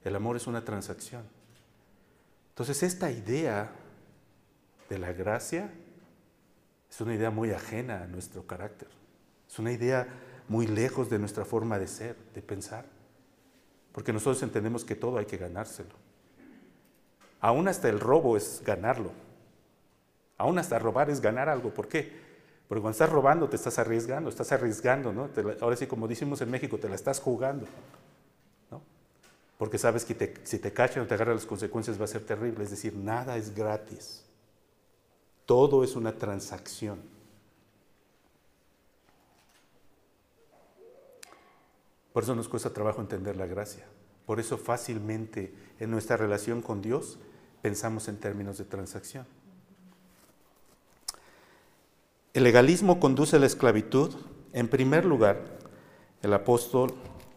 El 0.04 0.16
amor 0.16 0.36
es 0.36 0.46
una 0.46 0.64
transacción. 0.64 1.22
Entonces 2.50 2.82
esta 2.82 3.10
idea 3.10 3.70
de 4.88 4.98
la 4.98 5.12
gracia 5.12 5.70
es 6.90 7.00
una 7.00 7.14
idea 7.14 7.30
muy 7.30 7.52
ajena 7.52 8.02
a 8.02 8.06
nuestro 8.06 8.46
carácter. 8.46 8.88
Es 9.48 9.58
una 9.58 9.72
idea 9.72 10.08
muy 10.48 10.66
lejos 10.66 11.08
de 11.08 11.18
nuestra 11.18 11.44
forma 11.44 11.78
de 11.78 11.86
ser, 11.86 12.16
de 12.34 12.42
pensar. 12.42 12.84
Porque 13.92 14.12
nosotros 14.12 14.42
entendemos 14.42 14.84
que 14.84 14.96
todo 14.96 15.18
hay 15.18 15.26
que 15.26 15.36
ganárselo. 15.36 15.94
Aún 17.40 17.68
hasta 17.68 17.88
el 17.88 18.00
robo 18.00 18.36
es 18.36 18.62
ganarlo. 18.64 19.12
Aún 20.36 20.58
hasta 20.58 20.78
robar 20.78 21.10
es 21.10 21.20
ganar 21.20 21.48
algo. 21.48 21.70
¿Por 21.70 21.88
qué? 21.88 22.12
Porque 22.68 22.80
cuando 22.80 22.92
estás 22.92 23.10
robando 23.10 23.48
te 23.48 23.56
estás 23.56 23.78
arriesgando, 23.78 24.30
estás 24.30 24.52
arriesgando, 24.52 25.12
¿no? 25.12 25.28
ahora 25.60 25.76
sí, 25.76 25.86
como 25.86 26.06
decimos 26.06 26.40
en 26.40 26.50
México, 26.50 26.78
te 26.78 26.88
la 26.88 26.94
estás 26.94 27.20
jugando, 27.20 27.66
¿no? 28.70 28.80
Porque 29.58 29.76
sabes 29.76 30.04
que 30.04 30.34
si 30.44 30.58
te 30.58 30.72
cachan 30.72 31.02
o 31.02 31.06
te 31.06 31.14
agarran 31.14 31.34
las 31.34 31.46
consecuencias 31.46 32.00
va 32.00 32.04
a 32.04 32.08
ser 32.08 32.24
terrible. 32.24 32.62
Es 32.64 32.70
decir, 32.70 32.94
nada 32.94 33.36
es 33.36 33.54
gratis. 33.54 34.24
Todo 35.46 35.82
es 35.82 35.96
una 35.96 36.16
transacción. 36.16 37.00
Por 42.12 42.22
eso 42.22 42.34
nos 42.34 42.48
cuesta 42.48 42.72
trabajo 42.72 43.00
entender 43.00 43.36
la 43.36 43.46
gracia. 43.46 43.84
Por 44.26 44.40
eso 44.40 44.56
fácilmente 44.56 45.52
en 45.78 45.90
nuestra 45.90 46.16
relación 46.16 46.62
con 46.62 46.82
Dios 46.82 47.18
pensamos 47.62 48.08
en 48.08 48.16
términos 48.16 48.58
de 48.58 48.64
transacción. 48.64 49.26
El 52.32 52.44
legalismo 52.44 53.00
conduce 53.00 53.36
a 53.36 53.38
la 53.38 53.46
esclavitud. 53.46 54.14
En 54.52 54.68
primer 54.68 55.04
lugar, 55.04 55.42
el 56.22 56.32
apóstol 56.32 56.94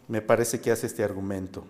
me 0.08 0.22
parece 0.22 0.60
que 0.60 0.70
hace 0.70 0.86
este 0.86 1.02
argumento. 1.02 1.64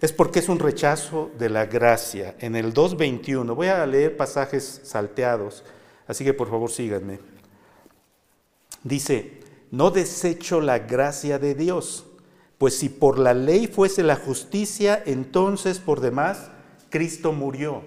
Es 0.00 0.12
porque 0.12 0.38
es 0.38 0.48
un 0.48 0.58
rechazo 0.58 1.30
de 1.38 1.48
la 1.48 1.66
gracia. 1.66 2.34
En 2.38 2.56
el 2.56 2.74
2.21, 2.74 3.54
voy 3.54 3.68
a 3.68 3.86
leer 3.86 4.16
pasajes 4.16 4.80
salteados, 4.84 5.64
así 6.06 6.24
que 6.24 6.34
por 6.34 6.48
favor 6.48 6.70
síganme. 6.70 7.20
Dice, 8.82 9.40
no 9.70 9.90
desecho 9.90 10.60
la 10.60 10.78
gracia 10.80 11.38
de 11.38 11.54
Dios, 11.54 12.06
pues 12.58 12.78
si 12.78 12.88
por 12.88 13.18
la 13.18 13.34
ley 13.34 13.66
fuese 13.66 14.02
la 14.02 14.16
justicia, 14.16 15.02
entonces 15.06 15.78
por 15.78 16.00
demás 16.00 16.50
Cristo 16.94 17.32
murió. 17.32 17.82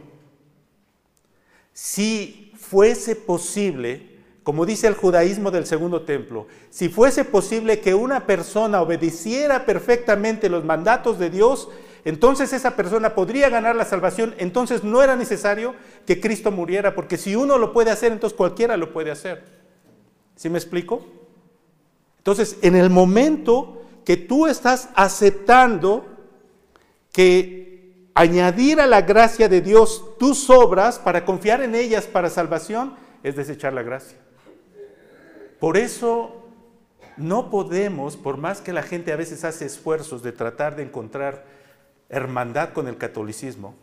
Si 1.72 2.52
fuese 2.58 3.16
posible, 3.16 4.18
como 4.44 4.66
dice 4.66 4.86
el 4.88 4.96
judaísmo 4.96 5.50
del 5.50 5.66
segundo 5.66 6.02
templo, 6.02 6.48
si 6.70 6.90
fuese 6.90 7.24
posible 7.24 7.80
que 7.80 7.94
una 7.94 8.26
persona 8.28 8.82
obedeciera 8.82 9.66
perfectamente 9.66 10.50
los 10.50 10.66
mandatos 10.66 11.20
de 11.20 11.30
Dios, 11.30 11.70
entonces 12.04 12.52
esa 12.52 12.76
persona 12.76 13.16
podría 13.16 13.48
ganar 13.48 13.78
la 13.78 13.86
salvación, 13.86 14.36
entonces 14.40 14.84
no 14.84 15.02
era 15.02 15.16
necesario 15.16 15.74
que 16.06 16.20
Cristo 16.20 16.52
muriera, 16.52 16.94
porque 16.94 17.18
si 17.18 17.34
uno 17.34 17.58
lo 17.58 17.72
puede 17.72 17.92
hacer, 17.92 18.12
entonces 18.12 18.36
cualquiera 18.36 18.76
lo 18.76 18.92
puede 18.92 19.12
hacer. 19.12 19.42
¿Sí 20.36 20.50
me 20.50 20.58
explico? 20.58 21.06
Entonces, 22.18 22.58
en 22.62 22.76
el 22.76 22.90
momento 22.90 23.84
que 24.04 24.18
tú 24.18 24.48
estás 24.48 24.90
aceptando 24.96 26.06
que 27.14 27.67
añadir 28.18 28.82
a 28.82 28.88
la 28.88 29.02
gracia 29.02 29.48
de 29.48 29.62
Dios 29.62 30.18
tus 30.18 30.50
obras 30.50 30.98
para 30.98 31.24
confiar 31.24 31.62
en 31.62 31.76
ellas 31.76 32.08
para 32.08 32.32
salvación, 32.32 32.96
es 33.22 33.36
desechar 33.36 33.74
la 33.74 33.84
gracia. 33.84 34.18
Por 35.60 35.78
eso 35.78 36.50
no 37.16 37.52
podemos, 37.52 38.18
por 38.18 38.38
más 38.38 38.60
que 38.60 38.74
la 38.74 38.82
gente 38.82 39.12
a 39.12 39.18
veces 39.18 39.44
hace 39.44 39.66
esfuerzos 39.66 40.24
de 40.24 40.32
tratar 40.32 40.76
de 40.76 40.84
encontrar 40.84 41.46
hermandad 42.10 42.70
con 42.74 42.88
el 42.88 42.98
catolicismo, 42.98 43.76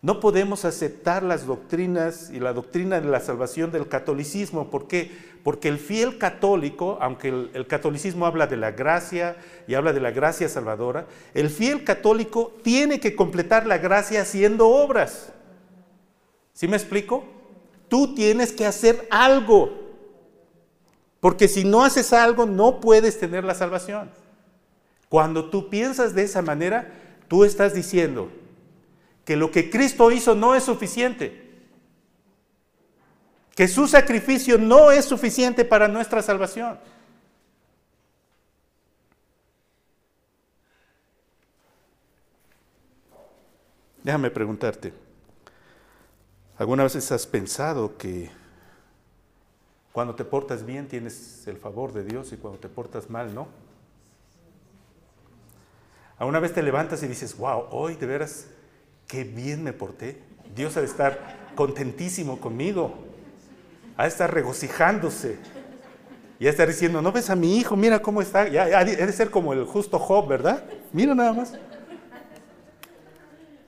no 0.00 0.20
podemos 0.20 0.64
aceptar 0.64 1.24
las 1.24 1.44
doctrinas 1.46 2.30
y 2.32 2.38
la 2.38 2.52
doctrina 2.52 3.00
de 3.00 3.08
la 3.08 3.18
salvación 3.18 3.72
del 3.72 3.88
catolicismo. 3.88 4.70
¿Por 4.70 4.86
qué? 4.86 5.10
Porque 5.42 5.66
el 5.66 5.78
fiel 5.78 6.18
católico, 6.18 6.98
aunque 7.00 7.28
el, 7.28 7.66
catolicismo 7.66 8.24
habla 8.24 8.46
de 8.46 8.56
la 8.56 8.70
gracia 8.70 9.36
y 9.66 9.74
habla 9.74 9.92
de 9.92 10.00
la 10.00 10.12
gracia 10.12 10.48
salvadora, 10.48 11.06
el 11.34 11.50
fiel 11.50 11.82
católico 11.82 12.54
tiene 12.62 13.00
que 13.00 13.16
completar 13.16 13.66
la 13.66 13.78
gracia 13.78 14.22
haciendo 14.22 14.68
obras. 14.68 15.32
¿Sí 16.52 16.68
me 16.68 16.76
explico? 16.76 17.24
Tú 17.88 18.14
tienes 18.14 18.52
que 18.52 18.66
hacer 18.66 19.06
algo 19.10 19.86
Porque 21.20 21.48
si 21.48 21.64
no 21.64 21.84
haces 21.84 22.12
algo, 22.12 22.46
no 22.46 22.80
puedes 22.80 23.18
tener 23.18 23.42
la 23.42 23.54
salvación. 23.54 24.10
Cuando 25.08 25.50
tú 25.50 25.68
piensas 25.68 26.14
de 26.14 26.22
esa 26.22 26.42
manera, 26.42 26.92
tú 27.26 27.44
estás 27.44 27.74
diciendo 27.74 28.28
que 29.28 29.36
lo 29.36 29.50
que 29.50 29.68
Cristo 29.68 30.10
hizo 30.10 30.34
no 30.34 30.54
es 30.54 30.64
suficiente. 30.64 31.52
Que 33.54 33.68
su 33.68 33.86
sacrificio 33.86 34.56
no 34.56 34.90
es 34.90 35.04
suficiente 35.04 35.66
para 35.66 35.86
nuestra 35.86 36.22
salvación. 36.22 36.78
Déjame 44.02 44.30
preguntarte, 44.30 44.94
¿alguna 46.56 46.84
vez 46.84 47.12
has 47.12 47.26
pensado 47.26 47.98
que 47.98 48.30
cuando 49.92 50.14
te 50.14 50.24
portas 50.24 50.64
bien 50.64 50.88
tienes 50.88 51.46
el 51.46 51.58
favor 51.58 51.92
de 51.92 52.04
Dios 52.04 52.32
y 52.32 52.38
cuando 52.38 52.58
te 52.58 52.70
portas 52.70 53.10
mal 53.10 53.34
no? 53.34 53.46
¿Alguna 56.16 56.40
vez 56.40 56.54
te 56.54 56.62
levantas 56.62 57.02
y 57.02 57.08
dices, 57.08 57.36
wow, 57.36 57.66
hoy 57.70 57.94
de 57.96 58.06
veras, 58.06 58.46
qué 59.08 59.24
bien 59.24 59.64
me 59.64 59.72
porté? 59.72 60.22
Dios 60.54 60.76
ha 60.76 60.80
de 60.80 60.86
estar 60.86 61.52
contentísimo 61.56 62.38
conmigo, 62.38 62.94
ha 63.96 64.04
de 64.04 64.08
estar 64.08 64.32
regocijándose. 64.32 65.38
Y 66.38 66.44
ha 66.44 66.46
de 66.46 66.50
estar 66.50 66.68
diciendo, 66.68 67.02
¿no 67.02 67.10
ves 67.10 67.30
a 67.30 67.34
mi 67.34 67.56
hijo? 67.56 67.74
Mira 67.74 68.00
cómo 68.00 68.22
está. 68.22 68.46
Ya, 68.46 68.78
ha 68.78 68.84
de 68.84 69.12
ser 69.12 69.30
como 69.30 69.52
el 69.52 69.64
justo 69.64 69.98
Job, 69.98 70.28
¿verdad? 70.28 70.62
Mira 70.92 71.12
nada 71.16 71.32
más. 71.32 71.54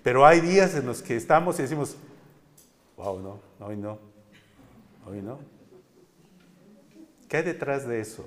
Pero 0.05 0.25
hay 0.25 0.41
días 0.41 0.75
en 0.77 0.87
los 0.87 1.03
que 1.03 1.17
estamos 1.17 1.59
y 1.59 1.63
decimos, 1.63 1.97
wow, 2.97 3.19
no, 3.21 3.41
hoy 3.59 3.77
no, 3.77 3.99
hoy 5.07 5.21
no. 5.21 5.41
¿Qué 7.29 7.39
hay 7.39 7.43
detrás 7.43 7.87
de 7.89 8.01
eso? 8.01 8.27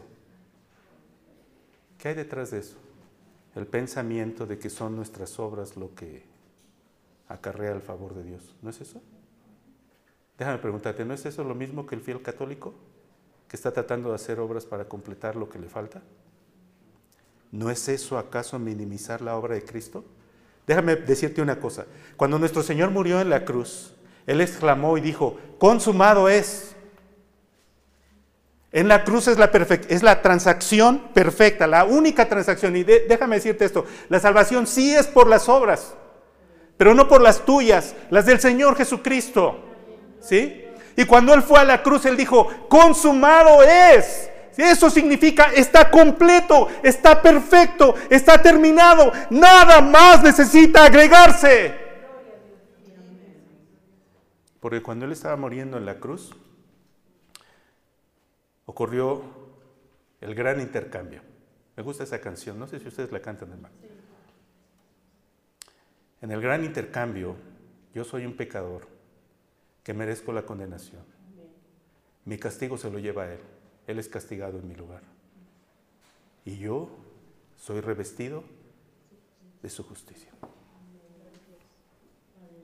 ¿Qué 1.97 2.09
hay 2.09 2.15
detrás 2.15 2.51
de 2.51 2.59
eso? 2.59 2.75
El 3.55 3.65
pensamiento 3.65 4.45
de 4.45 4.59
que 4.59 4.69
son 4.69 4.95
nuestras 4.95 5.39
obras 5.39 5.77
lo 5.77 5.95
que 5.95 6.32
acarrea 7.27 7.71
el 7.71 7.81
favor 7.81 8.13
de 8.13 8.23
Dios. 8.23 8.55
¿No 8.61 8.69
es 8.69 8.81
eso? 8.81 9.01
Déjame 10.37 10.57
preguntarte, 10.57 11.05
¿no 11.05 11.13
es 11.13 11.25
eso 11.25 11.43
lo 11.43 11.55
mismo 11.55 11.85
que 11.85 11.95
el 11.95 12.01
fiel 12.01 12.21
católico? 12.21 12.73
Que 13.47 13.55
está 13.55 13.71
tratando 13.71 14.09
de 14.09 14.15
hacer 14.15 14.39
obras 14.39 14.65
para 14.65 14.85
completar 14.85 15.35
lo 15.35 15.49
que 15.49 15.59
le 15.59 15.69
falta. 15.69 16.01
¿No 17.51 17.69
es 17.69 17.87
eso 17.87 18.17
acaso 18.17 18.57
minimizar 18.57 19.21
la 19.21 19.35
obra 19.37 19.55
de 19.55 19.63
Cristo? 19.63 20.03
Déjame 20.65 20.95
decirte 20.95 21.41
una 21.41 21.59
cosa. 21.59 21.85
Cuando 22.17 22.39
nuestro 22.39 22.63
Señor 22.63 22.89
murió 22.89 23.21
en 23.21 23.29
la 23.29 23.45
cruz, 23.45 23.93
Él 24.25 24.41
exclamó 24.41 24.97
y 24.97 25.01
dijo, 25.01 25.37
consumado 25.59 26.29
es. 26.29 26.75
En 28.71 28.87
la 28.87 29.03
cruz 29.03 29.27
es 29.27 29.37
la, 29.37 29.45
es 29.45 30.01
la 30.01 30.23
transacción 30.23 31.09
perfecta, 31.13 31.67
la 31.67 31.85
única 31.85 32.27
transacción. 32.27 32.75
Y 32.75 32.83
déjame 32.83 33.35
decirte 33.35 33.65
esto, 33.65 33.85
la 34.09 34.19
salvación 34.19 34.65
sí 34.65 34.95
es 34.95 35.05
por 35.05 35.27
las 35.27 35.47
obras, 35.47 35.93
pero 36.77 36.93
no 36.93 37.07
por 37.07 37.21
las 37.21 37.45
tuyas, 37.45 37.95
las 38.09 38.25
del 38.25 38.39
Señor 38.39 38.75
Jesucristo. 38.75 39.59
¿Sí? 40.21 40.65
Y 40.95 41.05
cuando 41.05 41.33
Él 41.33 41.41
fue 41.41 41.59
a 41.59 41.63
la 41.63 41.81
cruz, 41.81 42.05
Él 42.05 42.17
dijo, 42.17 42.47
consumado 42.67 43.63
es. 43.63 44.29
Eso 44.55 44.89
significa 44.89 45.51
está 45.55 45.89
completo, 45.89 46.67
está 46.83 47.21
perfecto, 47.21 47.95
está 48.09 48.41
terminado. 48.41 49.11
Nada 49.31 49.81
más 49.81 50.21
necesita 50.23 50.85
agregarse. 50.85 51.73
Porque 54.59 54.81
cuando 54.81 55.05
Él 55.05 55.11
estaba 55.11 55.35
muriendo 55.35 55.77
en 55.77 55.85
la 55.85 55.99
cruz, 55.99 56.35
ocurrió 58.65 59.23
el 60.21 60.35
gran 60.35 60.61
intercambio. 60.61 61.21
Me 61.75 61.83
gusta 61.83 62.03
esa 62.03 62.21
canción, 62.21 62.59
no 62.59 62.67
sé 62.67 62.79
si 62.79 62.87
ustedes 62.87 63.11
la 63.11 63.19
cantan, 63.19 63.51
hermano. 63.51 63.75
En 66.23 66.31
el 66.31 66.39
gran 66.39 66.63
intercambio, 66.63 67.35
yo 67.93 68.05
soy 68.05 68.25
un 68.25 68.37
pecador 68.37 68.87
que 69.83 69.93
merezco 69.93 70.31
la 70.31 70.45
condenación. 70.45 71.03
Mi 72.23 72.37
castigo 72.37 72.77
se 72.77 72.89
lo 72.89 72.97
lleva 72.97 73.23
a 73.23 73.33
Él. 73.33 73.39
Él 73.87 73.99
es 73.99 74.07
castigado 74.07 74.57
en 74.57 74.69
mi 74.69 74.73
lugar. 74.73 75.01
Y 76.45 76.59
yo 76.59 76.89
soy 77.57 77.81
revestido 77.81 78.45
de 79.61 79.69
su 79.69 79.83
justicia. 79.83 80.31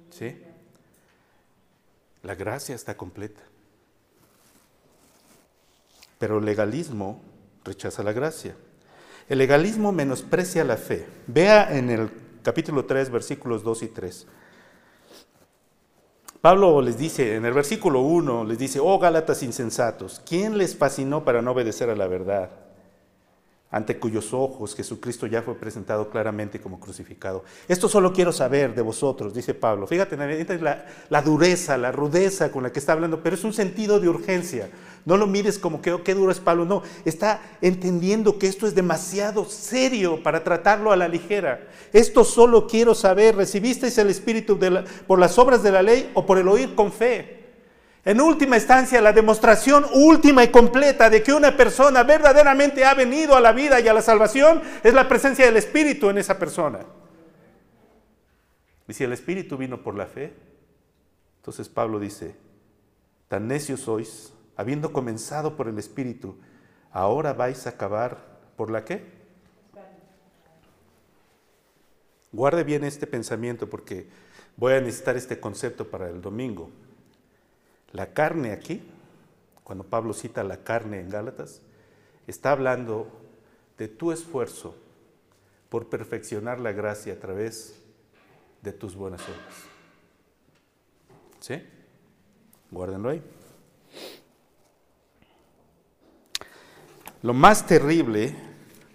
¿Sí? 0.10 0.42
La 2.24 2.36
gracia 2.36 2.76
está 2.76 2.96
completa. 2.96 3.42
Pero 6.18 6.38
el 6.38 6.46
legalismo 6.46 7.22
rechaza 7.66 8.04
la 8.04 8.14
gracia. 8.14 8.56
El 9.28 9.38
legalismo 9.38 9.92
menosprecia 9.92 10.64
la 10.64 10.78
fe. 10.78 11.06
Vea 11.28 11.78
en 11.78 11.90
el 11.90 12.29
capítulo 12.50 12.84
3, 12.84 13.12
versículos 13.12 13.62
2 13.62 13.84
y 13.84 13.88
3. 13.90 14.28
Pablo 16.42 16.82
les 16.82 16.98
dice, 16.98 17.36
en 17.36 17.46
el 17.46 17.54
versículo 17.54 18.02
1, 18.02 18.44
les 18.46 18.58
dice, 18.58 18.80
oh 18.82 18.98
Gálatas 18.98 19.44
insensatos, 19.44 20.20
¿quién 20.28 20.58
les 20.58 20.76
fascinó 20.76 21.24
para 21.24 21.44
no 21.44 21.52
obedecer 21.52 21.92
a 21.92 21.96
la 21.96 22.08
verdad? 22.08 22.50
Ante 23.72 24.00
cuyos 24.00 24.34
ojos 24.34 24.76
Jesucristo 24.76 25.28
ya 25.28 25.44
fue 25.44 25.56
presentado 25.56 26.10
claramente 26.10 26.60
como 26.60 26.80
crucificado. 26.80 27.44
Esto 27.68 27.88
solo 27.88 28.14
quiero 28.14 28.32
saber 28.32 28.74
de 28.74 28.82
vosotros, 28.82 29.34
dice 29.34 29.54
Pablo. 29.54 29.86
Fíjate, 29.86 30.18
la, 31.10 31.22
dureza, 31.22 31.78
la 31.78 31.92
rudeza 31.92 32.52
con 32.52 32.64
la 32.64 32.72
que 32.72 32.80
está 32.80 32.94
hablando, 32.94 33.22
pero 33.22 33.36
es 33.36 33.44
un 33.44 33.54
sentido 33.54 34.00
de 34.00 34.10
urgencia. 34.10 34.70
No 35.06 35.18
lo 35.18 35.28
mires 35.28 35.60
como 35.60 35.82
que 35.82 35.96
qué 36.04 36.16
duro 36.16 36.32
es 36.32 36.40
Pablo, 36.40 36.66
no. 36.66 36.82
Está 37.06 37.42
entendiendo 37.62 38.40
que 38.40 38.48
esto 38.48 38.66
es 38.66 38.74
demasiado 38.74 39.46
serio 39.46 40.24
para 40.24 40.44
tratarlo 40.44 40.92
a 40.92 40.96
la 40.96 41.08
ligera. 41.08 41.68
Esto 41.94 42.24
solo 42.24 42.68
quiero 42.68 42.96
saber, 42.96 43.36
¿recibisteis 43.36 43.98
el 44.00 44.10
Espíritu 44.10 44.60
por 45.06 45.20
las 45.20 45.38
obras 45.38 45.62
de 45.62 45.72
la 45.72 45.84
ley 45.84 46.12
o 46.16 46.26
por 46.26 46.40
el 46.40 46.48
oír 46.48 46.74
con 46.74 46.92
fe? 46.92 47.39
En 48.06 48.22
última 48.22 48.56
instancia, 48.56 49.02
la 49.02 49.12
demostración 49.12 49.86
última 49.94 50.44
y 50.44 50.50
completa 50.50 51.10
de 51.10 51.22
que 51.22 51.34
una 51.34 51.58
persona 51.58 52.04
verdaderamente 52.04 52.86
ha 52.86 52.94
venido 52.94 53.36
a 53.36 53.42
la 53.42 53.52
vida 53.52 53.80
y 53.80 53.88
a 53.88 53.94
la 53.94 54.02
salvación 54.02 54.62
es 54.84 54.94
la 54.94 55.08
presencia 55.10 55.46
del 55.46 55.58
Espíritu 55.58 56.10
en 56.10 56.18
esa 56.18 56.40
persona. 56.40 56.80
Y 58.88 58.94
si 58.94 59.04
el 59.04 59.12
Espíritu 59.12 59.58
vino 59.58 59.84
por 59.84 59.96
la 59.96 60.06
fe, 60.06 60.34
entonces 61.38 61.68
Pablo 61.68 62.00
dice, 62.00 62.36
tan 63.28 63.48
necios 63.48 63.82
sois, 63.82 64.34
habiendo 64.56 64.94
comenzado 64.94 65.56
por 65.56 65.68
el 65.68 65.78
Espíritu, 65.78 66.38
ahora 66.92 67.34
vais 67.34 67.68
a 67.68 67.72
acabar 67.72 68.18
por 68.56 68.72
la 68.72 68.86
qué? 68.86 69.20
Guarde 72.32 72.64
bien 72.64 72.84
este 72.84 73.08
pensamiento 73.08 73.70
porque 73.70 74.08
voy 74.56 74.74
a 74.74 74.82
necesitar 74.82 75.18
este 75.18 75.40
concepto 75.40 75.90
para 75.90 76.10
el 76.10 76.22
domingo. 76.22 76.70
La 77.92 78.14
carne 78.14 78.52
aquí, 78.52 78.82
cuando 79.64 79.84
Pablo 79.84 80.14
cita 80.14 80.44
la 80.44 80.64
carne 80.64 81.00
en 81.00 81.10
Gálatas, 81.10 81.62
está 82.28 82.52
hablando 82.52 83.08
de 83.78 83.88
tu 83.88 84.12
esfuerzo 84.12 84.76
por 85.70 85.90
perfeccionar 85.90 86.60
la 86.60 86.72
gracia 86.72 87.14
a 87.14 87.20
través 87.20 87.82
de 88.62 88.74
tus 88.74 88.96
buenas 88.96 89.22
obras. 89.22 89.56
¿Sí? 91.40 91.64
Guárdenlo 92.72 93.10
ahí. 93.10 93.24
Lo 97.22 97.34
más 97.34 97.66
terrible 97.66 98.36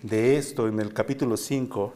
de 0.03 0.37
esto 0.37 0.69
en 0.69 0.81
el 0.81 0.93
capítulo 0.93 1.37
5 1.37 1.95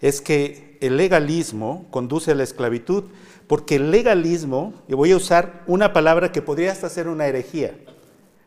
es 0.00 0.20
que 0.20 0.78
el 0.80 0.96
legalismo 0.96 1.86
conduce 1.90 2.32
a 2.32 2.34
la 2.34 2.42
esclavitud 2.42 3.04
porque 3.52 3.76
el 3.76 3.90
legalismo, 3.90 4.72
y 4.88 4.94
voy 4.94 5.12
a 5.12 5.16
usar 5.16 5.62
una 5.66 5.92
palabra 5.92 6.32
que 6.32 6.40
podría 6.40 6.72
hasta 6.72 6.88
ser 6.88 7.06
una 7.06 7.26
herejía, 7.26 7.74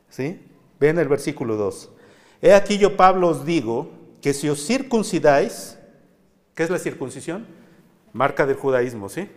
¿sí? 0.10 0.41
Ven 0.80 0.97
el 0.97 1.08
versículo 1.08 1.58
2. 1.58 1.91
He 2.41 2.56
aquí 2.56 2.80
yo, 2.80 2.97
Pablo, 2.97 3.28
os 3.28 3.45
digo 3.45 3.91
que 4.20 4.34
si 4.34 4.49
os 4.49 4.66
circuncidáis, 4.66 5.78
¿qué 6.56 6.64
es 6.64 6.72
la 6.72 6.80
circuncisión? 6.80 7.45
Marca 8.14 8.47
del 8.47 8.56
judaísmo, 8.56 9.08
¿sí? 9.08 9.30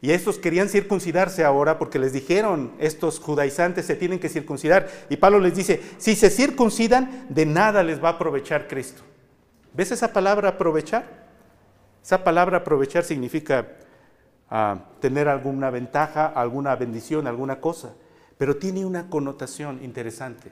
Y 0.00 0.12
estos 0.12 0.38
querían 0.38 0.70
circuncidarse 0.70 1.44
ahora 1.44 1.78
porque 1.78 1.98
les 1.98 2.14
dijeron, 2.14 2.72
estos 2.78 3.20
judaizantes 3.20 3.84
se 3.84 3.96
tienen 3.96 4.20
que 4.20 4.30
circuncidar. 4.30 4.88
Y 5.10 5.18
Pablo 5.18 5.38
les 5.38 5.54
dice, 5.54 5.82
si 5.98 6.16
se 6.16 6.30
circuncidan, 6.30 7.26
de 7.28 7.44
nada 7.44 7.82
les 7.82 8.02
va 8.02 8.08
a 8.08 8.12
aprovechar 8.12 8.68
Cristo. 8.68 9.02
¿Ves 9.74 9.92
esa 9.92 10.14
palabra 10.14 10.48
aprovechar? 10.48 11.28
Esa 12.02 12.24
palabra 12.24 12.56
aprovechar 12.56 13.04
significa 13.04 13.68
a 14.50 14.80
tener 15.00 15.28
alguna 15.28 15.70
ventaja, 15.70 16.26
alguna 16.26 16.74
bendición, 16.74 17.26
alguna 17.26 17.60
cosa, 17.60 17.94
pero 18.36 18.56
tiene 18.56 18.84
una 18.84 19.08
connotación 19.08 19.82
interesante. 19.82 20.50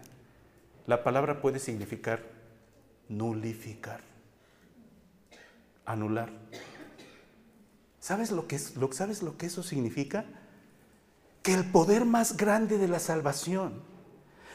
La 0.86 1.02
palabra 1.02 1.40
puede 1.40 1.58
significar 1.58 2.20
nulificar, 3.08 4.00
anular. 5.84 6.30
¿Sabes 7.98 8.30
lo 8.30 8.46
que, 8.46 8.56
es, 8.56 8.76
lo, 8.76 8.92
¿Sabes 8.92 9.22
lo 9.22 9.36
que 9.36 9.46
eso 9.46 9.62
significa? 9.62 10.24
Que 11.42 11.54
el 11.54 11.64
poder 11.64 12.04
más 12.04 12.36
grande 12.36 12.78
de 12.78 12.88
la 12.88 13.00
salvación, 13.00 13.82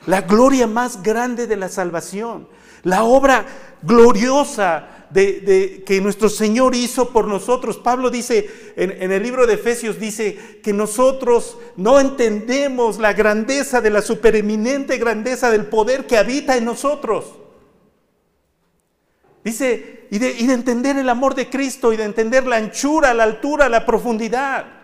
la 0.06 0.22
gloria 0.22 0.68
más 0.68 1.04
grande 1.04 1.48
de 1.48 1.58
la 1.58 1.70
salvación, 1.70 2.48
la 2.84 3.04
obra 3.04 3.46
gloriosa 3.82 4.88
de, 5.14 5.84
que 5.86 6.01
nuestro 6.01 6.30
Señor 6.30 6.76
hizo 6.76 7.09
por 7.09 7.28
nosotros. 7.28 7.78
Pablo 7.78 8.09
dice 8.09 8.49
en, 8.76 9.11
el 9.11 9.24
libro 9.24 9.45
de 9.45 9.53
Efesios, 9.53 9.99
dice 9.99 10.59
que 10.64 10.74
nosotros 10.74 11.57
no 11.78 11.99
entendemos 11.99 12.97
la 12.97 13.14
grandeza 13.14 13.82
de 13.82 13.91
la 13.91 14.01
supereminente 14.01 14.97
grandeza 14.97 15.51
del 15.51 15.68
poder 15.68 16.07
que 16.07 16.18
habita 16.18 16.57
en 16.57 16.66
nosotros. 16.66 17.36
Dice, 19.43 20.07
y 20.09 20.20
de 20.20 20.53
entender 20.53 20.97
el 20.97 21.09
amor 21.09 21.36
de 21.36 21.49
Cristo 21.49 21.91
y 21.91 21.97
de 21.97 22.05
entender 22.05 22.47
la 22.47 22.55
anchura, 22.55 23.14
la 23.14 23.24
altura, 23.24 23.70
la 23.70 23.86
profundidad. 23.86 24.84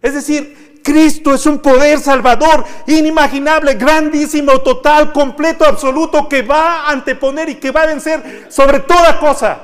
Es 0.00 0.14
decir, 0.14 0.67
Cristo 0.88 1.34
es 1.34 1.44
un 1.44 1.58
poder 1.58 1.98
salvador 1.98 2.64
inimaginable, 2.86 3.74
grandísimo, 3.74 4.58
total, 4.62 5.12
completo, 5.12 5.66
absoluto, 5.66 6.26
que 6.26 6.40
va 6.40 6.86
a 6.86 6.92
anteponer 6.92 7.50
y 7.50 7.56
que 7.56 7.70
va 7.70 7.82
a 7.82 7.86
vencer 7.88 8.46
sobre 8.50 8.80
toda 8.80 9.20
cosa. 9.20 9.60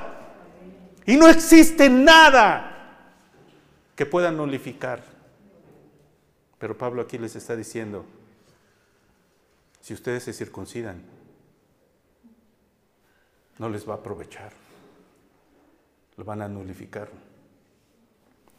Y 1.06 1.16
no 1.16 1.26
existe 1.26 1.88
nada 1.88 3.00
que 3.96 4.04
pueda 4.04 4.30
nulificar. 4.30 5.02
Pero 6.58 6.76
Pablo 6.76 7.00
aquí 7.00 7.16
les 7.16 7.34
está 7.36 7.56
diciendo, 7.56 8.04
si 9.80 9.94
ustedes 9.94 10.24
se 10.24 10.34
circuncidan, 10.34 11.02
no 13.56 13.70
les 13.70 13.88
va 13.88 13.94
a 13.94 13.96
aprovechar, 13.96 14.52
lo 16.18 16.24
van 16.24 16.42
a 16.42 16.48
nulificar. 16.48 17.08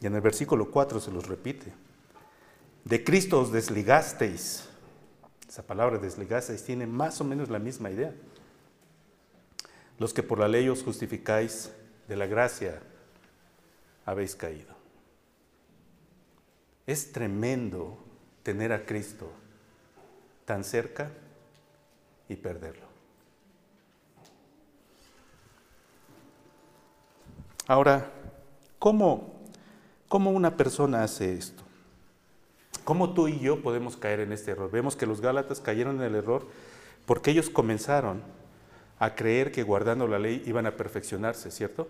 Y 0.00 0.06
en 0.06 0.16
el 0.16 0.20
versículo 0.20 0.68
4 0.68 0.98
se 0.98 1.12
los 1.12 1.28
repite. 1.28 1.85
De 2.86 3.02
Cristo 3.02 3.40
os 3.40 3.50
desligasteis. 3.50 4.68
Esa 5.48 5.66
palabra 5.66 5.98
desligasteis 5.98 6.62
tiene 6.62 6.86
más 6.86 7.20
o 7.20 7.24
menos 7.24 7.50
la 7.50 7.58
misma 7.58 7.90
idea. 7.90 8.14
Los 9.98 10.14
que 10.14 10.22
por 10.22 10.38
la 10.38 10.46
ley 10.46 10.68
os 10.68 10.84
justificáis, 10.84 11.72
de 12.06 12.14
la 12.14 12.26
gracia 12.26 12.80
habéis 14.04 14.36
caído. 14.36 14.72
Es 16.86 17.10
tremendo 17.10 17.98
tener 18.44 18.72
a 18.72 18.86
Cristo 18.86 19.32
tan 20.44 20.62
cerca 20.62 21.10
y 22.28 22.36
perderlo. 22.36 22.86
Ahora, 27.66 28.12
¿cómo 28.78 29.36
¿Cómo 30.08 30.30
una 30.30 30.56
persona 30.56 31.02
hace 31.02 31.34
esto? 31.34 31.65
¿Cómo 32.86 33.14
tú 33.14 33.26
y 33.26 33.40
yo 33.40 33.62
podemos 33.62 33.96
caer 33.96 34.20
en 34.20 34.30
este 34.30 34.52
error? 34.52 34.70
Vemos 34.70 34.94
que 34.94 35.06
los 35.06 35.20
Gálatas 35.20 35.60
cayeron 35.60 35.96
en 35.96 36.02
el 36.02 36.14
error 36.14 36.46
porque 37.04 37.32
ellos 37.32 37.50
comenzaron 37.50 38.22
a 39.00 39.16
creer 39.16 39.50
que 39.50 39.64
guardando 39.64 40.06
la 40.06 40.20
ley 40.20 40.40
iban 40.46 40.66
a 40.66 40.76
perfeccionarse, 40.76 41.50
¿cierto? 41.50 41.88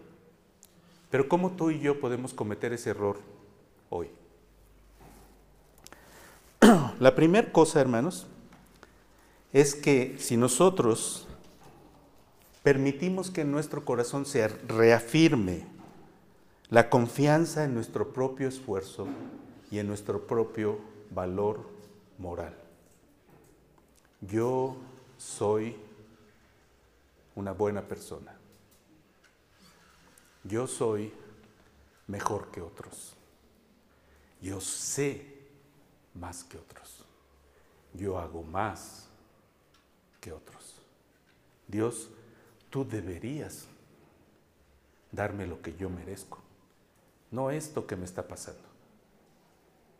Pero 1.11 1.29
¿cómo 1.29 1.51
tú 1.51 1.71
y 1.71 1.81
yo 1.81 2.01
podemos 2.01 2.33
cometer 2.33 2.73
ese 2.73 2.89
error 2.89 3.19
hoy? 3.91 4.09
La 6.99 7.15
primera 7.15 7.53
cosa, 7.53 7.79
hermanos, 7.79 8.27
es 9.53 9.75
que 9.75 10.17
si 10.19 10.39
nosotros 10.39 11.29
permitimos 12.63 13.31
que 13.31 13.45
nuestro 13.45 13.85
corazón 13.85 14.25
se 14.25 14.49
reafirme 14.49 15.67
la 16.71 16.89
confianza 16.89 17.65
en 17.65 17.75
nuestro 17.75 18.15
propio 18.15 18.49
esfuerzo 18.49 19.07
y 19.71 19.79
en 19.79 19.87
nuestro 19.87 20.27
propio 20.27 20.79
valor 21.11 21.61
moral. 22.19 22.55
Yo 24.21 24.77
soy 25.19 25.77
una 27.35 27.53
buena 27.53 27.83
persona. 27.83 28.37
Yo 30.45 30.67
soy 30.67 31.13
mejor 32.07 32.51
que 32.51 32.61
otros. 32.61 33.15
Yo 34.41 34.61
sé 34.61 35.35
más 36.15 36.45
que 36.45 36.59
otros. 36.59 37.05
Yo 37.95 38.19
hago 38.19 38.43
más 38.43 39.09
que 40.21 40.33
otros. 40.33 40.77
Dios, 41.67 42.09
tú 42.71 42.87
deberías 42.87 43.67
darme 45.11 45.47
lo 45.47 45.61
que 45.61 45.75
yo 45.77 45.91
merezco 45.91 46.47
no 47.31 47.51
esto 47.51 47.87
que 47.87 47.97
me 47.97 48.05
está 48.05 48.27
pasando. 48.27 48.66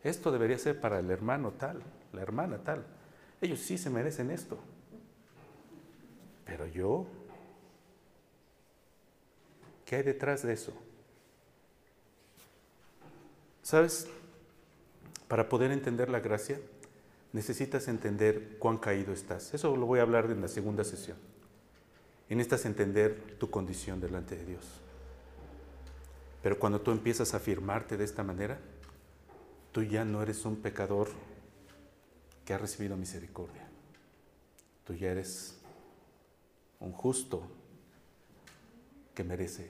Esto 0.07 0.31
debería 0.31 0.57
ser 0.57 0.79
para 0.79 0.99
el 0.99 1.11
hermano 1.11 1.51
tal, 1.51 1.81
la 2.13 2.21
hermana 2.21 2.59
tal. 2.59 2.85
Ellos 3.41 3.59
sí 3.59 3.77
se 3.77 3.89
merecen 3.89 4.31
esto. 4.31 4.57
Pero 6.45 6.65
yo, 6.65 7.05
¿qué 9.83 9.97
hay 9.97 10.03
detrás 10.03 10.43
de 10.43 10.53
eso? 10.53 10.71
¿Sabes? 13.61 14.07
Para 15.27 15.49
poder 15.49 15.71
entender 15.71 16.07
la 16.07 16.21
gracia, 16.21 16.57
necesitas 17.33 17.89
entender 17.89 18.55
cuán 18.59 18.77
caído 18.77 19.11
estás. 19.11 19.53
Eso 19.53 19.75
lo 19.75 19.87
voy 19.87 19.99
a 19.99 20.03
hablar 20.03 20.31
en 20.31 20.39
la 20.39 20.47
segunda 20.47 20.85
sesión. 20.85 21.17
Y 22.29 22.35
necesitas 22.35 22.65
entender 22.65 23.35
tu 23.37 23.49
condición 23.49 23.99
delante 23.99 24.37
de 24.37 24.45
Dios. 24.45 24.65
Pero 26.41 26.57
cuando 26.57 26.79
tú 26.79 26.91
empiezas 26.91 27.33
a 27.33 27.37
afirmarte 27.37 27.97
de 27.97 28.05
esta 28.05 28.23
manera, 28.23 28.57
tú 29.77 29.83
ya 29.83 30.03
no 30.03 30.23
eres 30.23 30.43
un 30.43 30.55
pecador 30.55 31.07
que 32.43 32.51
ha 32.51 32.57
recibido 32.57 32.97
misericordia. 32.97 33.69
Tú 34.83 34.95
ya 34.95 35.11
eres 35.11 35.55
un 36.79 36.91
justo 36.91 37.43
que 39.13 39.23
merece 39.23 39.69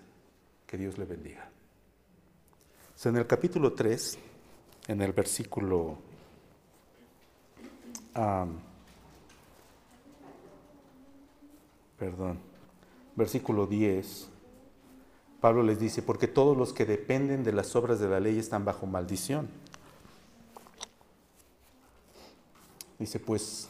que 0.65 0.77
Dios 0.77 0.97
le 0.97 1.03
bendiga. 1.03 1.49
en 3.03 3.17
el 3.17 3.27
capítulo 3.27 3.73
3, 3.73 4.17
en 4.87 5.01
el 5.01 5.11
versículo 5.11 5.97
perdón, 11.99 12.39
versículo 13.13 13.67
10, 13.67 14.29
Pablo 15.41 15.63
les 15.63 15.79
dice, 15.79 16.01
porque 16.01 16.27
todos 16.27 16.55
los 16.55 16.71
que 16.71 16.85
dependen 16.85 17.43
de 17.43 17.51
las 17.51 17.75
obras 17.75 17.99
de 17.99 18.07
la 18.07 18.21
ley 18.21 18.39
están 18.39 18.63
bajo 18.63 18.85
maldición. 18.85 19.66
Dice, 22.99 23.19
pues 23.19 23.69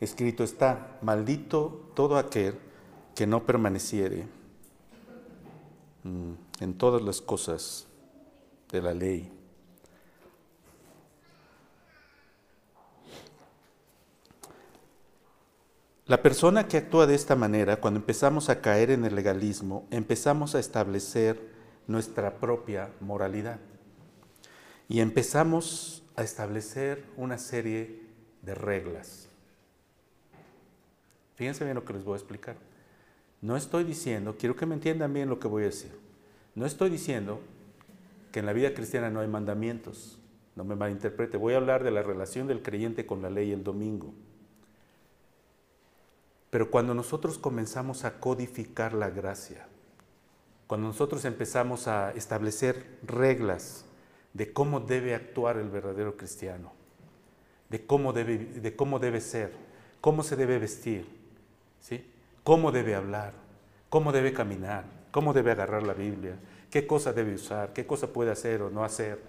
escrito 0.00 0.44
está, 0.44 0.98
maldito 1.02 1.90
todo 1.94 2.16
aquel 2.16 2.58
que 3.14 3.26
no 3.26 3.44
permaneciere 3.44 4.26
mm, 6.02 6.32
en 6.60 6.74
todas 6.78 7.02
las 7.02 7.20
cosas 7.20 7.86
de 8.70 8.82
la 8.82 8.94
ley. 8.94 9.30
La 16.06 16.20
persona 16.20 16.68
que 16.68 16.76
actúa 16.76 17.06
de 17.06 17.14
esta 17.14 17.34
manera, 17.34 17.80
cuando 17.80 17.98
empezamos 17.98 18.50
a 18.50 18.60
caer 18.60 18.90
en 18.90 19.06
el 19.06 19.14
legalismo, 19.14 19.86
empezamos 19.90 20.54
a 20.54 20.58
establecer 20.58 21.54
nuestra 21.86 22.40
propia 22.40 22.92
moralidad. 23.00 23.58
Y 24.86 25.00
empezamos 25.00 26.02
a 26.14 26.22
establecer 26.22 27.06
una 27.16 27.38
serie 27.38 28.03
de 28.44 28.54
reglas. 28.54 29.28
Fíjense 31.36 31.64
bien 31.64 31.74
lo 31.74 31.84
que 31.84 31.92
les 31.92 32.04
voy 32.04 32.14
a 32.14 32.16
explicar. 32.16 32.56
No 33.40 33.56
estoy 33.56 33.84
diciendo, 33.84 34.36
quiero 34.38 34.56
que 34.56 34.66
me 34.66 34.74
entiendan 34.74 35.12
bien 35.12 35.28
lo 35.28 35.38
que 35.38 35.48
voy 35.48 35.64
a 35.64 35.66
decir. 35.66 35.92
No 36.54 36.66
estoy 36.66 36.90
diciendo 36.90 37.40
que 38.32 38.40
en 38.40 38.46
la 38.46 38.52
vida 38.52 38.74
cristiana 38.74 39.10
no 39.10 39.20
hay 39.20 39.28
mandamientos. 39.28 40.18
No 40.56 40.64
me 40.64 40.76
malinterprete. 40.76 41.36
Voy 41.36 41.54
a 41.54 41.56
hablar 41.56 41.82
de 41.82 41.90
la 41.90 42.02
relación 42.02 42.46
del 42.46 42.62
creyente 42.62 43.06
con 43.06 43.22
la 43.22 43.30
ley 43.30 43.52
el 43.52 43.64
domingo. 43.64 44.14
Pero 46.50 46.70
cuando 46.70 46.94
nosotros 46.94 47.38
comenzamos 47.38 48.04
a 48.04 48.20
codificar 48.20 48.94
la 48.94 49.10
gracia, 49.10 49.66
cuando 50.68 50.86
nosotros 50.86 51.24
empezamos 51.24 51.88
a 51.88 52.12
establecer 52.12 52.98
reglas 53.02 53.84
de 54.32 54.52
cómo 54.52 54.78
debe 54.78 55.14
actuar 55.14 55.56
el 55.56 55.68
verdadero 55.68 56.16
cristiano, 56.16 56.72
de 57.74 57.84
cómo 57.86 58.12
debe, 58.12 58.38
de 58.38 58.76
cómo 58.76 59.00
debe 59.00 59.20
ser, 59.20 59.50
cómo 60.00 60.22
se 60.22 60.36
debe 60.36 60.60
vestir, 60.60 61.08
¿sí? 61.80 62.08
cómo 62.44 62.70
debe 62.70 62.94
hablar, 62.94 63.32
cómo 63.90 64.12
debe 64.12 64.32
caminar, 64.32 64.84
cómo 65.10 65.32
debe 65.32 65.50
agarrar 65.50 65.82
la 65.82 65.92
Biblia, 65.92 66.36
qué 66.70 66.86
cosa 66.86 67.12
debe 67.12 67.34
usar, 67.34 67.72
qué 67.72 67.84
cosa 67.84 68.12
puede 68.12 68.30
hacer 68.30 68.62
o 68.62 68.70
no 68.70 68.84
hacer. 68.84 69.20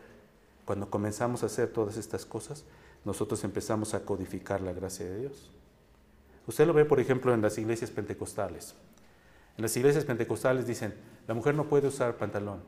Cuando 0.63 0.91
comenzamos 0.91 1.41
a 1.41 1.47
hacer 1.47 1.69
todas 1.69 1.97
estas 1.97 2.23
cosas, 2.23 2.65
nosotros 3.03 3.43
empezamos 3.43 3.95
a 3.95 4.05
codificar 4.05 4.61
la 4.61 4.73
gracia 4.73 5.07
de 5.07 5.21
Dios. 5.21 5.49
Usted 6.45 6.67
lo 6.67 6.73
ve, 6.73 6.85
por 6.85 6.99
ejemplo, 6.99 7.33
en 7.33 7.41
las 7.41 7.57
iglesias 7.57 7.89
pentecostales. 7.89 8.75
En 9.57 9.63
las 9.63 9.75
iglesias 9.75 10.05
pentecostales 10.05 10.67
dicen, 10.67 10.93
la 11.27 11.33
mujer 11.33 11.55
no 11.55 11.67
puede 11.67 11.87
usar 11.87 12.17
pantalón. 12.17 12.61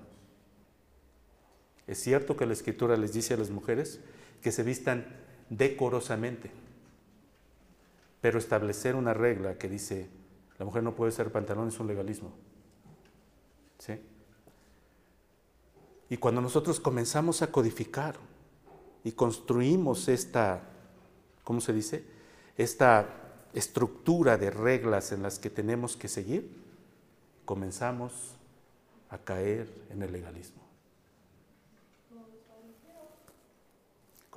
Es 1.86 2.00
cierto 2.00 2.36
que 2.36 2.48
la 2.48 2.54
escritura 2.54 2.98
les 2.98 3.14
dice 3.14 3.36
a 3.36 3.38
las 3.38 3.52
mujeres 3.52 4.00
que 4.42 4.52
se 4.52 4.64
vistan 4.64 5.27
decorosamente, 5.50 6.52
Pero 8.20 8.40
establecer 8.40 8.96
una 8.96 9.14
regla 9.14 9.58
que 9.58 9.70
dice, 9.70 10.10
la 10.58 10.66
mujer 10.66 10.82
no 10.84 10.96
puede 10.96 11.10
usar 11.10 11.32
pantalón 11.32 11.68
es 11.68 11.80
un 11.80 11.88
legalismo. 11.88 12.32
¿Sí? 13.78 14.02
Y 16.10 16.18
cuando 16.18 16.42
nosotros 16.42 16.80
comenzamos 16.80 17.42
a 17.42 17.52
codificar 17.52 18.18
y 19.04 19.12
construimos 19.12 20.08
esta, 20.08 20.64
¿cómo 21.44 21.62
se 21.62 21.74
dice? 21.74 22.06
Esta 22.58 23.08
estructura 23.54 24.38
de 24.38 24.50
reglas 24.50 25.12
en 25.12 25.22
las 25.22 25.38
que 25.38 25.50
tenemos 25.50 25.96
que 25.96 26.08
seguir, 26.08 26.50
comenzamos 27.46 28.36
a 29.10 29.18
caer 29.18 29.70
en 29.90 30.02
el 30.02 30.12
legalismo. 30.12 30.67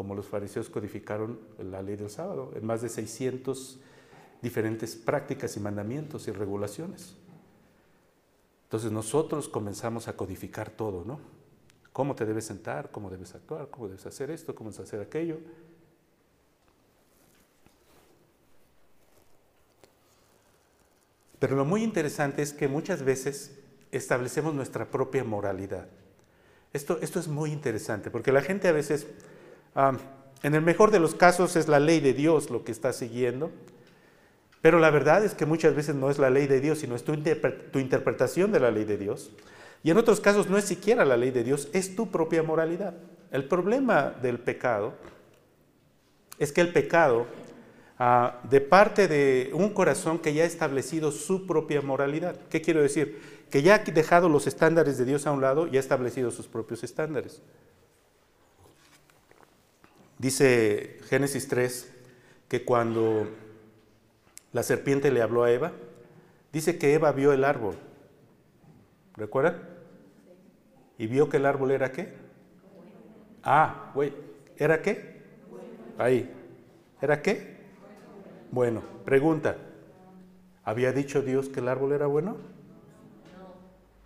Como 0.01 0.15
los 0.15 0.29
fariseos 0.29 0.71
codificaron 0.71 1.39
la 1.59 1.83
ley 1.83 1.95
del 1.95 2.09
sábado 2.09 2.53
en 2.57 2.65
más 2.65 2.81
de 2.81 2.89
600 2.89 3.79
diferentes 4.41 4.97
prácticas 4.97 5.59
y 5.59 5.61
mandamientos 5.61 6.27
y 6.27 6.33
regulaciones. 6.33 7.17
Entonces 8.63 8.93
nosotros 8.93 9.47
comenzamos 9.47 10.09
a 10.09 10.17
codificar 10.17 10.71
todo, 10.71 11.05
¿no? 11.05 11.21
Cómo 11.93 12.15
te 12.15 12.25
debes 12.25 12.47
sentar, 12.47 12.91
cómo 12.91 13.11
debes 13.11 13.35
actuar, 13.35 13.69
cómo 13.69 13.89
debes 13.89 14.07
hacer 14.07 14.31
esto, 14.31 14.55
cómo 14.55 14.71
debes 14.71 14.87
hacer 14.87 15.03
aquello. 15.03 15.37
Pero 21.39 21.57
lo 21.57 21.67
muy 21.67 21.83
interesante 21.83 22.41
es 22.41 22.55
que 22.55 22.69
muchas 22.69 23.03
veces 23.03 23.55
establecemos 23.93 24.55
nuestra 24.55 24.91
propia 24.91 25.25
moralidad. 25.25 25.89
Esto, 26.73 26.99
esto 27.03 27.21
es 27.21 27.29
muy 27.29 27.53
interesante, 27.53 28.11
porque 28.11 28.33
la 28.33 28.41
gente 28.41 28.67
a 28.67 28.73
veces, 28.73 29.07
en 29.75 30.55
el 30.55 30.63
mejor 30.63 30.91
de 30.91 31.01
los 31.01 31.15
casos 31.15 31.57
es 31.57 31.69
la 31.69 31.81
ley 31.81 32.01
de 32.01 32.13
Dios 32.13 32.51
lo 32.51 32.65
que 32.65 32.73
está 32.73 32.93
siguiendo, 32.93 33.51
pero 34.63 34.79
la 34.79 34.91
verdad 34.91 35.25
es 35.25 35.35
que 35.35 35.47
muchas 35.47 35.75
veces 35.75 35.95
no 35.95 36.11
es 36.11 36.19
la 36.19 36.31
ley 36.31 36.47
de 36.47 36.61
Dios, 36.61 36.81
sino 36.81 36.95
es 36.95 37.05
tu, 37.05 37.17
tu 37.73 37.79
interpretación 37.79 38.53
de 38.53 38.61
la 38.61 38.71
ley 38.71 38.85
de 38.85 38.99
Dios. 38.99 39.31
Y 39.83 39.91
en 39.91 39.97
otros 39.97 40.21
casos 40.21 40.49
no 40.51 40.59
es 40.59 40.65
siquiera 40.65 41.05
la 41.05 41.17
ley 41.17 41.31
de 41.31 41.45
Dios, 41.45 41.69
es 41.73 41.97
tu 41.97 42.11
propia 42.11 42.43
moralidad. 42.43 42.95
El 43.31 43.45
problema 43.45 44.15
del 44.23 44.39
pecado 44.39 44.95
es 46.39 46.53
que 46.53 46.61
el 46.61 46.73
pecado, 46.73 47.27
ah, 47.99 48.41
de 48.51 48.61
parte 48.61 49.09
de 49.09 49.51
un 49.55 49.71
corazón 49.71 50.19
que 50.19 50.35
ya 50.35 50.43
ha 50.43 50.47
establecido 50.47 51.13
su 51.13 51.47
propia 51.47 51.81
moralidad, 51.81 52.37
¿qué 52.51 52.61
quiero 52.61 52.83
decir? 52.83 53.47
Que 53.51 53.63
ya 53.63 53.77
ha 53.77 53.79
dejado 53.79 54.29
los 54.29 54.47
estándares 54.47 54.99
de 54.99 55.07
Dios 55.07 55.27
a 55.27 55.33
un 55.33 55.41
lado 55.41 55.67
y 55.67 55.77
ha 55.77 55.81
establecido 55.81 56.31
sus 56.31 56.47
propios 56.47 56.85
estándares. 56.85 57.41
Dice 60.21 60.99
Génesis 61.09 61.49
3 61.49 61.91
que 62.47 62.63
cuando 62.63 63.27
la 64.53 64.63
serpiente 64.63 65.11
le 65.11 65.23
habló 65.23 65.45
a 65.45 65.51
Eva, 65.51 65.73
dice 66.53 66.77
que 66.77 66.93
Eva 66.93 67.11
vio 67.13 67.33
el 67.33 67.43
árbol. 67.43 67.77
¿Recuerdan? 69.17 69.63
Y 70.99 71.07
vio 71.07 71.31
que 71.31 71.39
el 71.39 71.47
árbol 71.47 71.71
era 71.71 71.91
qué? 71.91 72.13
Ah, 73.43 73.93
güey, 73.95 74.13
¿era 74.59 74.83
qué? 74.83 75.23
Ahí. 75.97 76.31
¿Era 77.01 77.23
qué? 77.23 77.57
Bueno, 78.51 78.83
pregunta. 79.07 79.57
¿Había 80.65 80.93
dicho 80.93 81.23
Dios 81.23 81.49
que 81.49 81.61
el 81.61 81.69
árbol 81.69 81.93
era 81.93 82.07
bueno? 82.07 82.37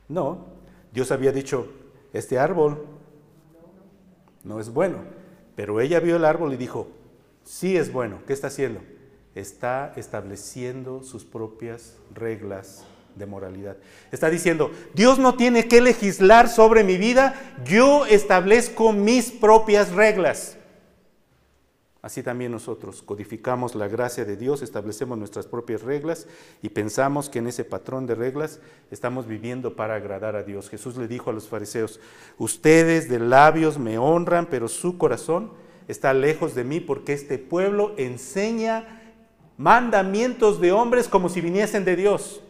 No. 0.09 0.47
Dios 0.93 1.11
había 1.11 1.33
dicho, 1.33 1.73
este 2.13 2.39
árbol 2.39 2.87
no 4.45 4.61
es 4.61 4.73
bueno. 4.73 5.24
Pero 5.57 5.81
ella 5.81 6.01
vio 6.01 6.17
el 6.17 6.25
árbol 6.25 6.53
y 6.53 6.57
dijo, 6.57 6.89
sí 7.45 7.77
es 7.77 7.93
bueno. 7.93 8.19
¿Qué 8.27 8.33
está 8.33 8.49
haciendo? 8.49 8.81
está 9.35 9.93
estableciendo 9.97 11.03
sus 11.03 11.25
propias 11.25 11.97
reglas 12.15 12.85
de 13.17 13.27
moralidad. 13.27 13.77
Está 14.13 14.31
diciendo, 14.31 14.71
Dios 14.95 15.19
no 15.19 15.35
tiene 15.35 15.67
que 15.67 15.81
legislar 15.81 16.49
sobre 16.49 16.85
mi 16.85 16.97
vida, 16.97 17.35
yo 17.65 18.07
establezco 18.07 18.93
mis 18.93 19.31
propias 19.31 19.93
reglas. 19.93 20.57
Así 22.05 22.23
también 22.23 22.53
nosotros 22.53 23.01
codificamos 23.01 23.75
la 23.75 23.89
gracia 23.89 24.27
de 24.27 24.37
Dios, 24.37 24.61
establecemos 24.61 25.17
nuestras 25.17 25.47
propias 25.47 25.81
reglas 25.81 26.27
y 26.61 26.69
pensamos 26.69 27.31
que 27.31 27.39
en 27.39 27.47
ese 27.47 27.65
patrón 27.65 28.07
de 28.07 28.15
reglas 28.15 28.61
estamos 28.91 29.27
viviendo 29.27 29.75
para 29.75 29.95
agradar 29.95 30.37
a 30.37 30.43
Dios. 30.43 30.69
Jesús 30.69 30.99
le 30.99 31.09
dijo 31.09 31.31
a 31.31 31.33
los 31.33 31.49
fariseos, 31.49 32.01
ustedes 32.37 33.09
de 33.09 33.21
labios 33.21 33.79
me 33.79 33.97
honran, 33.97 34.45
pero 34.51 34.69
su 34.69 34.99
corazón 34.99 35.51
está 35.89 36.13
lejos 36.13 36.55
de 36.55 36.65
mí 36.65 36.79
porque 36.79 37.15
este 37.15 37.39
pueblo 37.39 37.95
enseña 37.97 39.15
mandamientos 39.57 40.61
de 40.61 40.73
hombres 40.73 41.09
como 41.09 41.31
si 41.31 41.41
viniesen 41.41 41.87
de 41.87 41.97
Dios. 41.97 42.43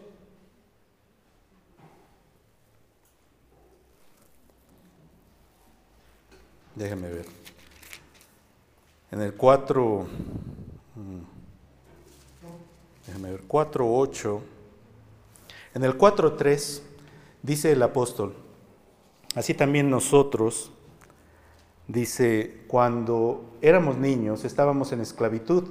Déjenme 6.74 7.08
ver. 7.08 7.43
En 9.14 9.20
el 9.20 9.34
4, 9.34 10.06
mm, 10.96 11.20
déjenme 13.06 13.30
ver, 13.30 13.42
4.8, 13.46 14.40
en 15.76 15.84
el 15.84 15.96
4.3 15.96 16.82
dice 17.40 17.70
el 17.70 17.82
apóstol, 17.84 18.34
así 19.36 19.54
también 19.54 19.88
nosotros, 19.88 20.72
dice, 21.86 22.64
cuando 22.66 23.44
éramos 23.62 23.98
niños 23.98 24.44
estábamos 24.44 24.90
en 24.90 25.00
esclavitud 25.00 25.62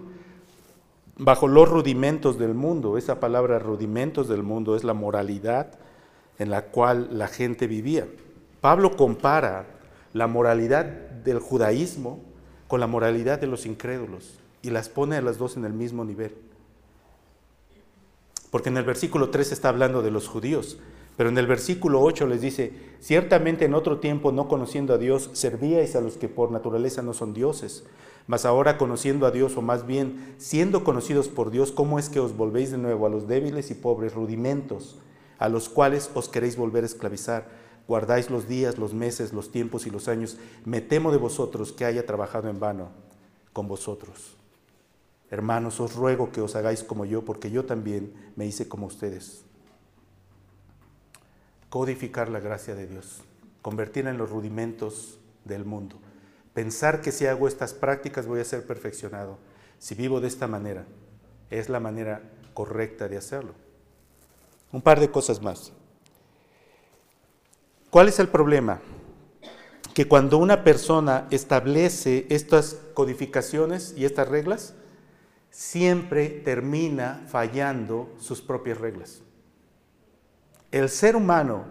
bajo 1.17 1.49
los 1.49 1.67
rudimentos 1.67 2.39
del 2.39 2.53
mundo. 2.53 2.97
Esa 2.97 3.19
palabra 3.19 3.59
rudimentos 3.59 4.29
del 4.29 4.43
mundo 4.43 4.77
es 4.77 4.85
la 4.85 4.93
moralidad 4.93 5.79
en 6.39 6.49
la 6.49 6.67
cual 6.67 7.09
la 7.11 7.27
gente 7.27 7.67
vivía. 7.67 8.07
Pablo 8.61 8.95
compara 8.95 9.65
la 10.13 10.27
moralidad 10.27 10.85
del 10.85 11.39
judaísmo 11.39 12.31
con 12.73 12.79
la 12.79 12.87
moralidad 12.87 13.39
de 13.39 13.45
los 13.45 13.67
incrédulos 13.67 14.39
y 14.63 14.71
las 14.71 14.89
pone 14.89 15.15
a 15.15 15.21
las 15.21 15.37
dos 15.37 15.57
en 15.57 15.63
el 15.63 15.73
mismo 15.73 16.05
nivel. 16.05 16.33
Porque 18.49 18.69
en 18.69 18.77
el 18.77 18.83
versículo 18.83 19.29
3 19.29 19.51
está 19.51 19.69
hablando 19.69 20.01
de 20.01 20.09
los 20.09 20.27
judíos, 20.27 20.79
pero 21.15 21.29
en 21.29 21.37
el 21.37 21.45
versículo 21.45 22.01
8 22.01 22.25
les 22.25 22.41
dice, 22.41 22.73
ciertamente 22.99 23.65
en 23.65 23.75
otro 23.75 23.99
tiempo 23.99 24.31
no 24.31 24.47
conociendo 24.47 24.95
a 24.95 24.97
Dios, 24.97 25.29
servíais 25.33 25.95
a 25.95 26.01
los 26.01 26.17
que 26.17 26.29
por 26.29 26.49
naturaleza 26.49 27.03
no 27.03 27.13
son 27.13 27.35
dioses 27.35 27.83
mas 28.25 28.43
ahora 28.43 28.79
conociendo 28.79 29.27
a 29.27 29.31
Dios, 29.31 29.55
o 29.55 29.61
más 29.61 29.85
bien 29.85 30.33
siendo 30.39 30.83
conocidos 30.83 31.27
por 31.27 31.51
Dios, 31.51 31.71
¿cómo 31.71 31.99
es 31.99 32.09
que 32.09 32.21
os 32.21 32.35
volvéis 32.35 32.71
de 32.71 32.79
nuevo 32.79 33.05
a 33.05 33.09
los 33.09 33.27
débiles 33.27 33.69
y 33.69 33.75
pobres 33.75 34.15
rudimentos, 34.15 34.97
a 35.37 35.47
los 35.47 35.69
cuales 35.69 36.09
os 36.15 36.27
queréis 36.27 36.57
volver 36.57 36.85
a 36.85 36.87
esclavizar? 36.87 37.62
Guardáis 37.87 38.29
los 38.29 38.47
días, 38.47 38.77
los 38.77 38.93
meses, 38.93 39.33
los 39.33 39.51
tiempos 39.51 39.85
y 39.85 39.89
los 39.89 40.07
años. 40.07 40.37
Me 40.65 40.81
temo 40.81 41.11
de 41.11 41.17
vosotros 41.17 41.71
que 41.71 41.85
haya 41.85 42.05
trabajado 42.05 42.49
en 42.49 42.59
vano 42.59 42.89
con 43.51 43.67
vosotros. 43.67 44.37
Hermanos, 45.29 45.79
os 45.79 45.95
ruego 45.95 46.31
que 46.31 46.41
os 46.41 46.55
hagáis 46.55 46.83
como 46.83 47.05
yo, 47.05 47.25
porque 47.25 47.51
yo 47.51 47.65
también 47.65 48.13
me 48.35 48.45
hice 48.45 48.67
como 48.67 48.85
ustedes. 48.85 49.43
Codificar 51.69 52.29
la 52.29 52.39
gracia 52.39 52.75
de 52.75 52.87
Dios, 52.87 53.21
convertirla 53.61 54.11
en 54.11 54.17
los 54.17 54.29
rudimentos 54.29 55.19
del 55.43 55.65
mundo. 55.65 55.97
Pensar 56.53 57.01
que 57.01 57.11
si 57.11 57.25
hago 57.25 57.47
estas 57.47 57.73
prácticas 57.73 58.27
voy 58.27 58.39
a 58.41 58.45
ser 58.45 58.65
perfeccionado. 58.65 59.39
Si 59.79 59.95
vivo 59.95 60.21
de 60.21 60.27
esta 60.27 60.47
manera, 60.47 60.85
es 61.49 61.67
la 61.67 61.79
manera 61.79 62.21
correcta 62.53 63.07
de 63.07 63.17
hacerlo. 63.17 63.55
Un 64.71 64.81
par 64.81 64.99
de 64.99 65.09
cosas 65.09 65.41
más. 65.41 65.73
¿Cuál 67.93 68.07
es 68.07 68.17
el 68.17 68.27
problema? 68.27 68.81
Que 69.93 70.07
cuando 70.07 70.39
una 70.39 70.63
persona 70.63 71.27
establece 71.29 72.25
estas 72.31 72.79
codificaciones 72.95 73.93
y 73.95 74.05
estas 74.05 74.27
reglas, 74.29 74.73
siempre 75.51 76.27
termina 76.29 77.23
fallando 77.27 78.09
sus 78.17 78.41
propias 78.41 78.79
reglas. 78.79 79.21
El 80.71 80.89
ser 80.89 81.15
humano 81.15 81.65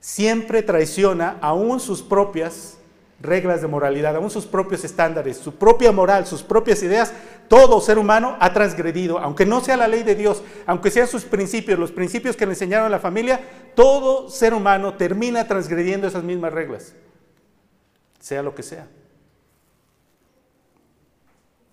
siempre 0.00 0.60
traiciona 0.64 1.38
aún 1.40 1.78
sus 1.78 2.02
propias 2.02 2.77
reglas 3.20 3.60
de 3.60 3.66
moralidad, 3.66 4.14
aún 4.14 4.30
sus 4.30 4.46
propios 4.46 4.84
estándares, 4.84 5.38
su 5.38 5.54
propia 5.56 5.90
moral, 5.90 6.26
sus 6.26 6.42
propias 6.42 6.82
ideas, 6.82 7.12
todo 7.48 7.80
ser 7.80 7.98
humano 7.98 8.36
ha 8.40 8.52
transgredido, 8.52 9.18
aunque 9.18 9.44
no 9.44 9.60
sea 9.60 9.76
la 9.76 9.88
ley 9.88 10.02
de 10.02 10.14
Dios, 10.14 10.42
aunque 10.66 10.90
sean 10.90 11.08
sus 11.08 11.24
principios, 11.24 11.78
los 11.78 11.90
principios 11.90 12.36
que 12.36 12.46
le 12.46 12.52
enseñaron 12.52 12.86
a 12.86 12.90
la 12.90 13.00
familia, 13.00 13.40
todo 13.74 14.30
ser 14.30 14.54
humano 14.54 14.94
termina 14.94 15.48
transgrediendo 15.48 16.06
esas 16.06 16.22
mismas 16.22 16.52
reglas, 16.52 16.94
sea 18.20 18.42
lo 18.42 18.54
que 18.54 18.62
sea. 18.62 18.86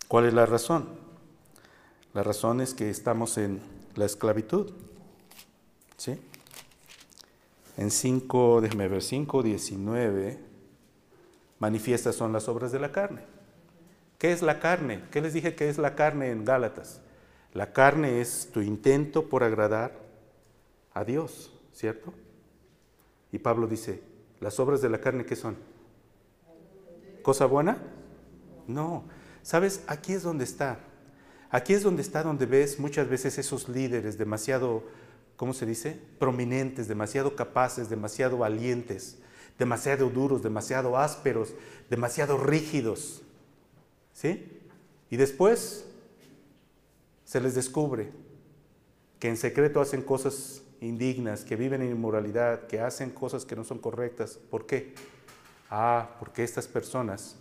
¿Cuál 0.07 0.25
es 0.25 0.33
la 0.33 0.45
razón? 0.45 0.87
La 2.13 2.23
razón 2.23 2.61
es 2.61 2.73
que 2.73 2.89
estamos 2.89 3.37
en 3.37 3.59
la 3.95 4.05
esclavitud. 4.05 4.71
¿Sí? 5.97 6.19
En 7.77 7.91
5, 7.91 8.61
déjeme 8.61 8.87
ver, 8.87 9.01
5, 9.01 9.43
19 9.43 10.55
manifiestas 11.60 12.16
son 12.16 12.34
las 12.34 12.47
obras 12.47 12.72
de 12.72 12.80
la 12.80 12.91
carne. 12.91 13.22
¿Qué 14.18 14.32
es 14.32 14.41
la 14.41 14.60
carne? 14.60 15.03
¿Qué 15.12 15.22
les 15.22 15.34
dije 15.34 15.56
que 15.56 15.70
es 15.70 15.78
la 15.78 15.95
carne 15.95 16.32
en 16.32 16.45
Gálatas? 16.45 17.01
La 17.53 17.74
carne 17.74 18.22
es 18.22 18.49
tu 18.51 18.62
intento 18.62 19.30
por 19.30 19.43
agradar 19.43 19.93
a 20.93 21.03
Dios, 21.03 21.53
¿cierto? 21.74 22.14
Y 23.32 23.39
Pablo 23.39 23.68
dice, 23.68 24.01
¿las 24.39 24.60
obras 24.60 24.82
de 24.82 24.89
la 24.89 24.99
carne 24.99 25.26
qué 25.26 25.36
son? 25.36 25.58
¿Cosa 27.22 27.45
buena? 27.45 27.78
No. 28.68 29.03
¿Sabes? 29.41 29.84
Aquí 29.88 30.14
es 30.14 30.24
donde 30.24 30.43
está. 30.43 30.80
Aquí 31.49 31.74
es 31.74 31.84
donde 31.84 32.01
está, 32.01 32.24
donde 32.24 32.45
ves 32.45 32.80
muchas 32.80 33.08
veces 33.08 33.38
esos 33.38 33.70
líderes 33.70 34.18
demasiado, 34.18 34.84
¿cómo 35.36 35.53
se 35.53 35.66
dice? 35.66 35.99
Prominentes, 36.20 36.88
demasiado 36.88 37.36
capaces, 37.36 37.89
demasiado 37.89 38.38
valientes, 38.39 39.20
demasiado 39.58 40.10
duros, 40.10 40.43
demasiado 40.43 40.97
ásperos, 40.97 41.53
demasiado 41.89 42.38
rígidos. 42.38 43.22
¿Sí? 44.14 44.62
Y 45.10 45.18
después 45.18 45.86
se 47.26 47.41
les 47.41 47.56
descubre 47.56 48.12
que 49.20 49.30
en 49.30 49.38
secreto 49.38 49.82
hacen 49.82 50.01
cosas 50.01 50.62
indignas, 50.82 51.43
que 51.43 51.56
viven 51.56 51.82
en 51.82 51.91
inmoralidad, 51.91 52.68
que 52.68 52.80
hacen 52.80 53.10
cosas 53.10 53.45
que 53.45 53.56
no 53.56 53.64
son 53.64 53.80
correctas. 53.80 54.39
¿Por 54.49 54.66
qué? 54.66 54.93
Ah, 55.70 56.16
porque 56.20 56.43
estas 56.43 56.68
personas 56.68 57.36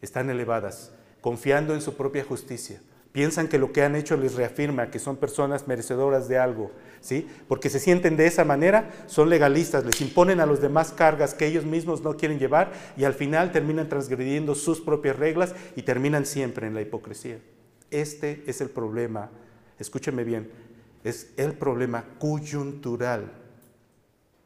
están 0.00 0.30
elevadas, 0.30 0.92
confiando 1.20 1.74
en 1.74 1.80
su 1.80 1.94
propia 1.96 2.24
justicia. 2.24 2.80
Piensan 3.14 3.46
que 3.46 3.60
lo 3.60 3.70
que 3.70 3.84
han 3.84 3.94
hecho 3.94 4.16
les 4.16 4.34
reafirma 4.34 4.90
que 4.90 4.98
son 4.98 5.16
personas 5.16 5.68
merecedoras 5.68 6.26
de 6.26 6.36
algo, 6.36 6.72
¿sí? 7.00 7.28
Porque 7.46 7.70
se 7.70 7.78
sienten 7.78 8.16
de 8.16 8.26
esa 8.26 8.44
manera, 8.44 8.90
son 9.06 9.30
legalistas, 9.30 9.84
les 9.84 10.00
imponen 10.00 10.40
a 10.40 10.46
los 10.46 10.60
demás 10.60 10.90
cargas 10.90 11.32
que 11.32 11.46
ellos 11.46 11.64
mismos 11.64 12.02
no 12.02 12.16
quieren 12.16 12.40
llevar 12.40 12.72
y 12.96 13.04
al 13.04 13.14
final 13.14 13.52
terminan 13.52 13.88
transgrediendo 13.88 14.56
sus 14.56 14.80
propias 14.80 15.14
reglas 15.14 15.54
y 15.76 15.82
terminan 15.82 16.26
siempre 16.26 16.66
en 16.66 16.74
la 16.74 16.82
hipocresía. 16.82 17.38
Este 17.92 18.42
es 18.48 18.60
el 18.60 18.70
problema, 18.70 19.30
escúcheme 19.78 20.24
bien, 20.24 20.50
es 21.04 21.30
el 21.36 21.52
problema 21.52 22.04
coyuntural 22.18 23.30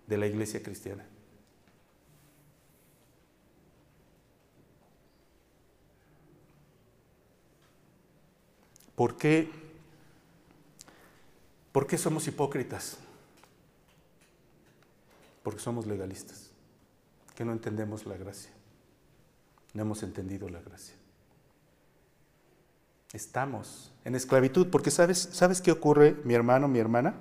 de 0.06 0.18
la 0.18 0.26
iglesia 0.26 0.62
cristiana. 0.62 1.07
¿Por 8.98 9.16
qué, 9.16 9.48
¿Por 11.70 11.86
qué 11.86 11.96
somos 11.96 12.26
hipócritas? 12.26 12.96
Porque 15.44 15.60
somos 15.60 15.86
legalistas, 15.86 16.50
que 17.36 17.44
no 17.44 17.52
entendemos 17.52 18.06
la 18.06 18.16
gracia. 18.16 18.50
No 19.72 19.82
hemos 19.82 20.02
entendido 20.02 20.48
la 20.48 20.60
gracia. 20.60 20.96
Estamos 23.12 23.92
en 24.04 24.16
esclavitud, 24.16 24.66
porque 24.66 24.90
sabes, 24.90 25.28
¿sabes 25.30 25.60
qué 25.60 25.70
ocurre, 25.70 26.16
mi 26.24 26.34
hermano, 26.34 26.66
mi 26.66 26.80
hermana? 26.80 27.14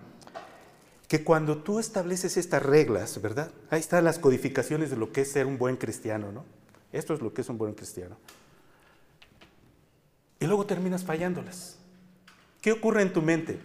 Que 1.07 1.23
cuando 1.23 1.59
tú 1.61 1.77
estableces 1.77 2.37
estas 2.37 2.63
reglas, 2.63 3.21
¿verdad? 3.21 3.51
Ahí 3.69 3.81
están 3.81 4.03
las 4.03 4.17
codificaciones 4.17 4.89
de 4.89 4.97
lo 4.97 5.11
que 5.11 5.21
es 5.21 5.31
ser 5.31 5.45
un 5.45 5.59
buen 5.59 5.77
cristiano, 5.77 6.31
¿no? 6.31 6.43
Esto 6.91 7.13
es 7.13 7.21
lo 7.21 7.35
que 7.35 7.41
es 7.41 7.49
un 7.49 7.59
buen 7.59 7.75
cristiano 7.75 8.17
y 10.39 10.45
luego 10.45 10.65
terminas 10.65 11.03
fallándolas. 11.03 11.77
¿Qué 12.61 12.71
ocurre 12.71 13.01
en 13.01 13.13
tu 13.13 13.21
mente? 13.21 13.59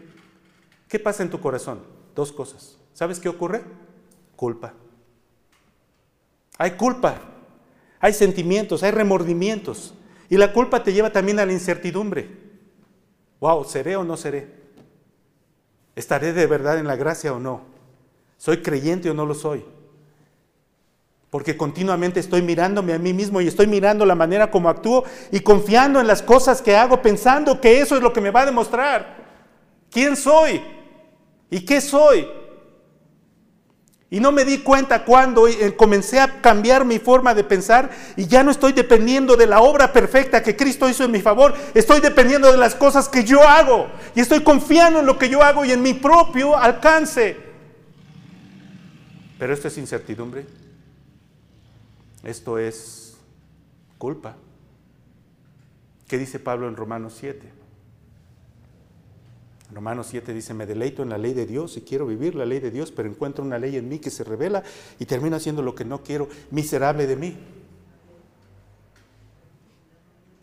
¿Qué 0.88 0.98
pasa 0.98 1.22
en 1.22 1.30
tu 1.30 1.40
corazón? 1.40 1.80
Dos 2.14 2.32
cosas. 2.32 2.78
¿Sabes 2.92 3.20
qué 3.20 3.28
ocurre? 3.28 3.62
Culpa. 4.36 4.74
Hay 6.58 6.72
culpa, 6.72 7.20
hay 7.98 8.12
sentimientos, 8.12 8.82
hay 8.82 8.90
remordimientos. 8.90 9.94
Y 10.28 10.36
la 10.36 10.52
culpa 10.52 10.82
te 10.82 10.92
lleva 10.92 11.10
también 11.10 11.40
a 11.40 11.46
la 11.46 11.52
incertidumbre. 11.52 12.28
Wow, 13.40 13.64
¿seré 13.64 13.96
o 13.96 14.04
no 14.04 14.16
seré? 14.16 14.62
¿Estaré 15.96 16.32
de 16.32 16.46
verdad 16.46 16.78
en 16.78 16.86
la 16.86 16.96
gracia 16.96 17.32
o 17.32 17.40
no? 17.40 17.62
¿Soy 18.38 18.62
creyente 18.62 19.10
o 19.10 19.14
no 19.14 19.26
lo 19.26 19.34
soy? 19.34 19.64
Porque 21.32 21.56
continuamente 21.56 22.20
estoy 22.20 22.42
mirándome 22.42 22.92
a 22.92 22.98
mí 22.98 23.14
mismo 23.14 23.40
y 23.40 23.48
estoy 23.48 23.66
mirando 23.66 24.04
la 24.04 24.14
manera 24.14 24.50
como 24.50 24.68
actúo 24.68 25.02
y 25.30 25.40
confiando 25.40 25.98
en 25.98 26.06
las 26.06 26.20
cosas 26.20 26.60
que 26.60 26.76
hago, 26.76 27.00
pensando 27.00 27.58
que 27.58 27.80
eso 27.80 27.96
es 27.96 28.02
lo 28.02 28.12
que 28.12 28.20
me 28.20 28.30
va 28.30 28.42
a 28.42 28.46
demostrar 28.46 29.16
quién 29.90 30.14
soy 30.14 30.62
y 31.48 31.60
qué 31.60 31.80
soy. 31.80 32.28
Y 34.10 34.20
no 34.20 34.30
me 34.30 34.44
di 34.44 34.58
cuenta 34.58 35.06
cuando 35.06 35.48
eh, 35.48 35.74
comencé 35.74 36.20
a 36.20 36.42
cambiar 36.42 36.84
mi 36.84 36.98
forma 36.98 37.34
de 37.34 37.44
pensar 37.44 37.88
y 38.14 38.26
ya 38.26 38.42
no 38.42 38.50
estoy 38.50 38.74
dependiendo 38.74 39.34
de 39.34 39.46
la 39.46 39.62
obra 39.62 39.90
perfecta 39.90 40.42
que 40.42 40.54
Cristo 40.54 40.86
hizo 40.86 41.02
en 41.02 41.12
mi 41.12 41.22
favor, 41.22 41.54
estoy 41.72 42.00
dependiendo 42.00 42.52
de 42.52 42.58
las 42.58 42.74
cosas 42.74 43.08
que 43.08 43.24
yo 43.24 43.40
hago 43.40 43.88
y 44.14 44.20
estoy 44.20 44.40
confiando 44.40 45.00
en 45.00 45.06
lo 45.06 45.18
que 45.18 45.30
yo 45.30 45.42
hago 45.42 45.64
y 45.64 45.72
en 45.72 45.80
mi 45.80 45.94
propio 45.94 46.58
alcance. 46.58 47.38
Pero 49.38 49.54
esto 49.54 49.68
es 49.68 49.78
incertidumbre. 49.78 50.61
Esto 52.22 52.58
es 52.58 53.16
culpa. 53.98 54.36
¿Qué 56.06 56.18
dice 56.18 56.38
Pablo 56.38 56.68
en 56.68 56.76
Romanos 56.76 57.14
7? 57.18 57.62
Romanos 59.72 60.08
7 60.10 60.34
dice, 60.34 60.52
me 60.54 60.66
deleito 60.66 61.02
en 61.02 61.08
la 61.08 61.18
ley 61.18 61.32
de 61.32 61.46
Dios 61.46 61.76
y 61.76 61.80
quiero 61.80 62.06
vivir 62.06 62.34
la 62.34 62.44
ley 62.44 62.60
de 62.60 62.70
Dios, 62.70 62.92
pero 62.92 63.08
encuentro 63.08 63.44
una 63.44 63.58
ley 63.58 63.76
en 63.76 63.88
mí 63.88 63.98
que 63.98 64.10
se 64.10 64.22
revela 64.22 64.62
y 64.98 65.06
termino 65.06 65.36
haciendo 65.36 65.62
lo 65.62 65.74
que 65.74 65.84
no 65.84 66.02
quiero, 66.02 66.28
miserable 66.50 67.06
de 67.06 67.16
mí. 67.16 67.36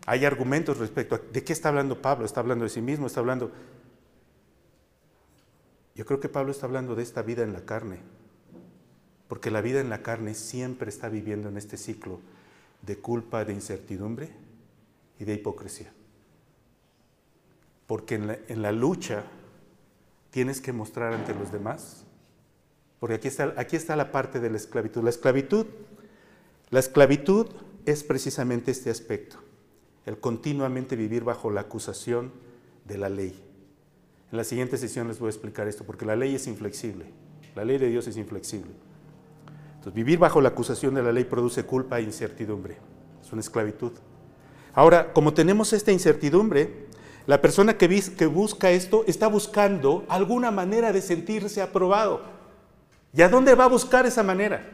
Hay 0.06 0.24
argumentos 0.24 0.78
respecto 0.78 1.14
a 1.14 1.18
de 1.18 1.44
qué 1.44 1.52
está 1.52 1.68
hablando 1.68 2.02
Pablo, 2.02 2.26
está 2.26 2.40
hablando 2.40 2.64
de 2.64 2.70
sí 2.70 2.80
mismo, 2.80 3.06
está 3.06 3.20
hablando... 3.20 3.52
Yo 5.94 6.04
creo 6.04 6.18
que 6.18 6.28
Pablo 6.28 6.50
está 6.50 6.66
hablando 6.66 6.96
de 6.96 7.02
esta 7.02 7.22
vida 7.22 7.44
en 7.44 7.52
la 7.52 7.64
carne, 7.64 8.00
porque 9.30 9.52
la 9.52 9.60
vida 9.60 9.80
en 9.80 9.90
la 9.90 10.02
carne 10.02 10.34
siempre 10.34 10.88
está 10.88 11.08
viviendo 11.08 11.48
en 11.48 11.56
este 11.56 11.76
ciclo 11.76 12.18
de 12.82 12.98
culpa, 12.98 13.44
de 13.44 13.52
incertidumbre 13.52 14.28
y 15.20 15.24
de 15.24 15.34
hipocresía. 15.34 15.92
Porque 17.86 18.16
en 18.16 18.62
la, 18.62 18.72
lucha 18.72 19.22
tienes 20.32 20.60
que 20.60 20.72
mostrar 20.72 21.12
ante 21.12 21.32
los 21.32 21.52
demás. 21.52 22.02
Porque 22.98 23.14
aquí 23.14 23.28
está, 23.28 23.54
aquí 23.56 23.76
está 23.76 23.94
la 23.94 24.10
parte 24.10 24.40
de 24.40 24.50
la 24.50 24.56
esclavitud. 24.56 25.04
La 25.04 25.10
esclavitud, 25.10 25.66
la 26.70 26.80
esclavitud 26.80 27.46
es 27.86 28.02
precisamente 28.02 28.72
este 28.72 28.90
aspecto, 28.90 29.36
el 30.06 30.18
continuamente 30.18 30.96
vivir 30.96 31.22
bajo 31.22 31.52
la 31.52 31.60
acusación 31.60 32.32
de 32.84 32.98
la 32.98 33.08
ley. 33.08 33.40
En 34.32 34.38
la 34.38 34.42
siguiente 34.42 34.76
sesión 34.76 35.06
les 35.06 35.20
voy 35.20 35.28
a 35.28 35.30
explicar 35.30 35.68
esto, 35.68 35.84
porque 35.84 36.04
la 36.04 36.16
ley 36.16 36.34
es 36.34 36.48
inflexible. 36.48 37.06
La 37.54 37.64
ley 37.64 37.78
de 37.78 37.90
Dios 37.90 38.08
es 38.08 38.16
inflexible. 38.16 38.89
Entonces, 39.80 39.94
vivir 39.94 40.18
bajo 40.18 40.42
la 40.42 40.50
acusación 40.50 40.92
de 40.92 41.02
la 41.02 41.10
ley 41.10 41.24
produce 41.24 41.64
culpa 41.64 41.98
e 41.98 42.02
incertidumbre. 42.02 42.76
Es 43.24 43.32
una 43.32 43.40
esclavitud. 43.40 43.92
Ahora, 44.74 45.14
como 45.14 45.32
tenemos 45.32 45.72
esta 45.72 45.90
incertidumbre, 45.90 46.86
la 47.26 47.40
persona 47.40 47.78
que, 47.78 48.26
busca 48.26 48.72
esto 48.72 49.04
está 49.06 49.26
buscando 49.26 50.04
alguna 50.10 50.50
manera 50.50 50.92
de 50.92 51.00
sentirse 51.00 51.62
aprobado. 51.62 52.20
¿Y 53.14 53.22
a 53.22 53.30
dónde 53.30 53.54
va 53.54 53.64
a 53.64 53.68
buscar 53.68 54.04
esa 54.04 54.22
manera? 54.22 54.68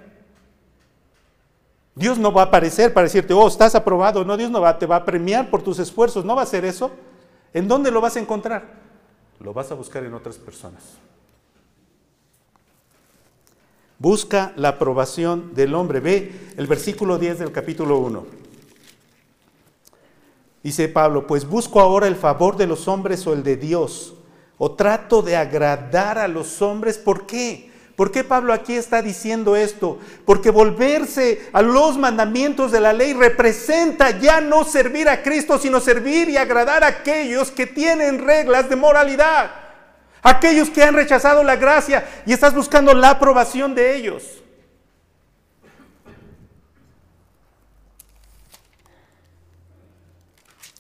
Dios 1.95 2.19
no 2.19 2.33
va 2.33 2.43
a 2.43 2.47
aparecer 2.47 2.93
para 2.93 3.05
decirte, 3.05 3.33
oh, 3.33 3.47
estás 3.47 3.77
aprobado. 3.77 4.25
No, 4.25 4.37
Dios 4.37 4.51
no 4.51 4.61
va, 4.61 4.77
te 4.77 4.87
va 4.87 4.97
a 4.97 5.05
premiar 5.05 5.51
por 5.51 5.63
tus 5.63 5.79
esfuerzos. 5.79 6.25
No 6.25 6.35
va 6.35 6.41
a 6.41 6.45
hacer 6.45 6.65
eso. 6.65 6.91
¿En 7.55 7.69
dónde 7.69 7.93
lo 7.93 8.01
vas 8.01 8.17
a 8.17 8.19
encontrar? 8.19 8.75
Lo 9.39 9.55
vas 9.55 9.71
a 9.71 9.75
buscar 9.77 10.03
en 10.03 10.15
otras 10.15 10.37
personas. 10.37 10.83
Busca 13.99 14.53
la 14.57 14.69
aprobación 14.71 15.55
del 15.55 15.75
hombre. 15.75 16.01
Ve 16.01 16.33
el 16.57 16.67
versículo 16.67 17.19
10 17.19 17.39
del 17.39 17.53
capítulo 17.53 17.99
1. 17.99 18.27
Dice 20.63 20.89
Pablo, 20.89 21.27
pues 21.27 21.49
busco 21.49 21.81
ahora 21.81 22.07
el 22.07 22.17
favor 22.17 22.57
de 22.57 22.67
los 22.67 22.89
hombres 22.89 23.27
o 23.27 23.33
el 23.33 23.43
de 23.43 23.57
Dios. 23.57 24.15
O 24.59 24.73
trato 24.73 25.23
de 25.23 25.37
agradar 25.37 26.19
a 26.19 26.29
los 26.29 26.61
hombres. 26.61 26.99
¿Por 26.99 27.27
qué? 27.27 27.71
¿Por 27.95 28.11
qué 28.11 28.25
Pablo 28.25 28.53
aquí 28.53 28.75
está 28.75 29.01
diciendo 29.01 29.57
esto? 29.57 29.99
Porque 30.27 30.51
volverse 30.51 31.49
a 31.55 31.63
los 31.63 31.97
mandamientos 31.97 32.73
de 32.73 32.81
la 32.81 32.93
ley 32.93 33.15
representa 33.15 34.19
ya 34.19 34.43
no 34.43 34.65
servir 34.65 35.09
a 35.09 35.23
Cristo, 35.23 35.59
sino 35.59 35.81
servir 35.81 36.29
y 36.29 36.37
agradar 36.37 36.85
a 36.85 36.89
aquellos 36.89 37.51
que 37.51 37.67
tienen 37.67 38.19
reglas 38.19 38.69
de 38.69 38.77
moralidad 38.77 39.66
aquellos 40.29 40.71
que 40.71 40.83
han 40.83 40.95
rechazado 40.95 41.45
la 41.45 41.55
gracia 41.55 42.05
y 42.27 42.33
estás 42.33 42.53
buscando 42.53 42.93
la 42.93 43.11
aprobación 43.11 43.75
de 43.75 43.97
ellos. 43.97 44.43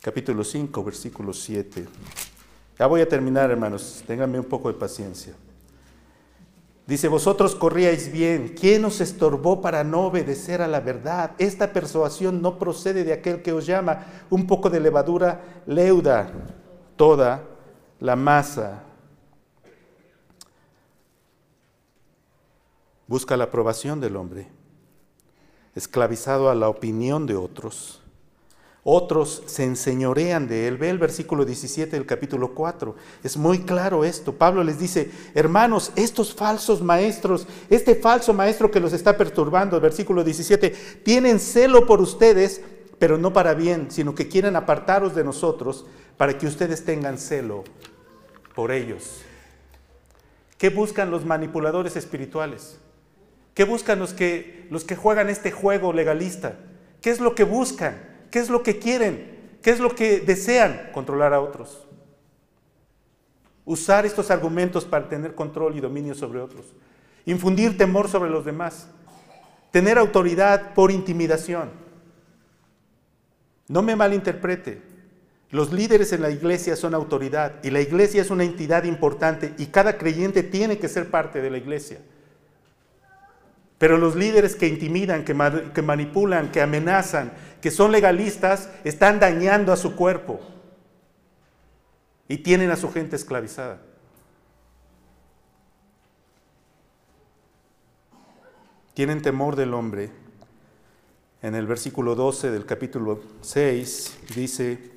Capítulo 0.02 0.43
5, 0.43 0.85
versículo 0.85 1.32
7. 1.32 1.86
Ya 2.78 2.86
voy 2.86 3.01
a 3.01 3.09
terminar, 3.09 3.51
hermanos, 3.51 4.02
ténganme 4.06 4.39
un 4.39 4.44
poco 4.44 4.68
de 4.73 4.78
paciencia. 4.78 5.35
Dice, 6.86 7.09
vosotros 7.09 7.56
corríais 7.56 8.12
bien, 8.12 8.55
¿quién 8.59 8.85
os 8.85 9.01
estorbó 9.01 9.60
para 9.60 9.82
no 9.82 10.02
obedecer 10.02 10.62
a 10.62 10.68
la 10.68 10.78
verdad? 10.81 11.32
Esta 11.39 11.73
persuasión 11.73 12.43
no 12.43 12.59
procede 12.59 13.02
de 13.02 13.12
aquel 13.12 13.43
que 13.43 13.52
os 13.52 13.66
llama, 13.66 14.06
un 14.31 14.47
poco 14.47 14.70
de 14.70 14.78
levadura 14.78 15.40
leuda 15.66 16.31
toda 16.97 17.43
la 17.98 18.14
masa. 18.14 18.86
Busca 23.09 23.37
la 23.37 23.45
aprobación 23.45 24.01
del 24.01 24.16
hombre, 24.16 24.49
esclavizado 25.74 26.51
a 26.51 26.55
la 26.55 26.69
opinión 26.69 27.27
de 27.27 27.37
otros. 27.37 28.03
Otros 28.89 29.43
se 29.47 29.65
enseñorean 29.65 30.47
de 30.47 30.69
él. 30.69 30.77
Ve 30.77 30.91
el 30.91 30.99
versículo 30.99 31.45
17 31.45 31.97
del 31.97 32.07
capítulo 32.07 32.55
4. 32.55 32.95
Es 33.24 33.37
muy 33.37 33.62
claro 33.62 34.05
esto. 34.05 34.33
Pablo 34.33 34.62
les 34.62 34.78
dice, 34.78 35.11
hermanos, 35.35 35.91
estos 35.97 36.33
falsos 36.33 36.83
maestros, 36.83 37.49
este 37.69 37.97
falso 37.97 38.33
maestro 38.33 38.70
que 38.70 38.78
los 38.78 38.93
está 38.93 39.16
perturbando, 39.16 39.74
el 39.74 39.83
versículo 39.83 40.23
17, 40.23 40.70
tienen 41.05 41.41
celo 41.41 41.85
por 41.85 42.01
ustedes, 42.01 42.61
pero 43.01 43.19
no 43.19 43.33
para 43.33 43.55
bien, 43.55 43.91
sino 43.91 44.15
que 44.15 44.28
quieren 44.28 44.55
apartaros 44.55 45.16
de 45.16 45.24
nosotros 45.24 45.85
para 46.16 46.39
que 46.39 46.47
ustedes 46.47 46.85
tengan 46.85 47.19
celo 47.19 47.65
por 48.55 48.70
ellos. 48.70 49.20
¿Qué 50.59 50.70
buscan 50.70 51.11
los 51.11 51.24
manipuladores 51.24 51.97
espirituales? 51.97 52.78
¿Qué 53.57 53.65
buscan 53.65 53.99
los 53.99 54.12
que, 54.12 54.66
los 54.70 54.85
que 54.85 54.97
juegan 54.97 55.31
este 55.31 55.51
juego 55.51 55.95
legalista? 55.95 56.59
¿Qué 57.01 57.09
es 57.09 57.20
lo 57.20 57.35
que 57.35 57.45
buscan? 57.45 57.97
¿Qué 58.31 58.39
es 58.39 58.51
lo 58.51 58.62
que 58.62 58.78
quieren? 58.78 59.57
¿Qué 59.62 59.70
es 59.70 59.81
lo 59.81 59.95
que 59.95 60.20
desean? 60.20 60.91
Controlar 60.93 61.33
a 61.33 61.41
otros. 61.41 61.87
Usar 63.65 64.05
estos 64.05 64.31
argumentos 64.31 64.85
para 64.85 65.09
tener 65.09 65.35
control 65.35 65.74
y 65.74 65.81
dominio 65.81 66.15
sobre 66.15 66.43
otros. 66.43 66.66
Infundir 67.24 67.78
temor 67.78 68.11
sobre 68.11 68.28
los 68.28 68.45
demás. 68.45 68.91
Tener 69.70 69.97
autoridad 69.97 70.74
por 70.74 70.91
intimidación. 70.91 71.70
No 73.69 73.81
me 73.81 73.97
malinterprete. 73.97 74.83
Los 75.51 75.73
líderes 75.73 76.12
en 76.12 76.20
la 76.20 76.28
iglesia 76.28 76.77
son 76.77 76.93
autoridad 76.93 77.55
y 77.65 77.70
la 77.70 77.81
iglesia 77.81 78.20
es 78.20 78.28
una 78.28 78.45
entidad 78.45 78.85
importante 78.85 79.55
y 79.57 79.69
cada 79.69 79.97
creyente 79.97 80.43
tiene 80.43 80.77
que 80.77 80.91
ser 80.91 81.11
parte 81.11 81.41
de 81.41 81.51
la 81.51 81.57
iglesia. 81.57 82.01
Pero 83.78 83.98
los 83.98 84.16
líderes 84.16 84.57
que 84.57 84.69
intimidan, 84.69 85.24
que, 85.24 85.35
manipulan, 85.35 86.51
que 86.51 86.62
amenazan, 86.62 87.32
que 87.61 87.70
son 87.70 87.93
legalistas, 87.93 88.70
están 88.85 89.20
dañando 89.20 89.73
a 89.73 89.77
su 89.77 89.94
cuerpo 89.94 90.40
y 92.27 92.39
tienen 92.39 92.70
a 92.70 92.77
su 92.77 92.90
gente 92.90 93.16
esclavizada. 93.16 93.82
Tienen 98.94 99.20
temor 99.20 99.57
del 99.57 99.74
hombre. 99.74 100.11
En 101.43 101.55
el 101.55 101.66
versículo 101.66 102.15
12 102.15 102.51
del 102.51 102.65
capítulo 102.65 103.20
6 103.43 104.20
dice 104.35 104.90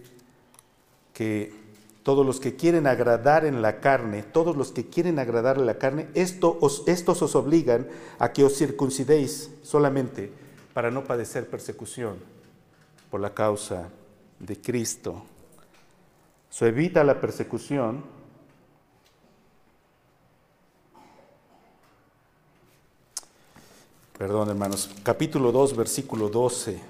que 1.13 1.58
todos 2.09 2.25
los 2.25 2.39
que 2.39 2.55
quieren 2.55 2.87
agradar 2.87 3.45
en 3.45 3.61
la 3.61 3.79
carne, 3.81 4.23
todos 4.23 4.57
los 4.57 4.71
que 4.71 4.87
quieren 4.87 5.19
agradar 5.19 5.59
en 5.59 5.67
la 5.67 5.77
carne, 5.77 6.09
esto 6.15 6.57
os, 6.59 6.81
estos 6.87 7.21
os 7.21 7.35
obligan 7.35 7.87
a 8.17 8.33
que 8.33 8.43
os 8.43 8.57
circuncidéis 8.57 9.51
solamente 9.61 10.31
para 10.73 10.89
no 10.89 11.03
padecer 11.03 11.47
persecución 11.47 12.15
por 13.11 13.21
la 13.21 13.31
causa 13.35 13.89
de 14.39 14.59
Cristo. 14.59 15.21
Eso 16.51 16.65
evita 16.65 17.03
la 17.03 17.21
persecución. 17.21 18.03
Perdón, 24.17 24.49
hermanos. 24.49 24.89
Capítulo 25.03 25.51
2, 25.51 25.75
versículo 25.75 26.27
12. 26.27 26.81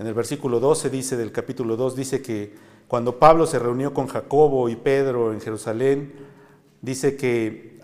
En 0.00 0.06
el 0.08 0.12
versículo 0.12 0.58
12 0.58 0.90
dice 0.90 1.16
del 1.16 1.30
capítulo 1.30 1.76
2 1.76 1.94
dice 1.94 2.20
que 2.20 2.74
cuando 2.88 3.18
Pablo 3.18 3.46
se 3.46 3.58
reunió 3.58 3.92
con 3.92 4.06
Jacobo 4.06 4.68
y 4.68 4.76
Pedro 4.76 5.32
en 5.32 5.40
Jerusalén, 5.40 6.12
dice 6.80 7.16
que 7.16 7.80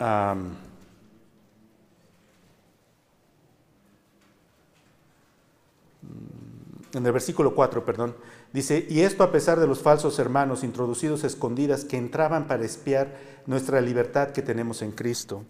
en 6.95 7.07
el 7.07 7.13
versículo 7.13 7.55
4, 7.55 7.85
perdón, 7.85 8.15
dice, 8.53 8.87
y 8.89 9.01
esto 9.01 9.25
a 9.25 9.33
pesar 9.33 9.59
de 9.59 9.67
los 9.67 9.81
falsos 9.81 10.19
hermanos 10.19 10.63
introducidos 10.63 11.25
escondidas 11.25 11.85
que 11.85 11.97
entraban 11.97 12.47
para 12.47 12.65
espiar 12.65 13.17
nuestra 13.47 13.81
libertad 13.81 14.31
que 14.31 14.43
tenemos 14.43 14.83
en 14.83 14.93
Cristo. 14.93 15.43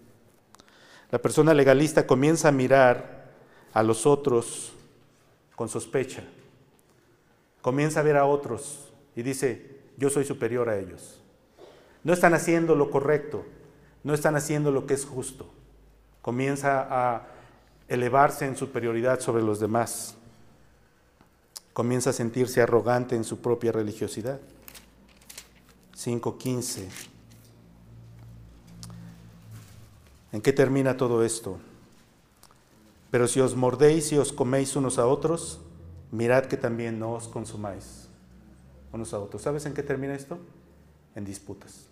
La 1.11 1.19
persona 1.19 1.53
legalista 1.53 2.07
comienza 2.07 2.47
a 2.47 2.51
mirar 2.51 3.33
a 3.73 3.83
los 3.83 4.07
otros 4.07 4.73
con 5.55 5.69
sospecha, 5.69 6.23
comienza 7.61 7.99
a 7.99 8.03
ver 8.03 8.17
a 8.17 8.25
otros 8.25 8.92
y 9.15 9.23
dice, 9.23 9.79
yo 9.97 10.09
soy 10.09 10.25
superior 10.25 10.69
a 10.69 10.77
ellos. 10.77 11.21
No 12.03 12.13
están 12.13 12.33
haciendo 12.33 12.75
lo 12.75 12.89
correcto, 12.89 13.45
no 14.03 14.13
están 14.13 14.35
haciendo 14.35 14.71
lo 14.71 14.85
que 14.85 14.93
es 14.93 15.05
justo. 15.05 15.49
Comienza 16.21 16.87
a 16.89 17.27
elevarse 17.87 18.45
en 18.45 18.57
superioridad 18.57 19.19
sobre 19.19 19.43
los 19.43 19.59
demás. 19.59 20.15
Comienza 21.73 22.09
a 22.09 22.13
sentirse 22.13 22.61
arrogante 22.61 23.15
en 23.15 23.23
su 23.23 23.39
propia 23.39 23.71
religiosidad. 23.71 24.39
5.15. 25.97 26.87
¿En 30.31 30.41
qué 30.41 30.51
termina 30.51 30.97
todo 30.97 31.23
esto? 31.23 31.59
Pero 33.11 33.27
si 33.27 33.39
os 33.39 33.55
mordéis 33.55 34.11
y 34.11 34.17
os 34.17 34.33
coméis 34.33 34.75
unos 34.75 34.97
a 34.97 35.05
otros, 35.05 35.61
mirad 36.11 36.45
que 36.45 36.57
también 36.57 36.97
no 36.97 37.13
os 37.13 37.27
consumáis 37.27 38.03
unos 38.93 39.13
a 39.13 39.19
otros. 39.19 39.41
¿Sabes 39.41 39.65
en 39.65 39.73
qué 39.73 39.83
termina 39.83 40.15
esto? 40.15 40.37
En 41.15 41.25
disputas. 41.25 41.87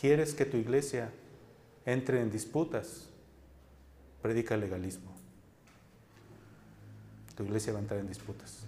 ¿Quieres 0.00 0.34
que 0.34 0.44
tu 0.44 0.58
iglesia 0.58 1.10
entre 1.84 2.20
en 2.20 2.30
disputas? 2.30 3.08
Predica 4.22 4.56
legalismo. 4.56 5.10
Tu 7.34 7.44
iglesia 7.44 7.72
va 7.72 7.78
a 7.78 7.82
entrar 7.82 8.00
en 8.00 8.08
disputas. 8.08 8.64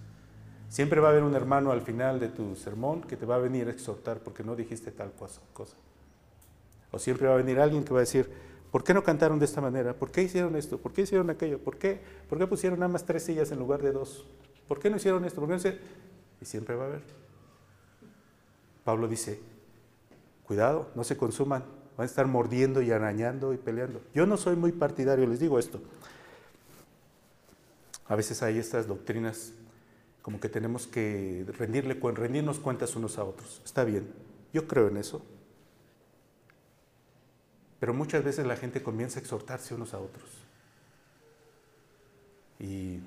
Siempre 0.69 0.99
va 0.99 1.07
a 1.07 1.11
haber 1.11 1.23
un 1.23 1.35
hermano 1.35 1.71
al 1.71 1.81
final 1.81 2.19
de 2.19 2.29
tu 2.29 2.55
sermón 2.55 3.01
que 3.01 3.17
te 3.17 3.25
va 3.25 3.35
a 3.35 3.39
venir 3.39 3.67
a 3.67 3.71
exhortar 3.71 4.19
porque 4.19 4.43
no 4.43 4.55
dijiste 4.55 4.91
tal 4.91 5.11
cosa. 5.13 5.41
O 6.91 6.99
siempre 6.99 7.27
va 7.27 7.33
a 7.35 7.37
venir 7.37 7.59
alguien 7.59 7.83
que 7.83 7.93
va 7.93 7.99
a 7.99 8.01
decir, 8.01 8.29
¿por 8.71 8.83
qué 8.83 8.93
no 8.93 9.03
cantaron 9.03 9.39
de 9.39 9.45
esta 9.45 9.61
manera? 9.61 9.93
¿Por 9.93 10.11
qué 10.11 10.23
hicieron 10.23 10.55
esto? 10.55 10.77
¿Por 10.77 10.93
qué 10.93 11.01
hicieron 11.01 11.29
aquello? 11.29 11.59
¿Por 11.59 11.77
qué, 11.77 11.99
¿Por 12.27 12.37
qué 12.37 12.47
pusieron 12.47 12.79
nada 12.79 12.91
más 12.91 13.05
tres 13.05 13.23
sillas 13.23 13.51
en 13.51 13.59
lugar 13.59 13.81
de 13.81 13.91
dos? 13.91 14.25
¿Por 14.69 14.79
qué 14.79 14.91
no 14.91 14.97
hicieron 14.97 15.25
esto? 15.25 15.41
¿Por 15.41 15.49
qué 15.49 15.69
no 15.71 15.77
Y 16.39 16.45
siempre 16.45 16.75
va 16.75 16.83
a 16.83 16.87
haber. 16.87 17.01
Pablo 18.85 19.07
dice, 19.07 19.41
cuidado, 20.45 20.91
no 20.93 21.03
se 21.03 21.17
consuman, 21.17 21.63
van 21.97 22.03
a 22.03 22.05
estar 22.05 22.27
mordiendo 22.27 22.81
y 22.83 22.91
arañando 22.91 23.51
y 23.51 23.57
peleando. 23.57 23.99
Yo 24.13 24.27
no 24.27 24.37
soy 24.37 24.55
muy 24.55 24.71
partidario, 24.71 25.25
les 25.25 25.39
digo 25.39 25.57
esto. 25.57 25.81
A 28.07 28.15
veces 28.15 28.43
hay 28.43 28.59
estas 28.59 28.87
doctrinas 28.87 29.53
como 30.21 30.39
que 30.39 30.49
tenemos 30.49 30.85
que 30.85 31.45
rendirnos 31.57 32.59
cuentas 32.59 32.95
unos 32.95 33.17
a 33.17 33.23
otros. 33.23 33.63
Está 33.65 33.83
bien, 33.83 34.07
yo 34.53 34.67
creo 34.67 34.87
en 34.87 34.97
eso. 34.97 35.25
Pero 37.79 37.95
muchas 37.95 38.23
veces 38.23 38.45
la 38.45 38.55
gente 38.55 38.83
comienza 38.83 39.19
a 39.19 39.23
exhortarse 39.23 39.73
unos 39.73 39.95
a 39.95 39.99
otros. 39.99 40.29
Y 42.59 42.99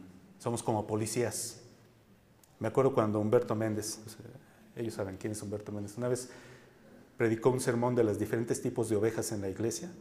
somos 0.43 0.61
como 0.61 0.89
policías. 0.89 1.61
Me 2.59 2.67
acuerdo 2.67 2.93
cuando 2.93 3.21
Humberto 3.21 3.55
Méndez, 3.55 4.01
ellos 4.75 4.95
saben 4.95 5.17
quién 5.17 5.35
es 5.35 5.41
Humberto 5.41 5.71
Méndez, 5.71 5.97
una 5.97 6.09
vez 6.09 6.31
predicó 7.17 7.51
un 7.51 7.61
sermón 7.61 7.95
de 7.95 8.03
los 8.03 8.19
diferentes 8.19 8.61
tipos 8.61 8.89
de 8.89 8.97
ovejas 8.97 9.31
en 9.31 9.41
la 9.41 9.49
iglesia. 9.49 9.93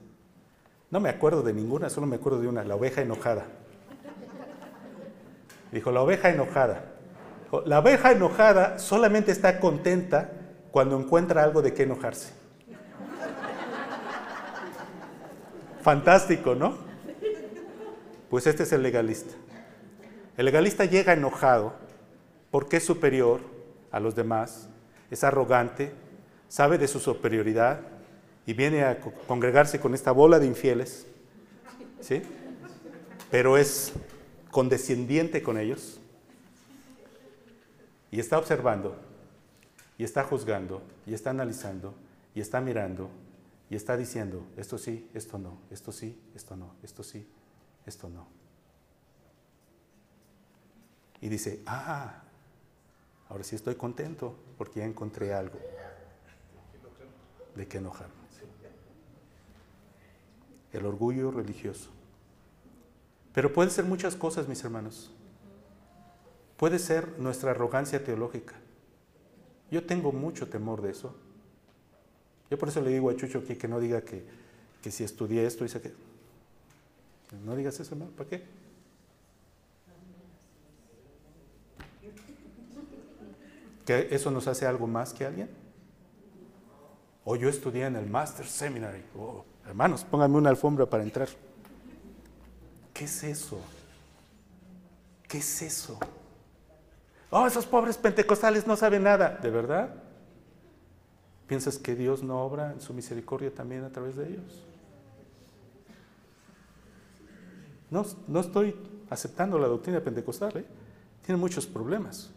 No 0.89 0.99
me 0.99 1.09
acuerdo 1.09 1.43
de 1.43 1.53
ninguna, 1.53 1.91
solo 1.91 2.07
me 2.07 2.15
acuerdo 2.15 2.41
de 2.41 2.47
una, 2.47 2.63
la 2.63 2.75
oveja 2.75 3.03
enojada. 3.03 3.45
Dijo, 5.71 5.91
la 5.91 6.01
oveja 6.01 6.31
enojada. 6.31 6.85
La 7.65 7.77
oveja 7.77 8.11
enojada 8.11 8.79
solamente 8.79 9.31
está 9.31 9.59
contenta 9.59 10.31
cuando 10.71 10.99
encuentra 10.99 11.43
algo 11.43 11.61
de 11.61 11.75
qué 11.75 11.83
enojarse. 11.83 12.33
Fantástico, 15.83 16.55
¿no? 16.55 16.77
Pues 18.31 18.47
este 18.47 18.63
es 18.63 18.71
el 18.71 18.81
legalista. 18.81 19.35
El 20.41 20.45
legalista 20.45 20.85
llega 20.85 21.13
enojado 21.13 21.75
porque 22.49 22.77
es 22.77 22.83
superior 22.83 23.41
a 23.91 23.99
los 23.99 24.15
demás, 24.15 24.69
es 25.11 25.23
arrogante, 25.23 25.91
sabe 26.49 26.79
de 26.79 26.87
su 26.87 26.99
superioridad 26.99 27.81
y 28.47 28.55
viene 28.55 28.83
a 28.83 28.99
congregarse 28.99 29.79
con 29.79 29.93
esta 29.93 30.11
bola 30.11 30.39
de 30.39 30.47
infieles, 30.47 31.05
¿sí? 31.99 32.23
Pero 33.29 33.55
es 33.55 33.93
condescendiente 34.49 35.43
con 35.43 35.59
ellos 35.59 35.99
y 38.09 38.19
está 38.19 38.39
observando 38.39 38.95
y 39.99 40.03
está 40.03 40.23
juzgando 40.23 40.81
y 41.05 41.13
está 41.13 41.29
analizando 41.29 41.93
y 42.33 42.41
está 42.41 42.61
mirando 42.61 43.11
y 43.69 43.75
está 43.75 43.95
diciendo, 43.95 44.43
esto 44.57 44.79
sí, 44.79 45.07
esto 45.13 45.37
no, 45.37 45.59
esto 45.69 45.91
sí, 45.91 46.19
esto 46.33 46.55
no, 46.55 46.73
esto 46.81 47.03
sí, 47.03 47.27
esto 47.85 48.09
no 48.09 48.40
y 51.21 51.29
dice, 51.29 51.61
ah, 51.65 52.21
Ahora 53.31 53.45
sí 53.45 53.55
estoy 53.55 53.75
contento 53.75 54.35
porque 54.57 54.81
ya 54.81 54.85
encontré 54.85 55.33
algo 55.33 55.57
de 57.55 57.65
que 57.65 57.77
enojarme. 57.77 58.13
El 60.73 60.85
orgullo 60.85 61.31
religioso. 61.31 61.89
Pero 63.33 63.53
puede 63.53 63.69
ser 63.69 63.85
muchas 63.85 64.17
cosas, 64.17 64.49
mis 64.49 64.61
hermanos. 64.65 65.11
Puede 66.57 66.77
ser 66.77 67.17
nuestra 67.19 67.51
arrogancia 67.51 68.03
teológica. 68.03 68.55
Yo 69.69 69.85
tengo 69.85 70.11
mucho 70.11 70.49
temor 70.49 70.81
de 70.81 70.91
eso. 70.91 71.15
Yo 72.49 72.59
por 72.59 72.67
eso 72.67 72.81
le 72.81 72.91
digo 72.91 73.09
a 73.09 73.15
Chucho 73.15 73.39
aquí 73.39 73.55
que 73.55 73.69
no 73.69 73.79
diga 73.79 74.01
que, 74.01 74.25
que 74.81 74.91
si 74.91 75.05
estudié 75.05 75.45
esto, 75.45 75.63
dice 75.63 75.79
que... 75.79 75.93
No 77.45 77.55
digas 77.55 77.79
eso, 77.79 77.93
hermano, 77.93 78.11
¿para 78.11 78.29
qué? 78.29 78.43
¿Que 83.85 84.09
eso 84.11 84.31
nos 84.31 84.47
hace 84.47 84.65
algo 84.65 84.87
más 84.87 85.13
que 85.13 85.25
alguien? 85.25 85.49
O 87.23 87.35
yo 87.35 87.49
estudié 87.49 87.85
en 87.85 87.95
el 87.95 88.07
Master 88.07 88.45
Seminary. 88.45 89.03
Hermanos, 89.65 90.03
pónganme 90.03 90.37
una 90.37 90.49
alfombra 90.49 90.85
para 90.85 91.03
entrar. 91.03 91.29
¿Qué 92.93 93.05
es 93.05 93.23
eso? 93.23 93.59
¿Qué 95.27 95.37
es 95.37 95.61
eso? 95.61 95.97
Oh, 97.29 97.47
esos 97.47 97.65
pobres 97.65 97.97
pentecostales 97.97 98.67
no 98.67 98.75
saben 98.75 99.03
nada. 99.03 99.39
¿De 99.41 99.49
verdad? 99.49 99.95
¿Piensas 101.47 101.77
que 101.77 101.95
Dios 101.95 102.23
no 102.23 102.43
obra 102.43 102.73
en 102.73 102.81
su 102.81 102.93
misericordia 102.93 103.53
también 103.53 103.83
a 103.83 103.89
través 103.89 104.15
de 104.15 104.27
ellos? 104.27 104.63
No, 107.89 108.05
no 108.27 108.39
estoy 108.39 108.75
aceptando 109.09 109.59
la 109.59 109.67
doctrina 109.67 110.01
pentecostal. 110.01 110.57
¿eh? 110.57 110.65
Tiene 111.25 111.39
muchos 111.39 111.65
problemas. 111.67 112.31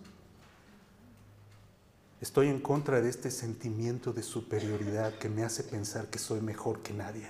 Estoy 2.24 2.48
en 2.48 2.58
contra 2.58 3.02
de 3.02 3.10
este 3.10 3.30
sentimiento 3.30 4.14
de 4.14 4.22
superioridad 4.22 5.12
que 5.18 5.28
me 5.28 5.44
hace 5.44 5.62
pensar 5.62 6.06
que 6.06 6.18
soy 6.18 6.40
mejor 6.40 6.80
que 6.80 6.94
nadie. 6.94 7.26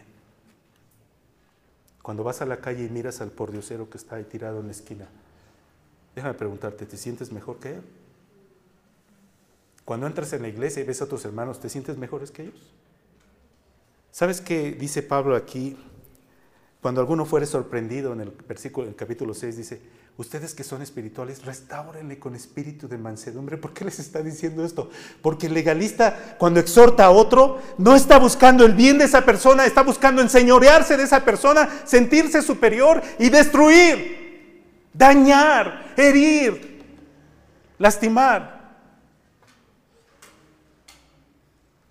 Cuando 2.00 2.22
vas 2.22 2.42
a 2.42 2.46
la 2.46 2.60
calle 2.60 2.84
y 2.84 2.88
miras 2.88 3.20
al 3.20 3.32
pordiosero 3.32 3.90
que 3.90 3.98
está 3.98 4.14
ahí 4.14 4.22
tirado 4.22 4.60
en 4.60 4.66
la 4.66 4.70
esquina, 4.70 5.08
déjame 6.14 6.34
preguntarte, 6.34 6.86
¿te 6.86 6.96
sientes 6.96 7.32
mejor 7.32 7.58
que 7.58 7.70
él? 7.70 7.82
Cuando 9.84 10.06
entras 10.06 10.32
en 10.32 10.42
la 10.42 10.48
iglesia 10.48 10.80
y 10.80 10.86
ves 10.86 11.02
a 11.02 11.08
tus 11.08 11.24
hermanos, 11.24 11.58
¿te 11.58 11.68
sientes 11.68 11.98
mejores 11.98 12.30
que 12.30 12.42
ellos? 12.42 12.72
¿Sabes 14.12 14.40
qué 14.40 14.70
dice 14.70 15.02
Pablo 15.02 15.34
aquí? 15.34 15.76
Cuando 16.80 17.00
alguno 17.00 17.26
fuere 17.26 17.46
sorprendido 17.46 18.12
en 18.12 18.20
el 18.20 18.30
versículo, 18.30 18.86
en 18.86 18.90
el 18.90 18.96
capítulo 18.96 19.34
6, 19.34 19.56
dice, 19.56 19.80
ustedes 20.16 20.54
que 20.54 20.62
son 20.62 20.80
espirituales, 20.80 21.44
restáurenle 21.44 22.18
con 22.18 22.34
espíritu 22.34 22.86
de 22.86 22.98
mansedumbre. 22.98 23.56
¿Por 23.56 23.72
qué 23.74 23.84
les 23.84 23.98
está 23.98 24.22
diciendo 24.22 24.64
esto? 24.64 24.90
Porque 25.20 25.46
el 25.46 25.54
legalista, 25.54 26.36
cuando 26.38 26.60
exhorta 26.60 27.06
a 27.06 27.10
otro, 27.10 27.60
no 27.78 27.96
está 27.96 28.18
buscando 28.18 28.64
el 28.64 28.74
bien 28.74 28.98
de 28.98 29.06
esa 29.06 29.24
persona, 29.24 29.66
está 29.66 29.82
buscando 29.82 30.22
enseñorearse 30.22 30.96
de 30.96 31.02
esa 31.02 31.24
persona, 31.24 31.68
sentirse 31.84 32.42
superior 32.42 33.02
y 33.18 33.28
destruir, 33.28 34.62
dañar, 34.92 35.92
herir, 35.96 36.84
lastimar. 37.78 38.54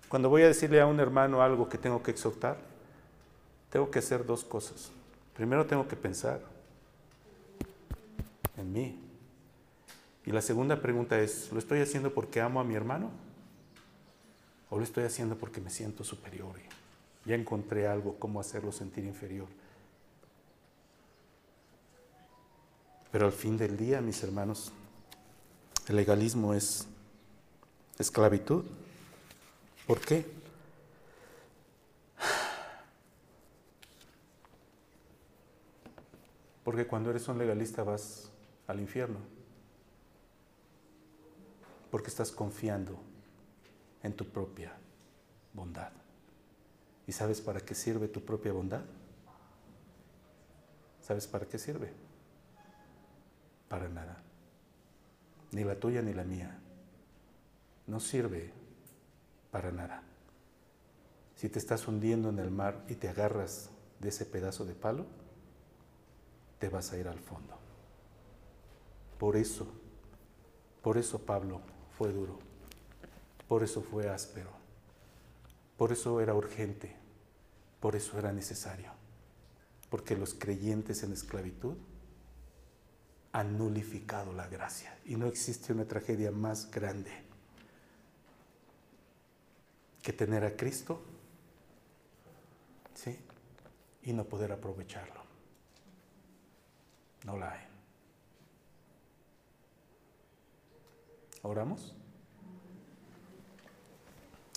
Cuando 0.08 0.30
voy 0.30 0.42
a 0.42 0.46
decirle 0.46 0.80
a 0.80 0.86
un 0.86 0.98
hermano 0.98 1.42
algo 1.42 1.68
que 1.68 1.76
tengo 1.76 2.02
que 2.02 2.12
exhortar, 2.12 2.56
tengo 3.68 3.90
que 3.90 3.98
hacer 3.98 4.24
dos 4.24 4.44
cosas. 4.44 4.90
Primero 5.34 5.66
tengo 5.66 5.86
que 5.88 5.96
pensar 5.96 6.53
en 8.56 8.72
mí. 8.72 9.00
Y 10.26 10.32
la 10.32 10.40
segunda 10.40 10.80
pregunta 10.80 11.20
es, 11.20 11.52
¿lo 11.52 11.58
estoy 11.58 11.80
haciendo 11.80 12.14
porque 12.14 12.40
amo 12.40 12.60
a 12.60 12.64
mi 12.64 12.74
hermano? 12.74 13.10
¿O 14.70 14.78
lo 14.78 14.84
estoy 14.84 15.04
haciendo 15.04 15.36
porque 15.36 15.60
me 15.60 15.70
siento 15.70 16.02
superior? 16.02 16.56
Ya 17.24 17.34
encontré 17.34 17.86
algo, 17.86 18.16
cómo 18.18 18.40
hacerlo 18.40 18.72
sentir 18.72 19.04
inferior. 19.04 19.48
Pero 23.12 23.26
al 23.26 23.32
fin 23.32 23.56
del 23.56 23.76
día, 23.76 24.00
mis 24.00 24.22
hermanos, 24.22 24.72
el 25.86 25.96
legalismo 25.96 26.54
es 26.54 26.88
esclavitud. 27.98 28.64
¿Por 29.86 30.00
qué? 30.00 30.26
Porque 36.64 36.86
cuando 36.86 37.10
eres 37.10 37.28
un 37.28 37.38
legalista 37.38 37.84
vas 37.84 38.30
al 38.66 38.80
infierno. 38.80 39.18
Porque 41.90 42.08
estás 42.08 42.32
confiando 42.32 42.98
en 44.02 44.14
tu 44.14 44.26
propia 44.26 44.72
bondad. 45.52 45.92
¿Y 47.06 47.12
sabes 47.12 47.40
para 47.40 47.60
qué 47.60 47.74
sirve 47.74 48.08
tu 48.08 48.24
propia 48.24 48.52
bondad? 48.52 48.82
¿Sabes 51.00 51.26
para 51.26 51.46
qué 51.46 51.58
sirve? 51.58 51.92
Para 53.68 53.88
nada. 53.88 54.22
Ni 55.52 55.64
la 55.64 55.78
tuya 55.78 56.02
ni 56.02 56.14
la 56.14 56.24
mía. 56.24 56.58
No 57.86 58.00
sirve 58.00 58.50
para 59.50 59.70
nada. 59.70 60.02
Si 61.36 61.48
te 61.48 61.58
estás 61.58 61.86
hundiendo 61.86 62.30
en 62.30 62.38
el 62.38 62.50
mar 62.50 62.84
y 62.88 62.94
te 62.94 63.08
agarras 63.08 63.70
de 64.00 64.08
ese 64.08 64.24
pedazo 64.24 64.64
de 64.64 64.74
palo, 64.74 65.06
te 66.58 66.68
vas 66.68 66.92
a 66.92 66.98
ir 66.98 67.06
al 67.06 67.18
fondo. 67.18 67.63
Por 69.24 69.38
eso, 69.38 69.66
por 70.82 70.98
eso 70.98 71.24
Pablo 71.24 71.62
fue 71.96 72.12
duro, 72.12 72.38
por 73.48 73.62
eso 73.62 73.80
fue 73.80 74.06
áspero, 74.06 74.50
por 75.78 75.92
eso 75.92 76.20
era 76.20 76.34
urgente, 76.34 76.94
por 77.80 77.96
eso 77.96 78.18
era 78.18 78.32
necesario, 78.34 78.90
porque 79.88 80.14
los 80.14 80.34
creyentes 80.34 81.04
en 81.04 81.14
esclavitud 81.14 81.74
han 83.32 83.56
nulificado 83.56 84.30
la 84.34 84.46
gracia. 84.46 84.94
Y 85.06 85.16
no 85.16 85.26
existe 85.26 85.72
una 85.72 85.86
tragedia 85.86 86.30
más 86.30 86.70
grande 86.70 87.10
que 90.02 90.12
tener 90.12 90.44
a 90.44 90.54
Cristo 90.54 91.00
y 94.02 94.12
no 94.12 94.24
poder 94.24 94.52
aprovecharlo. 94.52 95.22
No 97.24 97.38
la 97.38 97.52
hay. 97.52 97.73
¿Oramos? 101.44 101.94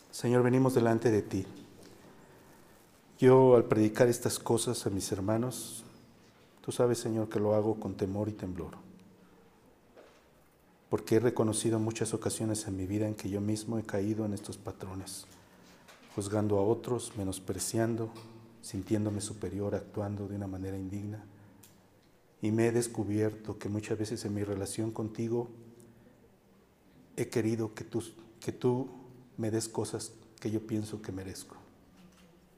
Señor, 0.10 0.42
venimos 0.42 0.74
delante 0.74 1.12
de 1.12 1.22
ti. 1.22 1.46
Yo 3.20 3.56
al 3.56 3.66
predicar 3.66 4.08
estas 4.08 4.40
cosas 4.40 4.88
a 4.88 4.90
mis 4.90 5.12
hermanos, 5.12 5.84
tú 6.62 6.72
sabes, 6.72 6.98
Señor, 6.98 7.28
que 7.28 7.40
lo 7.40 7.56
hago 7.56 7.80
con 7.80 7.96
temor 7.96 8.30
y 8.30 8.32
temblor. 8.32 8.72
Porque 10.90 11.18
he 11.18 11.20
reconocido 11.20 11.78
muchas 11.78 12.14
ocasiones 12.14 12.66
en 12.68 12.78
mi 12.78 12.88
vida 12.88 13.06
en 13.06 13.16
que 13.16 13.30
yo 13.30 13.42
mismo 13.42 13.78
he 13.78 13.84
caído 13.84 14.26
en 14.26 14.34
estos 14.34 14.58
patrones, 14.58 15.28
juzgando 16.16 16.58
a 16.58 16.62
otros, 16.62 17.12
menospreciando, 17.18 18.10
sintiéndome 18.62 19.20
superior, 19.20 19.76
actuando 19.76 20.28
de 20.28 20.38
una 20.38 20.48
manera 20.48 20.78
indigna 20.78 21.26
y 22.42 22.52
me 22.52 22.68
he 22.68 22.72
descubierto 22.72 23.58
que 23.58 23.70
muchas 23.70 23.98
veces 23.98 24.24
en 24.26 24.34
mi 24.34 24.44
relación 24.44 24.92
contigo 24.92 25.50
he 27.18 27.28
querido 27.28 27.74
que 27.74 27.84
tú, 27.84 28.02
que 28.40 28.54
tú 28.54 28.88
me 29.38 29.52
des 29.52 29.68
cosas 29.68 30.14
que 30.40 30.50
yo 30.52 30.66
pienso 30.66 31.02
que 31.02 31.12
merezco. 31.12 31.56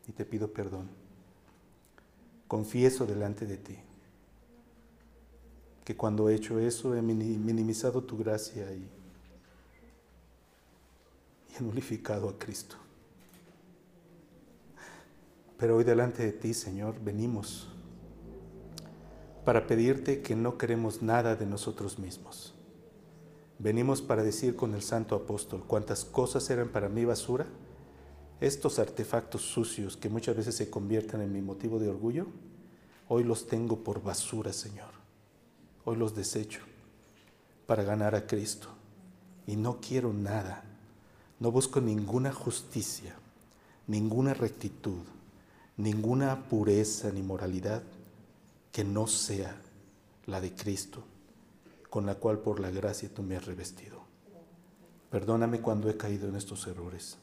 Y 0.08 0.12
te 0.12 0.26
pido 0.26 0.52
perdón. 0.52 0.90
Confieso 2.48 3.06
delante 3.06 3.46
de 3.46 3.58
ti 3.58 3.78
que 5.86 5.96
cuando 5.96 6.30
he 6.30 6.36
hecho 6.36 6.60
eso 6.60 6.94
he 6.94 7.02
minimizado 7.02 8.04
tu 8.04 8.16
gracia 8.16 8.72
y, 8.74 8.88
y 11.50 11.58
he 11.58 11.64
nulificado 11.64 12.30
a 12.30 12.38
Cristo. 12.38 12.76
Pero 15.58 15.78
hoy 15.78 15.84
delante 15.84 16.24
de 16.24 16.32
ti, 16.32 16.54
Señor, 16.54 17.00
venimos 17.02 17.68
para 19.44 19.66
pedirte 19.66 20.22
que 20.22 20.36
no 20.36 20.60
queremos 20.60 21.02
nada 21.02 21.36
de 21.36 21.48
nosotros 21.48 21.98
mismos. 21.98 22.54
Venimos 23.60 24.02
para 24.02 24.24
decir 24.24 24.56
con 24.56 24.74
el 24.74 24.82
santo 24.82 25.16
apóstol 25.16 25.66
cuántas 25.68 26.06
cosas 26.06 26.50
eran 26.50 26.70
para 26.70 26.88
mí 26.88 27.04
basura, 27.04 27.46
estos 28.40 28.80
artefactos 28.80 29.42
sucios 29.42 29.98
que 29.98 30.08
muchas 30.08 30.38
veces 30.38 30.56
se 30.56 30.70
convierten 30.70 31.20
en 31.20 31.34
mi 31.34 31.42
motivo 31.42 31.78
de 31.78 31.90
orgullo, 31.90 32.28
hoy 33.10 33.26
los 33.26 33.48
tengo 33.48 33.84
por 33.84 34.02
basura, 34.02 34.54
Señor. 34.54 34.92
Hoy 35.84 35.98
los 35.98 36.16
desecho 36.16 36.62
para 37.66 37.84
ganar 37.84 38.16
a 38.16 38.26
Cristo. 38.26 38.70
Y 39.46 39.58
no 39.58 39.82
quiero 39.82 40.14
nada, 40.14 40.64
no 41.40 41.52
busco 41.52 41.82
ninguna 41.82 42.32
justicia, 42.32 43.14
ninguna 43.88 44.34
rectitud, 44.34 45.04
ninguna 45.76 46.48
pureza 46.48 47.12
ni 47.12 47.24
moralidad 47.24 47.84
que 48.72 48.86
no 48.86 49.08
sea 49.08 49.60
la 50.28 50.40
de 50.40 50.54
Cristo, 50.54 51.04
con 51.90 52.06
la 52.06 52.16
cual 52.16 52.40
por 52.40 52.60
la 52.60 52.70
gracia 52.70 53.10
tú 53.14 53.24
me 53.24 53.36
has 53.36 53.46
revestido. 53.46 54.04
Perdóname 55.10 55.62
cuando 55.62 55.90
he 55.90 55.98
caído 55.98 56.28
en 56.28 56.36
estos 56.36 56.68
errores 56.68 57.18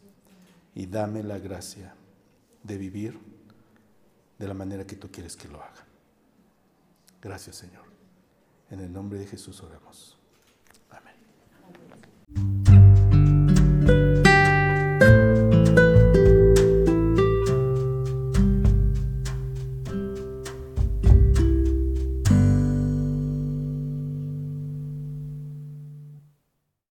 y 0.75 0.87
dame 0.87 1.23
la 1.23 1.39
gracia 1.39 1.95
de 2.63 2.77
vivir 2.77 3.19
de 4.39 4.49
la 4.49 4.55
manera 4.55 4.87
que 4.87 4.97
tú 4.97 5.11
quieres 5.11 5.37
que 5.37 5.49
lo 5.49 5.63
haga. 5.63 5.87
Gracias 7.23 7.57
Señor. 7.57 7.85
En 8.71 8.81
el 8.81 8.93
nombre 8.93 9.19
de 9.19 9.27
Jesús 9.27 9.63
oramos. 9.63 10.19
Amén. 10.91 11.15